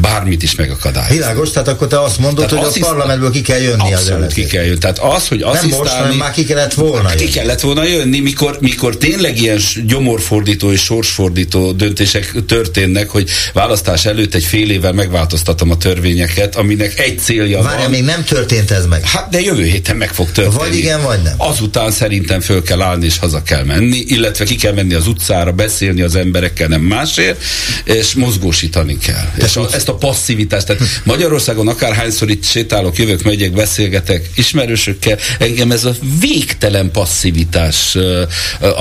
[0.00, 1.12] bármit is megakadályoz.
[1.12, 3.98] Világos, tehát akkor te azt mondod, Tehát hogy assziszt- a parlamentből ki kell jönni az
[3.98, 4.44] Abszolút ellenzék.
[4.44, 4.78] ki kell jönni.
[4.78, 7.30] Tehát az, hogy Nem most, hanem már ki kellett volna Ki jönni.
[7.32, 14.34] kellett volna jönni, mikor, mikor tényleg ilyen gyomorfordító és sorsfordító döntések történnek, hogy választás előtt
[14.34, 17.90] egy fél évvel megváltoztatom a törvényeket, aminek egy célja Várjál, van.
[17.90, 19.04] még nem történt ez meg.
[19.04, 20.56] Hát de jövő héten meg fog történni.
[20.56, 21.34] Vagy igen, vagy nem.
[21.36, 25.52] Azután szerintem föl kell állni és haza kell menni, illetve ki kell menni az utcára,
[25.52, 27.42] beszélni az emberekkel, nem másért,
[27.84, 29.32] és mozgósítani kell.
[29.44, 35.70] és a, ezt a passzivitást, tehát Magyarországon akárhányszor itt sétálok, jövök, megyek, beszélgetek ismerősökkel, engem
[35.70, 37.96] ez a végtelen passzivitás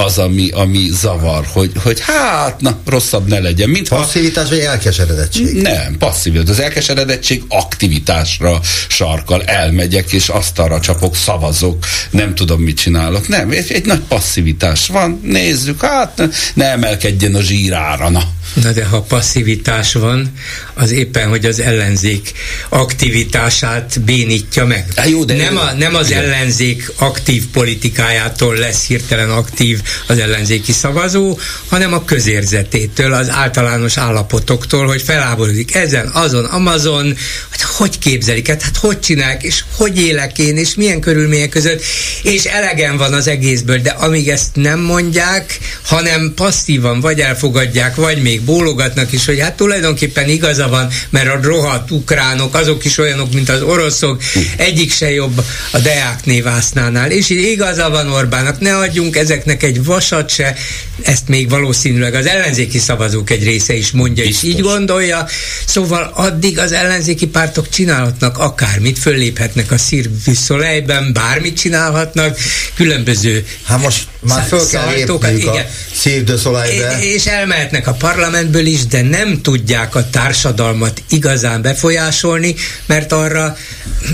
[0.06, 3.70] az, ami, ami zavar, hogy, hogy hát, na, rosszabb ne legyen.
[3.70, 5.62] Mintha Passzivitás vagy elkeseredettség?
[5.62, 6.50] nem, passzivitás.
[6.50, 9.44] Az elkeseredettség aktivitásra sarkal.
[9.44, 13.28] Elmegyek, és asztalra csapok, szavazok, nem tudom, mit csinálok.
[13.28, 15.20] Nem, egy, egy nagy passzivitás van.
[15.24, 18.24] Nézzük, hát ne, ne emelkedjen a zsírára, na.
[18.54, 20.32] Na de ha passzivitás van,
[20.74, 22.32] az éppen, hogy az ellenzék
[22.70, 24.86] aktivitását bénítja meg.
[24.96, 26.24] Há, jó, de- nem, a, nem az Igen.
[26.24, 31.40] ellenzék aktív politikájától lesz hirtelen aktív az ellenzéki szavazó,
[31.70, 37.18] hanem a közérzetétől, az általános állapotoktól, hogy feláborodik ezen, azon, amazon,
[37.50, 41.84] hogy hogy képzelik, hát, hát hogy csinálják, és hogy élek én, és milyen körülmények között,
[42.24, 48.22] és elegem van az egészből, de amíg ezt nem mondják, hanem passzívan vagy elfogadják, vagy
[48.22, 53.34] még bólogatnak is, hogy hát tulajdonképpen igaza van, mert a rohadt ukránok, azok is olyanok,
[53.34, 54.22] mint az oroszok,
[54.58, 59.84] egyik se jobb a Deák névásznánál, és így igaza van Orbának, ne adjunk ezeknek egy
[59.84, 60.56] vasat se,
[61.02, 65.28] ezt még valószínűleg az ellenzéki szavazók egy része is mondja, és így gondolja,
[65.66, 72.38] szóval addig az ellenzéki pártok csinálhatnak akármit, fölléphetnek a szírvűszolejben, bármit csinálhatnak,
[72.76, 75.66] különböző Hát most már föl kell lépniük a.
[75.94, 77.00] Cirque Soleilbe.
[77.02, 82.56] És elmehetnek a parlamentből is, de nem tudják a társadalmat igazán befolyásolni,
[82.86, 83.58] mert arra,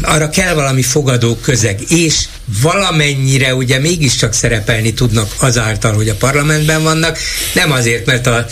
[0.01, 2.25] arra kell valami fogadó közeg, és
[2.61, 7.17] valamennyire ugye mégiscsak szerepelni tudnak azáltal, hogy a parlamentben vannak,
[7.53, 8.45] nem azért, mert a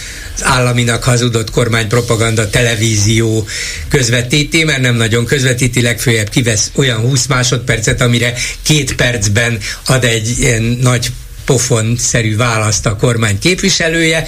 [0.43, 3.47] államinak hazudott kormánypropaganda televízió
[3.89, 10.39] közvetíti, mert nem nagyon közvetíti, legfőjebb kivesz olyan 20 másodpercet, amire két percben ad egy
[10.39, 11.11] ilyen nagy
[11.45, 14.27] pofon-szerű választ a kormány képviselője,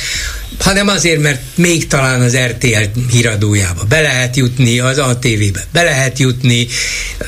[0.60, 6.20] hanem azért, mert még talán az RTL híradójába be lehet jutni, az ATV-be be lehet
[6.20, 6.68] jutni,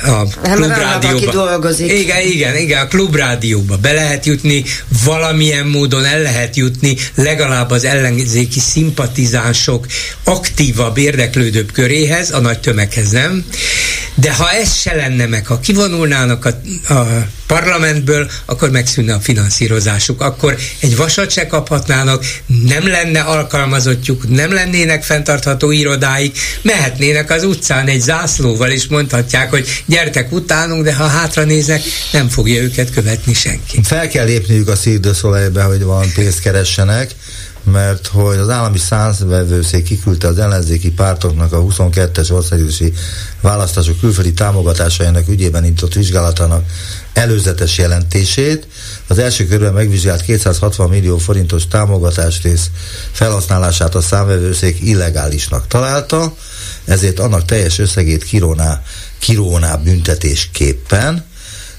[0.03, 1.31] a Hát, klubrádióba.
[1.31, 1.91] dolgozik.
[1.91, 4.63] Igen, igen, igen, a klubrádióba be lehet jutni,
[5.05, 9.85] valamilyen módon el lehet jutni, legalább az ellenzéki szimpatizánsok
[10.23, 13.45] aktívabb, érdeklődőbb köréhez, a nagy tömeghez nem.
[14.15, 20.21] De ha ez se lenne meg, ha kivonulnának a, a parlamentből, akkor megszűnne a finanszírozásuk.
[20.21, 22.25] Akkor egy vasat se kaphatnának,
[22.67, 29.83] nem lenne alkalmazottjuk, nem lennének fenntartható irodáik, mehetnének az utcán egy zászlóval, és mondhatják, hogy
[29.85, 31.81] gyertek utánunk, de ha hátra néznek,
[32.11, 33.79] nem fogja őket követni senki.
[33.83, 37.15] Fel kell lépniük a Cirque hogy van pénzt keressenek,
[37.63, 42.93] mert hogy az állami számvevőszék kiküldte az ellenzéki pártoknak a 22-es országgyűlési
[43.41, 46.65] választások külföldi támogatásainak ügyében indított vizsgálatának
[47.13, 48.67] előzetes jelentését.
[49.07, 52.69] Az első körben megvizsgált 260 millió forintos támogatás rész
[53.11, 56.35] felhasználását a számvevőszék illegálisnak találta,
[56.85, 58.81] ezért annak teljes összegét kiróná,
[59.19, 61.25] kiróná büntetésképpen,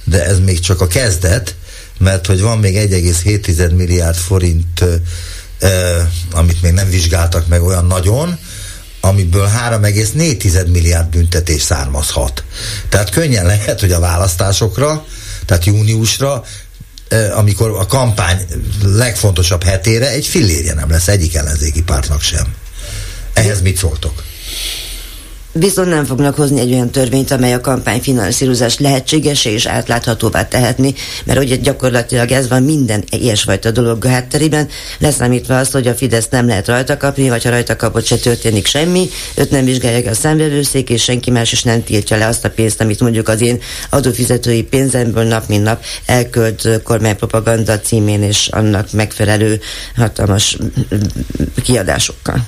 [0.05, 1.55] de ez még csak a kezdet,
[1.99, 4.85] mert hogy van még 1,7 milliárd forint,
[6.33, 8.39] amit még nem vizsgáltak meg olyan nagyon,
[9.01, 12.45] amiből 3,4 milliárd büntetés származhat.
[12.89, 15.05] Tehát könnyen lehet, hogy a választásokra,
[15.47, 16.45] tehát júniusra,
[17.35, 18.47] amikor a kampány
[18.83, 22.55] legfontosabb hetére egy fillérje nem lesz egyik ellenzéki pártnak sem.
[23.33, 24.23] Ehhez mit szóltok?
[25.55, 30.95] Viszont nem fognak hozni egy olyan törvényt, amely a kampányfinanszírozást lehetséges és átláthatóvá tehetni,
[31.25, 34.69] mert ugye gyakorlatilag ez van minden ilyesfajta dolog a hátterében,
[34.99, 38.67] leszámítva azt, hogy a Fidesz nem lehet rajta kapni, vagy ha rajta kapott, se történik
[38.67, 42.51] semmi, őt nem vizsgálják a szemvevőszék, és senki más is nem tiltja le azt a
[42.51, 43.61] pénzt, amit mondjuk az én
[43.91, 49.61] adófizetői pénzemből nap mint nap elkölt kormánypropaganda címén és annak megfelelő
[49.97, 50.57] hatalmas
[51.63, 52.45] kiadásokkal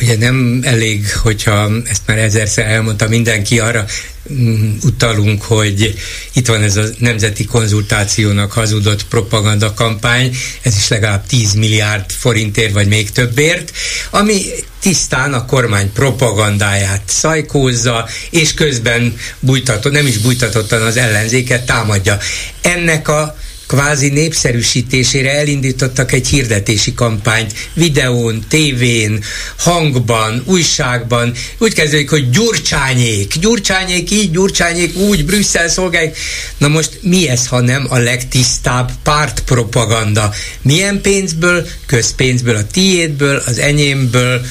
[0.00, 3.84] ugye nem elég, hogyha ezt már ezerszer elmondta mindenki, arra
[4.32, 5.94] mm, utalunk, hogy
[6.32, 12.72] itt van ez a nemzeti konzultációnak hazudott propaganda kampány, ez is legalább 10 milliárd forintért,
[12.72, 13.72] vagy még többért,
[14.10, 14.42] ami
[14.80, 22.18] tisztán a kormány propagandáját szajkózza, és közben bújtatott, nem is bújtatottan az ellenzéket támadja.
[22.60, 23.36] Ennek a
[23.68, 29.24] kvázi népszerűsítésére elindítottak egy hirdetési kampányt videón, tévén,
[29.58, 31.32] hangban, újságban.
[31.58, 36.16] Úgy kezdődik, hogy gyurcsányék, gyurcsányék így, gyurcsányék úgy, Brüsszel szolgálják.
[36.58, 40.32] Na most mi ez, ha nem a legtisztább pártpropaganda?
[40.62, 41.66] Milyen pénzből?
[41.86, 44.44] Közpénzből, a tiédből, az enyémből,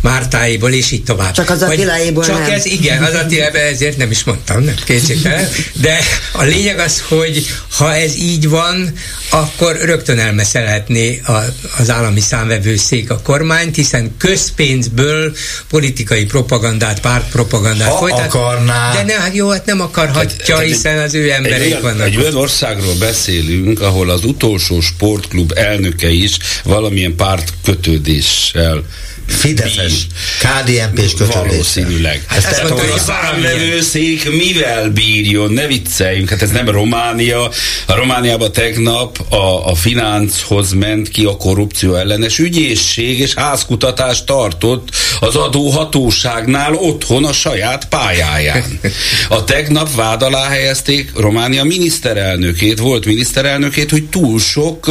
[0.00, 1.32] Mártáiból, és így tovább.
[1.32, 2.50] Csak az Attiláiból Csak nem.
[2.50, 5.48] ez, igen, az Attiláiból, ezért nem is mondtam, nem kétségtelen.
[5.72, 5.98] De
[6.32, 7.46] a lényeg az, hogy
[7.76, 8.92] ha ez így van,
[9.30, 11.32] akkor rögtön elmeszelhetné a,
[11.78, 15.36] az állami számvevőszék a kormányt, hiszen közpénzből
[15.68, 18.34] politikai propagandát, pártpropagandát ha folytat.
[18.34, 18.92] akarná.
[18.92, 22.06] De nem, hát jó, hát nem akarhatja, hiszen az ő emberek egy olyan, vannak.
[22.06, 28.82] Egy olyan országról beszélünk, ahol az utolsó sportklub elnöke is valamilyen párt kötődéssel
[29.28, 30.06] Fideszes,
[30.38, 31.44] KDNP-s kötődéssel.
[31.46, 32.24] Valószínűleg.
[32.26, 37.50] Hát mondta, hogy a számvevőszék mivel bírjon, ne vicceljünk, hát ez nem Románia.
[37.86, 44.88] A Romániában tegnap a, a Finanszhoz ment ki a korrupció ellenes ügyészség, és házkutatást tartott
[45.20, 48.80] az adóhatóságnál otthon a saját pályáján.
[49.28, 54.90] A tegnap vád alá helyezték Románia miniszterelnökét, volt miniszterelnökét, hogy túl sok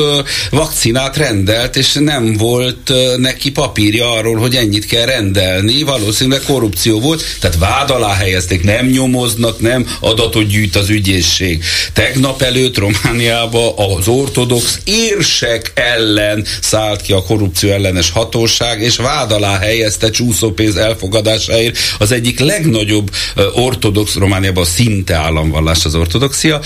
[0.49, 7.23] vakcinát rendelt, és nem volt neki papírja arról, hogy ennyit kell rendelni, valószínűleg korrupció volt,
[7.39, 11.63] tehát vád alá helyezték, nem nyomoznak, nem adatot gyűjt az ügyészség.
[11.93, 19.31] Tegnap előtt Romániába az ortodox érsek ellen szállt ki a korrupció ellenes hatóság, és vád
[19.31, 23.11] alá helyezte csúszópénz elfogadásáért az egyik legnagyobb
[23.53, 26.61] ortodox, Romániában szinte államvallás az ortodoxia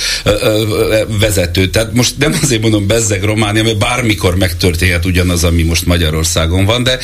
[1.20, 1.70] vezető.
[1.70, 6.84] Tehát most nem azért mondom bezzeg Románia, mert bármikor megtörténhet ugyanaz, ami most Magyarországon van,
[6.84, 7.00] de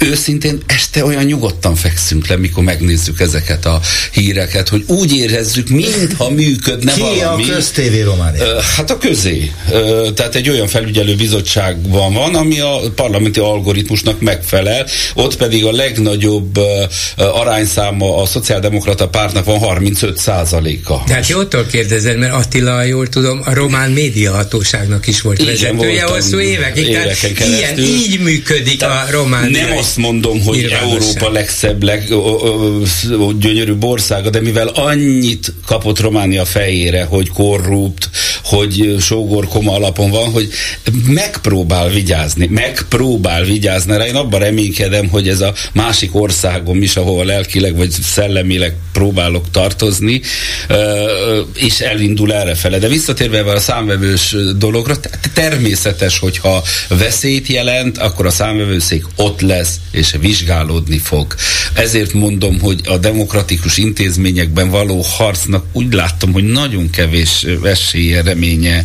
[0.00, 3.80] őszintén este olyan nyugodtan fekszünk le, mikor megnézzük ezeket a
[4.12, 7.42] híreket, hogy úgy érezzük, mintha működne Ki valami.
[7.50, 8.60] a köztévé Románia?
[8.76, 9.52] Hát a közé.
[10.14, 16.58] Tehát egy olyan felügyelő bizottságban van, ami a parlamenti algoritmusnak megfelel, ott pedig a legnagyobb
[17.16, 21.02] arányszáma a szociáldemokrata pártnak van 35 százaléka.
[21.06, 26.14] Tehát jótól kérdezed, mert Attila, jól tudom, a román médiahatóságnak is volt Igen, vezetője voltam
[26.14, 26.86] hosszú évekig.
[26.86, 31.00] éveken Tehát ilyen, így működik a román Nem azt mondom, hogy nyilvánosság.
[31.00, 32.80] Európa legszebb, leg, ö, ö,
[33.10, 38.10] ö, gyönyörűbb országa, de mivel annyit kapott Románia fejére, hogy korrupt,
[38.44, 40.48] hogy sógorkoma alapon van, hogy
[41.06, 44.06] megpróbál vigyázni, megpróbál vigyázni rá.
[44.06, 50.20] Én abban reménykedem, hogy ez a másik országom is, ahova lelkileg vagy szellemileg próbálok tartozni,
[51.54, 52.78] és elindul errefele.
[52.78, 59.69] De visszatérve a számvevős dologra, te- természetes, hogyha veszélyt jelent, akkor a számvevőszék ott lesz,
[59.90, 61.34] és vizsgálódni fog.
[61.74, 68.84] Ezért mondom, hogy a demokratikus intézményekben való harcnak úgy láttam, hogy nagyon kevés esélye, reménye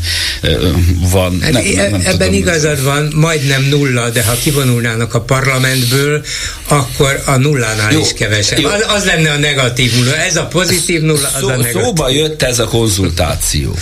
[1.12, 1.41] van.
[1.41, 2.34] Hát e- ebben tudom.
[2.34, 6.26] igazad van, majdnem nulla, de ha kivonulnának a parlamentből,
[6.68, 8.60] akkor a nullánál Jó, is kevesebb.
[8.60, 8.70] jó.
[8.70, 10.18] Az, az lenne a negatív nulla.
[10.18, 11.82] Ez a pozitív nulla, az Szó, a negatív.
[11.82, 13.76] szóba jött ez a konzultáció.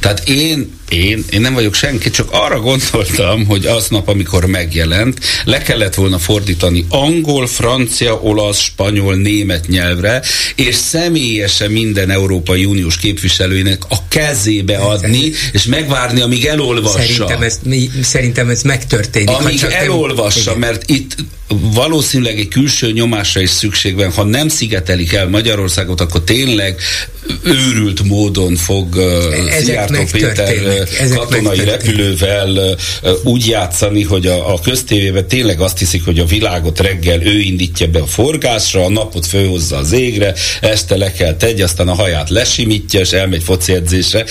[0.00, 5.62] Tehát én, én, én nem vagyok senki, csak arra gondoltam, hogy aznap, amikor megjelent, le
[5.62, 10.22] kellett volna fordítani angol, francia, olasz, spanyol, német nyelvre,
[10.54, 16.98] és személyesen minden Európai Uniós képviselőnek a kezébe adni, és megvárni, amíg elolvassa.
[16.98, 19.28] Szerintem ez, mi, szerintem ez megtörténik.
[19.28, 20.58] Amíg nem- elolvassa, Igen.
[20.58, 21.14] mert itt
[21.58, 24.12] valószínűleg egy külső nyomásra is szükség van.
[24.12, 26.80] Ha nem szigetelik el Magyarországot, akkor tényleg
[27.42, 30.79] őrült módon fog uh, Szijjártó Péter.
[31.00, 32.76] Ezek katonai repülővel
[33.24, 37.86] úgy játszani, hogy a, a köztévében tényleg azt hiszik, hogy a világot reggel ő indítja
[37.86, 42.30] be a forgásra, a napot főhozza az égre, este le kell tegy, aztán a haját
[42.30, 44.24] lesimítja, és elmegy foci edzésre,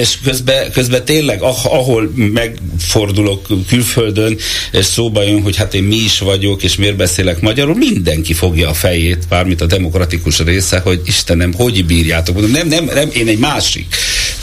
[0.00, 4.36] és közben, közben tényleg, ah, ahol megfordulok külföldön,
[4.72, 8.68] és szóba jön, hogy hát én mi is vagyok, és miért beszélek magyarul, mindenki fogja
[8.68, 12.50] a fejét, bármit a demokratikus része, hogy Istenem, hogy bírjátok?
[12.50, 13.86] Nem, nem, nem, én egy másik.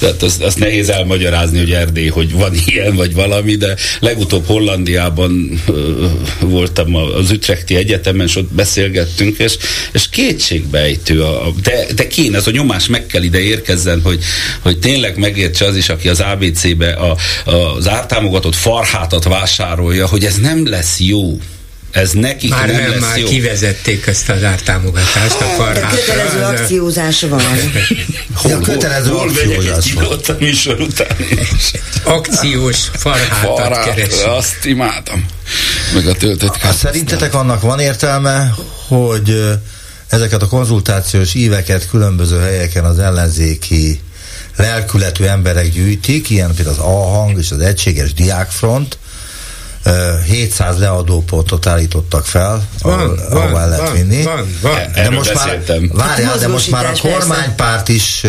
[0.02, 5.62] Tehát azt, azt nehéz elmagyarázni, hogy Erdély, hogy van ilyen, vagy valami, de legutóbb Hollandiában
[5.68, 6.06] ö,
[6.40, 9.58] voltam az Ütrechti Egyetemen, és ott beszélgettünk, és,
[9.92, 14.20] és kétségbejtő, a, de, de kéne, ez a nyomás meg kell ide érkezzen, hogy,
[14.60, 20.26] hogy tényleg megértse az is, aki az ABC-be a, a, az ártámogatott farhátat vásárolja, hogy
[20.26, 21.40] ez nem lesz jó
[21.92, 23.28] ez nekik már nem, nem lesz már jó.
[23.28, 25.98] kivezették ezt az ártámogatást a farhátra.
[25.98, 27.42] Kötelező akciózás van.
[28.36, 30.06] Hol, ja, kötelező hol, hol akciózás van.
[30.06, 31.18] Ott a műsor után.
[32.04, 34.24] Akciós farhátat Farát, keres.
[34.24, 35.26] azt imádom.
[35.94, 38.54] Meg a töltött Hát szerintetek annak van értelme,
[38.88, 39.44] hogy
[40.08, 44.00] ezeket a konzultációs éveket különböző helyeken az ellenzéki
[44.56, 48.98] lelkületű emberek gyűjtik, ilyen például az A-hang és az Egységes Diákfront,
[50.28, 54.24] 700 leadópontot állítottak fel, Van, ahol, van, ahol el lehet van, vinni.
[54.24, 54.74] van, van.
[54.76, 58.22] De Erről most már, várjál, de most már a kormánypárt is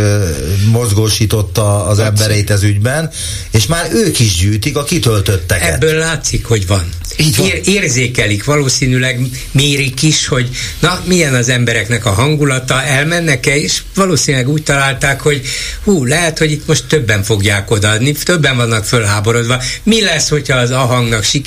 [0.71, 3.11] mozgósította az embereit ez ügyben,
[3.51, 5.75] és már ők is gyűjtik a kitöltötteket.
[5.75, 6.89] Ebből látszik, hogy van.
[7.17, 7.47] Így van.
[7.47, 9.21] Ér, érzékelik, valószínűleg
[9.51, 10.49] mérik is, hogy
[10.79, 15.43] na, milyen az embereknek a hangulata, elmennek-e, és valószínűleg úgy találták, hogy
[15.85, 19.63] hú, lehet, hogy itt most többen fogják odaadni, többen vannak fölháborodva.
[19.83, 21.42] Mi lesz, hogyha az ahangnak sikerül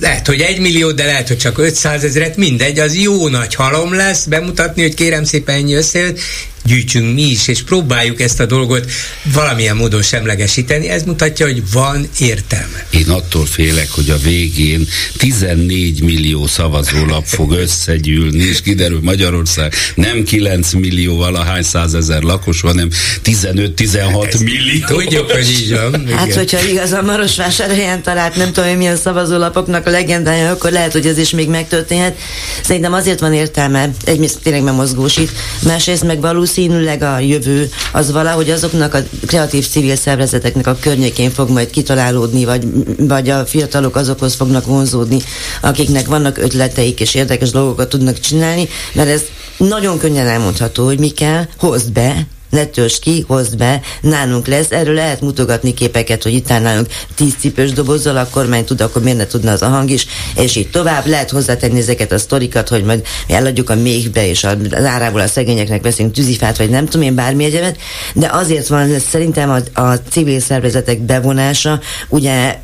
[0.00, 3.94] lehet, hogy egy millió, de lehet, hogy csak 500 ezeret, mindegy, az jó nagy halom
[3.94, 6.20] lesz, bemutatni, hogy kérem szépen ennyi összejött,
[6.68, 8.90] gyűjtsünk mi is, és próbáljuk ezt a dolgot
[9.22, 10.88] valamilyen módon semlegesíteni.
[10.88, 12.86] Ez mutatja, hogy van értelme.
[12.90, 20.24] Én attól félek, hogy a végén 14 millió szavazólap fog összegyűlni, és kiderül Magyarország nem
[20.24, 22.88] 9 millió valahány százezer lakos, hanem
[23.24, 24.86] 15-16 millió.
[24.86, 26.06] Tudjuk, hogy így van.
[26.16, 31.06] Hát, hogyha igazán Marosvásárhelyen talált nem tudom, hogy milyen szavazólapoknak a legendája, akkor lehet, hogy
[31.06, 32.18] ez is még megtörténhet.
[32.62, 35.32] Szerintem azért van értelme, egyrészt tényleg meg mozgósít,
[35.62, 36.20] másrészt meg
[36.66, 42.44] valószínűleg a jövő az valahogy azoknak a kreatív civil szervezeteknek a környékén fog majd kitalálódni,
[42.44, 42.66] vagy,
[42.98, 45.18] vagy a fiatalok azokhoz fognak vonzódni,
[45.60, 49.22] akiknek vannak ötleteik és érdekes dolgokat tudnak csinálni, mert ez
[49.56, 54.70] nagyon könnyen elmondható, hogy mi kell, hozd be, ne törzs ki, hozd be, nálunk lesz.
[54.70, 59.02] Erről lehet mutogatni képeket, hogy itt áll nálunk tíz cipős dobozzal, a kormány tud, akkor
[59.02, 60.06] miért ne tudna az a hang is,
[60.36, 61.06] és így tovább.
[61.06, 65.82] Lehet hozzátenni ezeket a sztorikat, hogy majd eladjuk a méhbe, és az árából a szegényeknek
[65.82, 67.76] veszünk tűzifát, vagy nem tudom én bármi egyebet,
[68.14, 72.58] de azért van szerintem a, a civil szervezetek bevonása, ugye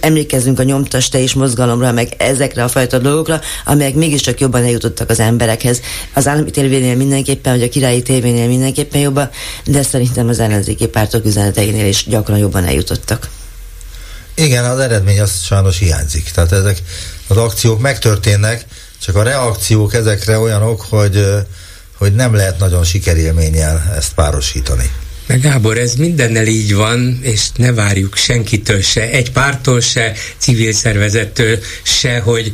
[0.00, 5.10] emlékezzünk a nyomtas te is mozgalomra, meg ezekre a fajta dolgokra, amelyek mégiscsak jobban eljutottak
[5.10, 5.80] az emberekhez.
[6.14, 9.30] Az állami tévénél mindenképpen, vagy a királyi tévénél mindenképpen jobban,
[9.64, 13.28] de szerintem az ellenzéki pártok üzeneteinél is gyakran jobban eljutottak.
[14.34, 16.30] Igen, az eredmény az sajnos hiányzik.
[16.30, 16.82] Tehát ezek
[17.26, 18.64] az akciók megtörténnek,
[19.02, 21.26] csak a reakciók ezekre olyanok, hogy,
[21.96, 24.90] hogy nem lehet nagyon sikerélménnyel ezt párosítani.
[25.28, 30.72] Meg Gábor, ez mindennel így van, és ne várjuk senkitől se, egy pártól se, civil
[30.72, 32.52] szervezettől se, hogy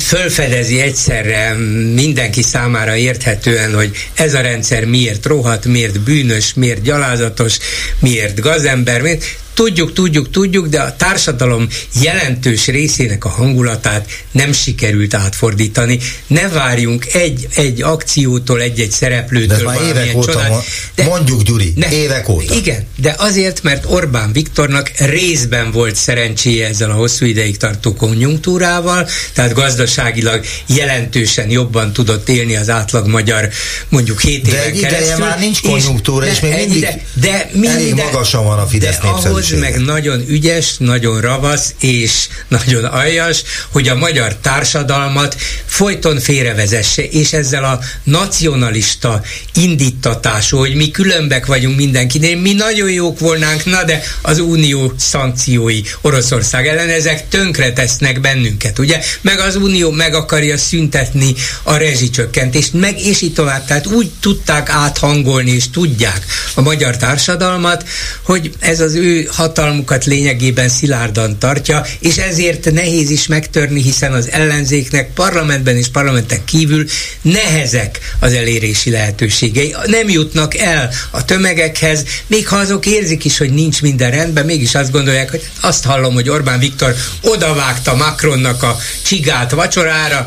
[0.00, 1.54] fölfedezi egyszerre
[1.94, 7.58] mindenki számára érthetően, hogy ez a rendszer miért rohadt, miért bűnös, miért gyalázatos,
[7.98, 9.24] miért gazember, miért
[9.60, 11.68] Tudjuk, tudjuk, tudjuk, de a társadalom
[12.02, 15.98] jelentős részének a hangulatát nem sikerült átfordítani.
[16.26, 20.48] Ne várjunk egy, egy akciótól, egy-egy szereplőtől De már évek óta csodát.
[20.50, 22.54] mo- mondjuk, Gyuri, évek óta.
[22.54, 29.08] Igen, de azért, mert Orbán Viktornak részben volt szerencséje ezzel a hosszú ideig tartó konjunktúrával,
[29.32, 33.48] tehát gazdaságilag jelentősen jobban tudott élni az átlag magyar
[33.88, 35.24] mondjuk 7 De éven ideje keresztül.
[35.24, 38.98] már nincs konjunktúra, és még egy mindig ide- de elég minden, magasan van a Fidesz
[38.98, 39.86] de ahhoz népszerűsége.
[39.86, 45.36] meg nagyon ügyes, nagyon ravasz és nagyon aljas, hogy a magyar társadalmat
[45.66, 49.22] folyton félrevezesse, és ezzel a nacionalista
[49.54, 55.80] indítatású, hogy mi különbek vagyunk mindenkinél, mi nagyon jók volnánk, na de az unió szankciói
[56.00, 59.00] Oroszország ellen, ezek tönkre tesznek bennünket, ugye?
[59.20, 63.64] Meg az unió meg akarja szüntetni a rezsicsökkentést, meg és így tovább.
[63.64, 67.84] Tehát úgy tudták áthangolni, és tudják a magyar társadalmat,
[68.22, 74.30] hogy ez az ő hatalmukat lényegében szilárdan tartja, és ezért nehéz is megtörni, hiszen az
[74.30, 76.84] ellenzéknek parlamentben és parlamenten kívül
[77.22, 79.74] nehezek az elérési lehetőségei.
[79.86, 84.74] Nem jutnak el a tömegekhez, még ha azok érzik is, hogy nincs minden rendben, mégis
[84.74, 90.26] azt gondolják, hogy azt hallom, hogy Orbán Viktor odavágta Macronnak a csigát vacsorára,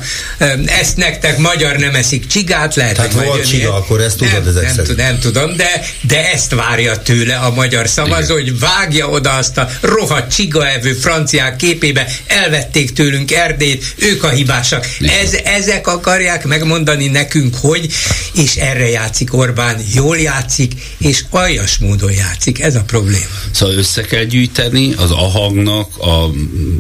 [0.66, 4.48] ezt nektek magyar nem eszik csigát, lehet, Tehát hogy volt csiga, akkor ezt tudod nem,
[4.48, 4.98] ezek nem, szerint.
[4.98, 8.60] nem tudom, de, de ezt várja tőle a magyar szavazó, hogy
[8.94, 14.88] vágja oda azt a rohadt csigaevő franciák képébe, elvették tőlünk Erdét, ők a hibásak.
[15.00, 17.88] Ez, ezek akarják megmondani nekünk, hogy,
[18.34, 22.62] és erre játszik Orbán, jól játszik, és aljas módon játszik.
[22.62, 23.26] Ez a probléma.
[23.52, 26.30] Szóval össze kell gyűjteni az ahagnak, a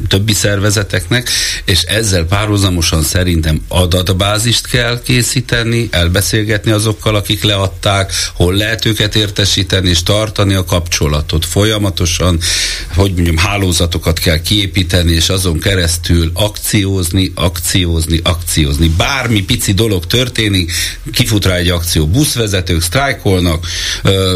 [0.07, 1.30] többi szervezeteknek,
[1.65, 9.90] és ezzel párhuzamosan szerintem adatbázist kell készíteni, elbeszélgetni azokkal, akik leadták, hol lehet őket értesíteni,
[9.90, 12.02] és tartani a kapcsolatot folyamatosan,
[12.96, 18.88] hogy mondjam, hálózatokat kell kiépíteni, és azon keresztül akciózni, akciózni, akciózni.
[18.98, 20.72] Bármi pici dolog történik,
[21.12, 23.68] kifut rá egy akció, buszvezetők sztrájkolnak,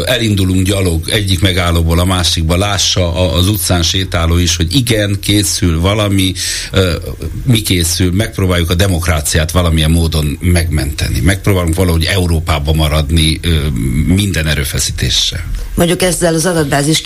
[0.04, 6.32] elindulunk gyalog egyik megállóból a másikba, lássa az utcán sétáló is, hogy igen, készül valami,
[7.44, 11.20] mi készül, megpróbáljuk a demokráciát valamilyen módon megmenteni.
[11.20, 13.40] Megpróbálunk valahogy Európába maradni
[14.06, 15.44] minden erőfeszítéssel.
[15.74, 17.00] Mondjuk ezzel az adatbázis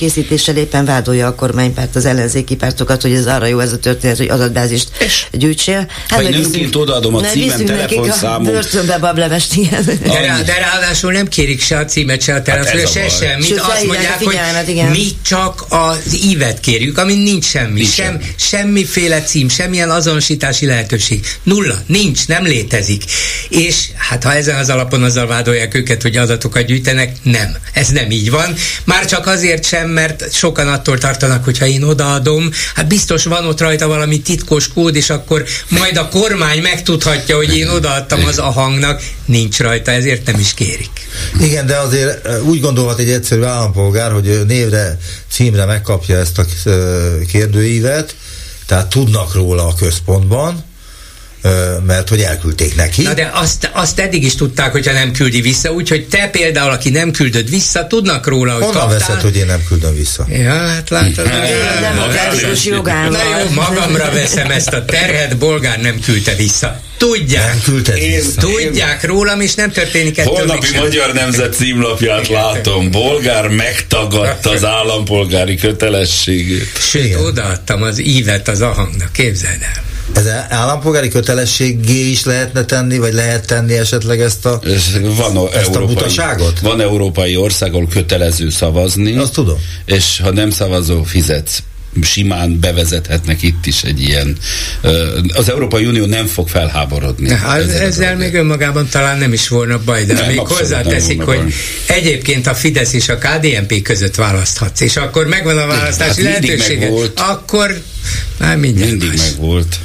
[0.53, 4.16] készítéssel éppen vádolja a kormánypárt az ellenzéki pártokat, hogy ez arra jó ez a történet,
[4.16, 4.89] hogy adatbázist
[5.31, 5.87] gyűjtsél.
[6.09, 8.53] Hát, ha önként odaadom a címem, telefonszámom.
[8.53, 9.85] Börtönbe bablevest, igen.
[9.85, 13.47] De, rá, de ráadásul nem kérik se a címet, se a telefon, hát se semmit.
[13.47, 14.91] Sőt, azt mondják, hogy igen.
[14.91, 17.81] mi csak az ívet kérjük, ami nincs semmi.
[17.81, 21.27] Nincs sem, semmiféle cím, semmilyen azonosítási lehetőség.
[21.43, 23.05] Nulla, nincs, nem létezik.
[23.49, 27.57] És hát ha ezen az alapon azzal vádolják őket, hogy adatokat gyűjtenek, nem.
[27.73, 28.55] Ez nem így van.
[28.85, 33.47] Már csak azért sem, mert sokan attól tartanak, hogy ha én odaadom, hát biztos van
[33.47, 38.39] ott rajta valami titkos kód, és akkor majd a kormány megtudhatja, hogy én odaadtam az
[38.39, 39.02] a hangnak.
[39.24, 40.90] Nincs rajta, ezért nem is kérik.
[41.40, 44.98] Igen, de azért úgy gondolhat egy egyszerű állampolgár, hogy névre,
[45.31, 46.44] címre megkapja ezt a
[47.28, 48.16] kérdőívet,
[48.66, 50.64] tehát tudnak róla a központban,
[51.86, 53.02] mert hogy elküldték neki.
[53.02, 56.90] Na de azt, azt eddig is tudták, hogyha nem küldi vissza, úgyhogy te például, aki
[56.90, 58.98] nem küldöd vissza, tudnak róla, hogy Honnan kaptál.
[58.98, 60.27] veszed, hogy én nem küldöm vissza?
[60.28, 61.31] Ja, hát látod.
[61.81, 63.12] Demokratikus jogállam.
[63.12, 66.81] Na jó, magamra veszem ezt a terhet, bolgár nem küldte vissza.
[66.97, 67.47] Tudják.
[67.47, 68.40] Nem küldted vissza.
[68.40, 72.90] Tudják rólam, és nem történik ettől Holnapi még Magyar Nemzet címlapját látom.
[72.90, 76.78] Bolgár megtagadta az állampolgári kötelességét.
[76.78, 79.82] Sőt, odaadtam az ívet az ahangnak, képzeld el.
[80.15, 84.61] Ez állampolgári kötelességé is lehetne tenni, vagy lehet tenni esetleg ezt a,
[85.17, 86.61] van a ezt európai, a butaságot?
[86.61, 89.17] Van európai ország, ahol kötelező szavazni.
[89.17, 89.59] Azt tudom.
[89.85, 91.63] És ha nem szavazó, fizetsz
[92.01, 94.37] simán bevezethetnek itt is egy ilyen.
[95.35, 97.31] Az Európai Unió nem fog felháborodni.
[97.31, 101.37] Hát, ezzel, ezzel még önmagában talán nem is volna baj, de nem, még hozzáteszik, hogy
[101.37, 101.53] baj.
[101.87, 106.91] egyébként a Fidesz és a KDNP között választhatsz, és akkor megvan a választási hát lehetősége.
[107.15, 107.83] Akkor
[108.39, 109.21] már mindjárt Mindig más.
[109.21, 109.79] meg volt.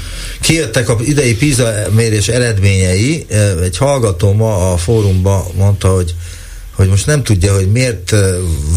[0.48, 3.26] Kijöttek a idei PISA mérés eredményei.
[3.64, 6.16] Egy hallgató ma a fórumban mondta, hogy
[6.76, 8.16] hogy most nem tudja, hogy miért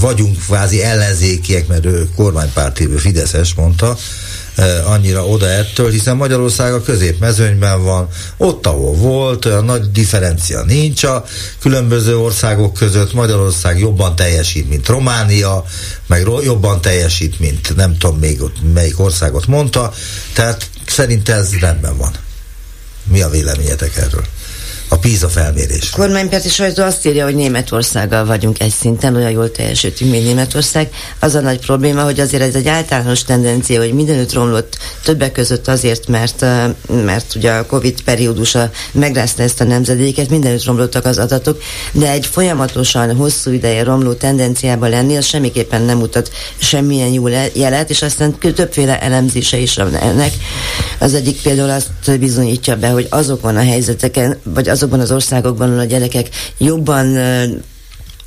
[0.01, 3.97] vagyunk kvázi ellenzékiek, mert ő kormánypárti, ő Fideszes mondta,
[4.85, 11.05] annyira oda ettől, hiszen Magyarország a középmezőnyben van, ott, ahol volt, olyan nagy differencia nincs
[11.05, 11.25] a
[11.61, 15.65] különböző országok között, Magyarország jobban teljesít, mint Románia,
[16.07, 19.93] meg jobban teljesít, mint nem tudom még ott melyik országot mondta,
[20.33, 22.13] tehát szerint ez rendben van.
[23.05, 24.25] Mi a véleményetek erről?
[24.93, 25.91] A PISA felmérés.
[25.91, 30.89] Kormánypárti sajtó azt írja, hogy Németországgal vagyunk egy szinten, olyan jól teljesítünk, mint Németország.
[31.19, 35.69] Az a nagy probléma, hogy azért ez egy általános tendencia, hogy mindenütt romlott többek között
[35.69, 36.45] azért, mert,
[37.05, 41.63] mert ugye a Covid periódusa megrázta ezt a nemzedéket, mindenütt romlottak az adatok,
[41.93, 47.91] de egy folyamatosan hosszú ideje romló tendenciában lenni, az semmiképpen nem mutat semmilyen jó jelet,
[47.91, 50.33] és aztán többféle elemzése is van ennek.
[51.01, 55.69] Az egyik például azt bizonyítja be, hogy azokon a helyzeteken, vagy az azokban az országokban,
[55.69, 56.29] ahol a gyerekek
[56.59, 57.17] jobban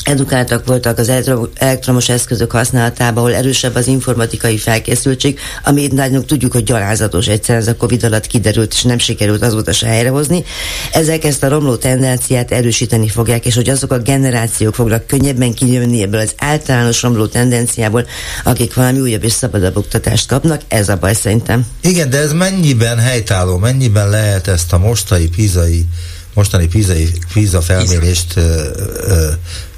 [0.03, 1.11] edukáltak voltak az
[1.55, 7.67] elektromos eszközök használatában, ahol erősebb az informatikai felkészültség, amit nagyon tudjuk, hogy gyalázatos egyszer ez
[7.67, 10.43] a Covid alatt kiderült, és nem sikerült azóta se helyrehozni.
[10.91, 16.01] Ezek ezt a romló tendenciát erősíteni fogják, és hogy azok a generációk fognak könnyebben kijönni
[16.01, 18.05] ebből az általános romló tendenciából,
[18.43, 21.65] akik valami újabb és szabadabb oktatást kapnak, ez a baj szerintem.
[21.81, 25.85] Igen, de ez mennyiben helytálló, mennyiben lehet ezt a mostani pizai
[26.34, 26.93] mostani PISA,
[27.34, 28.67] PISA felmérést ö,
[29.07, 29.27] ö,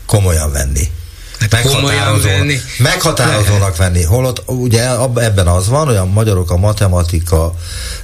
[0.06, 0.90] komolyan venni.
[1.40, 2.60] Hát meghatározó, venni.
[2.78, 4.04] meghatározónak venni.
[4.04, 7.54] Holott ugye ebben az van, hogy a magyarok a matematika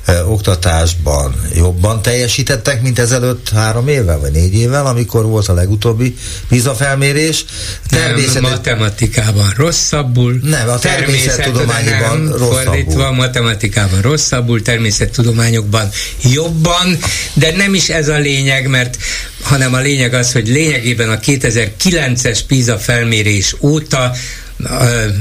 [0.05, 6.17] eh, oktatásban jobban teljesítettek, mint ezelőtt három évvel, vagy négy évvel, amikor volt a legutóbbi
[6.47, 7.45] PISA felmérés.
[7.89, 10.39] Nem, matematikában rosszabbul.
[10.43, 12.63] Nem, a természettudományban nem, rosszabbul.
[12.63, 15.89] Fordítva, matematikában rosszabbul, természettudományokban
[16.23, 16.97] jobban,
[17.33, 18.97] de nem is ez a lényeg, mert
[19.41, 24.11] hanem a lényeg az, hogy lényegében a 2009-es PISA felmérés óta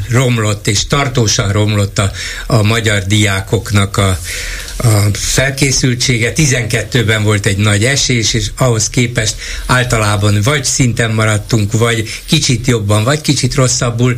[0.08, 2.10] romlott és tartósan romlott a,
[2.46, 4.18] a magyar diákoknak a,
[4.82, 6.32] a felkészültsége.
[6.36, 9.34] 12-ben volt egy nagy esés, és ahhoz képest
[9.66, 14.14] általában vagy szinten maradtunk, vagy kicsit jobban, vagy kicsit rosszabbul.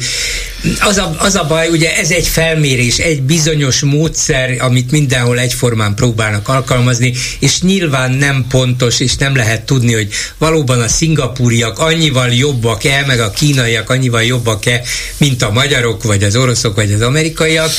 [0.80, 5.94] Az a, az a baj, ugye ez egy felmérés, egy bizonyos módszer, amit mindenhol egyformán
[5.94, 10.08] próbálnak alkalmazni, és nyilván nem pontos, és nem lehet tudni, hogy
[10.38, 14.82] valóban a szingapúriak annyival jobbak-e, meg a kínaiak annyival jobbak-e,
[15.16, 17.70] mint a magyarok, vagy az oroszok, vagy az amerikaiak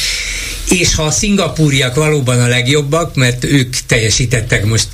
[0.70, 4.88] és ha a szingapúriak valóban a legjobbak, mert ők teljesítettek most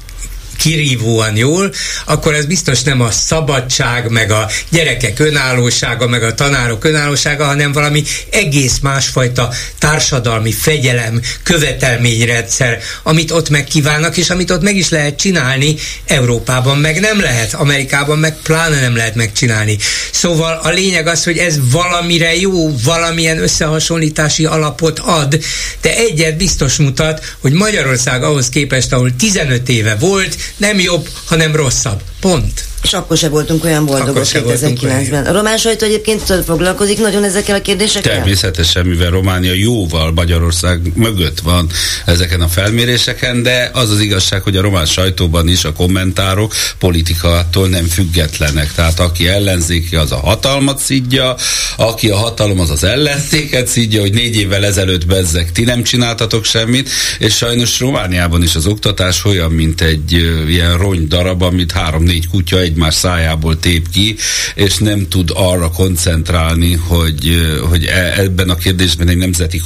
[0.59, 1.73] kirívóan jól,
[2.05, 7.71] akkor ez biztos nem a szabadság, meg a gyerekek önállósága, meg a tanárok önállósága, hanem
[7.71, 15.17] valami egész másfajta társadalmi fegyelem, követelményrendszer, amit ott megkívánnak, és amit ott meg is lehet
[15.19, 15.75] csinálni,
[16.05, 19.77] Európában meg nem lehet, Amerikában meg pláne nem lehet megcsinálni.
[20.11, 25.39] Szóval a lényeg az, hogy ez valamire jó, valamilyen összehasonlítási alapot ad,
[25.81, 31.55] de egyet biztos mutat, hogy Magyarország ahhoz képest, ahol 15 éve volt, nem jobb, hanem
[31.55, 32.01] rosszabb.
[32.19, 32.67] Pont.
[32.83, 35.25] És akkor se voltunk olyan boldogok 2009-ben.
[35.25, 38.13] A román sajtó egyébként foglalkozik nagyon ezekkel a kérdésekkel?
[38.13, 41.69] Természetesen, mivel Románia jóval Magyarország mögött van
[42.05, 47.67] ezeken a felméréseken, de az az igazság, hogy a román sajtóban is a kommentárok politikától
[47.67, 48.73] nem függetlenek.
[48.73, 51.35] Tehát aki ellenzéki, az a hatalmat szidja,
[51.77, 56.45] aki a hatalom, az az ellentéket szidja, hogy négy évvel ezelőtt bezzek, ti nem csináltatok
[56.45, 56.89] semmit,
[57.19, 62.59] és sajnos Romániában is az oktatás olyan, mint egy ilyen rony darab, amit három-négy kutya
[62.59, 64.15] egymás szájából tép ki,
[64.55, 69.61] és nem tud arra koncentrálni, hogy, hogy e, ebben a kérdésben egy nemzeti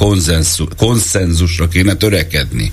[0.77, 2.71] konszenzusra kéne törekedni.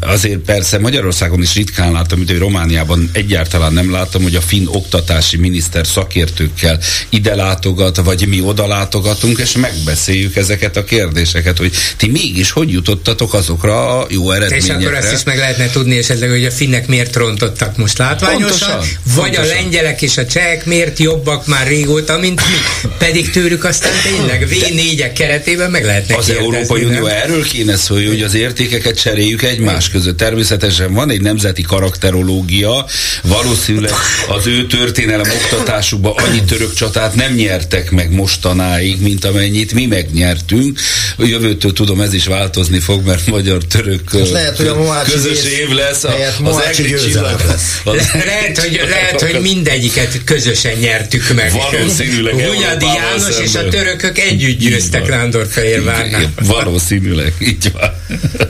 [0.00, 5.36] Azért persze Magyarországon is ritkán látom, hogy Romániában egyáltalán nem látom, hogy a finn oktatási
[5.36, 6.78] miniszter szakértőkkel
[7.08, 12.70] ide látogat, vagy mi oda látogatunk, és megbeszéljük ezeket a kérdéseket, hogy ti mégis hogy
[12.70, 14.78] jutottatok azokra a jó eredményekre.
[14.78, 18.48] És akkor ezt is meg lehetne tudni esetleg, hogy a finnek miért rontottak most látványosan,
[18.48, 18.78] Pontosan.
[19.14, 19.44] Vagy Pontosan.
[19.44, 22.88] a lengyelek és a csehek miért jobbak már régóta, mint mi?
[22.98, 28.22] Pedig tőlük aztán tényleg V4-ek keretében meg lehetne Az Európai Unió erről kéne szólni, hogy
[28.22, 30.16] az értékeket cseréljük egymás között.
[30.16, 32.86] Természetesen van egy nemzeti karakterológia,
[33.22, 33.92] valószínűleg
[34.28, 40.80] az ő történelem oktatásukban annyi török csatát nem nyertek meg mostanáig, mint amennyit mi megnyertünk.
[41.16, 44.04] A jövőtől tudom, ez is változni fog, mert magyar-török
[45.10, 46.04] közös év lesz.
[46.04, 46.14] A,
[46.44, 46.94] az egri
[47.46, 47.80] lesz.
[48.12, 51.52] Lehet, hogy, lehet, hogy mindegyiket közösen nyertük meg.
[51.52, 52.34] Valószínűleg.
[52.34, 56.32] Hunyadi János és a törökök együtt győztek Nándorfehérvárnál.
[56.42, 57.90] Valószínűleg, így van.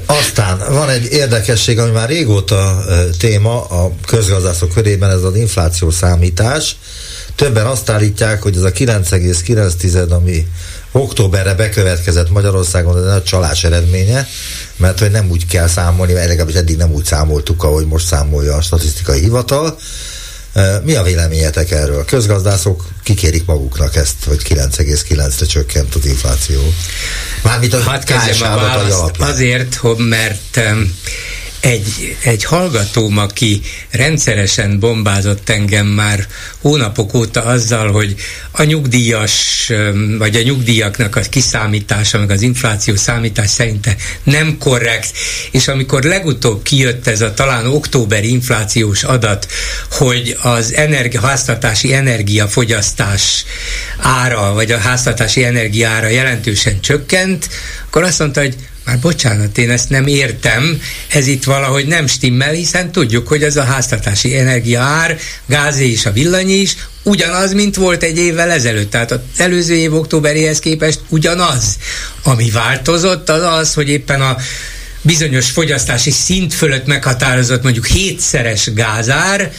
[0.06, 2.84] Aztán van egy érdekesség, ami már régóta
[3.18, 6.76] téma a közgazdászok körében, ez az infláció számítás.
[7.34, 10.46] Többen azt állítják, hogy ez a 9,9, ami
[10.92, 14.26] októberre bekövetkezett Magyarországon, ez a csalás eredménye,
[14.76, 18.54] mert hogy nem úgy kell számolni, mert legalábbis eddig nem úgy számoltuk, ahogy most számolja
[18.54, 19.78] a statisztikai hivatal.
[20.84, 21.98] Mi a véleményetek erről?
[21.98, 26.60] A közgazdászok kikérik maguknak ezt, hogy 9,9-re csökkent az infláció.
[27.42, 28.10] Mármint a hát
[28.40, 30.60] a Azért, hogy mert
[31.60, 33.60] egy, egy hallgatóm, aki
[33.90, 36.26] rendszeresen bombázott engem már
[36.60, 38.14] hónapok óta azzal, hogy
[38.50, 39.70] a nyugdíjas,
[40.18, 45.12] vagy a nyugdíjaknak a kiszámítása, meg az infláció számítás szerinte nem korrekt,
[45.50, 49.46] és amikor legutóbb kijött ez a talán októberi inflációs adat,
[49.90, 53.44] hogy az energia, háztartási energiafogyasztás
[53.98, 57.48] ára, vagy a háztartási energia ára jelentősen csökkent,
[57.86, 62.52] akkor azt mondta, hogy már bocsánat, én ezt nem értem, ez itt valahogy nem stimmel,
[62.52, 67.76] hiszen tudjuk, hogy ez a háztartási energia ár, gázé és a villanyi is ugyanaz, mint
[67.76, 68.90] volt egy évvel ezelőtt.
[68.90, 71.76] Tehát az előző év októberéhez képest ugyanaz.
[72.22, 74.36] Ami változott az az, hogy éppen a
[75.02, 79.52] bizonyos fogyasztási szint fölött meghatározott mondjuk hétszeres gázár,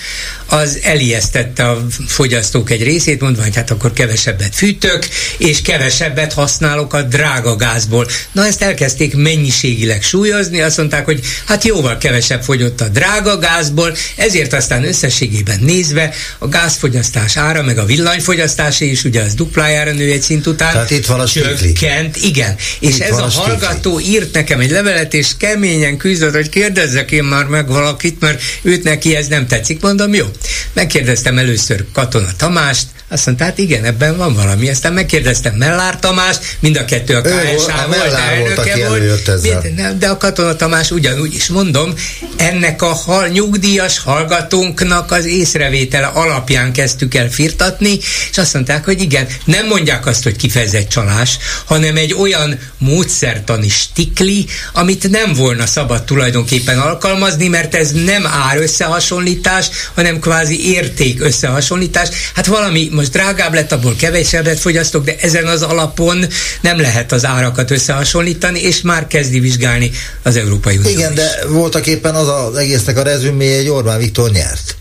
[0.52, 5.08] az elijesztette a fogyasztók egy részét, mondva, hogy hát akkor kevesebbet fűtök,
[5.38, 8.08] és kevesebbet használok a drága gázból.
[8.32, 13.96] Na ezt elkezdték mennyiségileg súlyozni, azt mondták, hogy hát jóval kevesebb fogyott a drága gázból,
[14.16, 20.12] ezért aztán összességében nézve a gázfogyasztás ára, meg a villanyfogyasztásé is, ugye az duplájára nő
[20.12, 20.72] egy szint után.
[20.72, 22.56] Tehát itt van a csökkent, igen.
[22.80, 27.12] És itt ez a, a hallgató írt nekem egy levelet, és keményen küzdött, hogy kérdezzek
[27.12, 29.82] én már meg valakit, mert őt neki ez nem tetszik.
[29.82, 30.26] Mondom, jó.
[30.74, 34.70] Megkérdeztem először Katona Tamást, azt mondta, hát igen, ebben van valami.
[34.70, 39.26] Aztán megkérdeztem Mellár Tamás, mind a kettő a KSA volt, elnöke volt.
[39.26, 41.94] volt de a Katona Tamás ugyanúgy is mondom,
[42.38, 48.00] ennek a hal, nyugdíjas hallgatónknak az észrevétele alapján kezdtük el firtatni,
[48.32, 53.70] és azt mondták, hogy igen, nem mondják azt, hogy kifejezett csalás, hanem egy olyan módszertani
[53.70, 61.22] stikli, amit nem volna szabad tulajdonképpen alkalmazni, mert ez nem ár összehasonlítás, hanem kvázi érték
[61.22, 62.10] összehasonlítás.
[62.36, 66.26] Hát valami most drágább lett, abból kevesebbet fogyasztok, de ezen az alapon
[66.62, 69.92] nem lehet az árakat összehasonlítani, és már kezdi vizsgálni
[70.24, 70.90] az Európai Unió.
[70.90, 71.18] Igen, is.
[71.18, 74.76] de voltak éppen az az egésznek a rezümé, hogy Orbán Viktor nyert.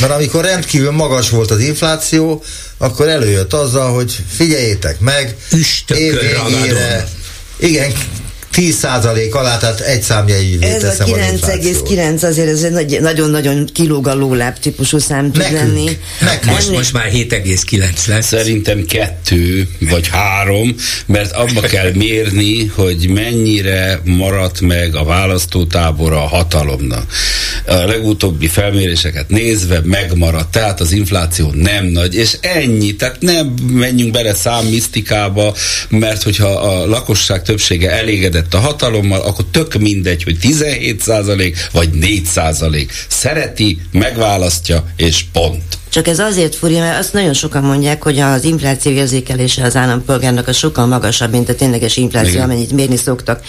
[0.00, 2.44] Mert amikor rendkívül magas volt az infláció,
[2.78, 5.36] akkor előjött azzal, hogy figyeljétek meg,
[5.94, 7.08] évvégére,
[7.56, 7.92] igen,
[8.60, 14.58] 10% alá, tehát egy számjegyűvé Ez a 9,9 azért ez egy nagyon-nagyon kilóg a lóláb
[14.58, 15.98] típusú szám tud lenni.
[16.46, 18.26] Most, most már 7,9 lesz.
[18.26, 20.74] Szerintem kettő vagy három,
[21.06, 27.12] mert abba kell mérni, hogy mennyire maradt meg a választótábor a hatalomnak.
[27.66, 34.12] A legutóbbi felméréseket nézve megmaradt, tehát az infláció nem nagy, és ennyi, tehát nem menjünk
[34.12, 35.54] bele számmisztikába,
[35.88, 41.90] mert hogyha a lakosság többsége elégedett a hatalommal, akkor tök mindegy, hogy 17 százalék vagy
[41.90, 42.92] 4 százalék.
[43.08, 45.78] Szereti, megválasztja, és pont.
[45.90, 50.48] Csak ez azért furja, mert azt nagyon sokan mondják, hogy az infláció érzékelése az állampolgárnak
[50.48, 52.44] a sokkal magasabb, mint a tényleges infláció, igen.
[52.44, 53.40] amennyit mérni szoktak.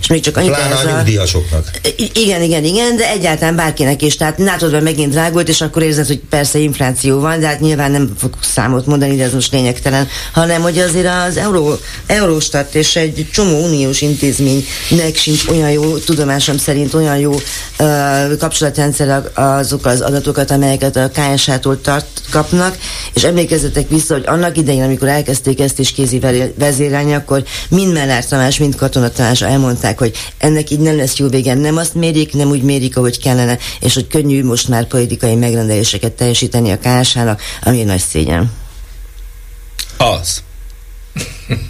[0.00, 1.70] És még csak annyit Pláne ez a nyugdíjasoknak.
[2.12, 4.16] Igen, igen, igen, de egyáltalán bárkinek is.
[4.16, 8.12] Tehát látod, megint drágult, és akkor érzed, hogy persze infláció van, de hát nyilván nem
[8.18, 13.26] fog számot mondani, de ez most lényegtelen, hanem hogy azért az Euró, Eurostat és egy
[13.32, 14.00] csomó uniós
[14.38, 21.10] intézménynek sincs olyan jó, tudomásom szerint olyan jó uh, kapcsolatrendszer azokkal az adatokat, amelyeket a
[21.10, 22.78] KSH-tól tart, kapnak,
[23.14, 26.20] és emlékezzetek vissza, hogy annak idején, amikor elkezdték ezt is kézi
[26.58, 31.28] vezérelni, akkor mind Mellár Tamás, mind Katona Tamás elmondták, hogy ennek így nem lesz jó
[31.28, 35.34] vége, nem azt mérik, nem úgy mérik, ahogy kellene, és hogy könnyű most már politikai
[35.34, 38.52] megrendeléseket teljesíteni a KSH-nak, ami nagy szégyen.
[39.96, 40.44] Az.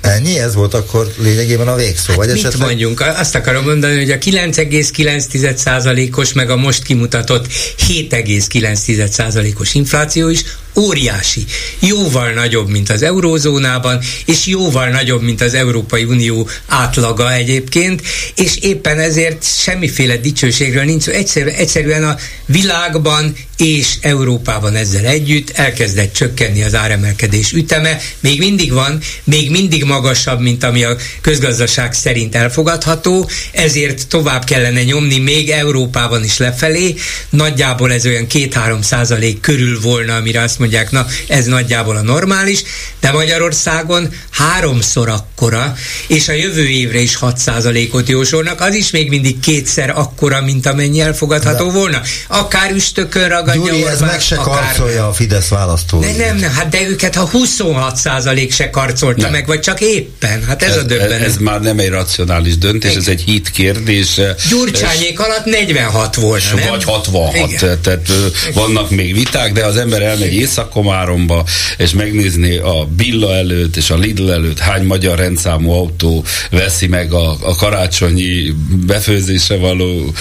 [0.01, 0.39] Ennyi?
[0.39, 2.09] Ez volt akkor lényegében a végszó?
[2.09, 2.67] Hát vagy mit esetleg...
[2.67, 3.01] mondjunk?
[3.01, 7.47] Azt akarom mondani, hogy a 9,9%-os meg a most kimutatott
[7.89, 10.45] 7,9%-os infláció is
[10.77, 11.45] óriási.
[11.79, 18.03] Jóval nagyobb, mint az eurózónában, és jóval nagyobb, mint az Európai Unió átlaga egyébként,
[18.37, 22.17] és éppen ezért semmiféle dicsőségről nincs Egyszerű, egyszerűen a
[22.47, 28.01] világban és Európában ezzel együtt elkezdett csökkenni az áremelkedés üteme.
[28.21, 34.83] Még mindig van, még mindig magasabb, mint ami a közgazdaság szerint elfogadható, ezért tovább kellene
[34.83, 36.95] nyomni még Európában is lefelé.
[37.31, 42.63] Nagyjából ez olyan 2-3 százalék körül volna, amire azt mondják, na ez nagyjából a normális,
[43.01, 45.75] de Magyarországon háromszor akkora,
[46.07, 50.67] és a jövő évre is 6 százalékot jósolnak, az is még mindig kétszer akkora, mint
[50.67, 51.73] amennyi elfogadható de.
[51.73, 52.01] volna.
[52.29, 56.01] Akár üstökön ragadja Gyuri, Orbán, ez meg se akár karcolja a Fidesz választó.
[56.01, 59.31] Ne, nem, nem, hát de őket ha 26 százalék se karcolta nem.
[59.31, 60.45] meg, vagy csak éppen.
[60.45, 61.21] Hát ez, ez a döbbenet.
[61.21, 62.97] Ez, ez már nem egy racionális döntés, egy.
[62.97, 64.21] ez egy hit kérdés.
[64.49, 66.69] Gyurcsányék alatt 46 volt, nem?
[66.69, 67.79] Vagy 66, Igen.
[67.83, 68.31] tehát Igen.
[68.55, 71.45] vannak még viták, de az ember elmegy Észak-Komáromba,
[71.79, 77.13] és megnézni a Billa előtt és a Lidl előtt hány magyar rendszámú autó veszi meg
[77.13, 78.55] a, a karácsonyi
[78.87, 80.13] befőzésre való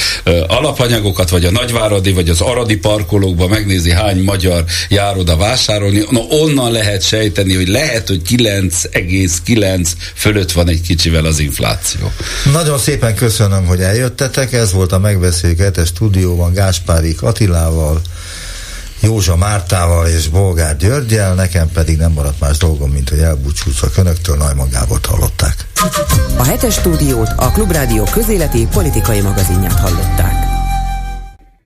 [0.47, 6.19] alapanyagokat, vagy a nagyváradi, vagy az aradi parkolókba megnézi hány magyar jár oda vásárolni, na
[6.19, 12.11] onnan lehet sejteni, hogy lehet, hogy 9,9 fölött van egy kicsivel az infláció.
[12.51, 18.01] Nagyon szépen köszönöm, hogy eljöttetek, ez volt a megbeszélgetés stúdióban Gáspárik Attilával,
[19.05, 24.37] Józsa Mártával és Bolgár Györgyel, nekem pedig nem maradt más dolgom, mint hogy elbúcsúszak önöktől,
[24.37, 25.67] Najman Gábort hallották.
[26.37, 30.54] A hetes stúdiót a Klubrádió közéleti politikai magazinját hallották.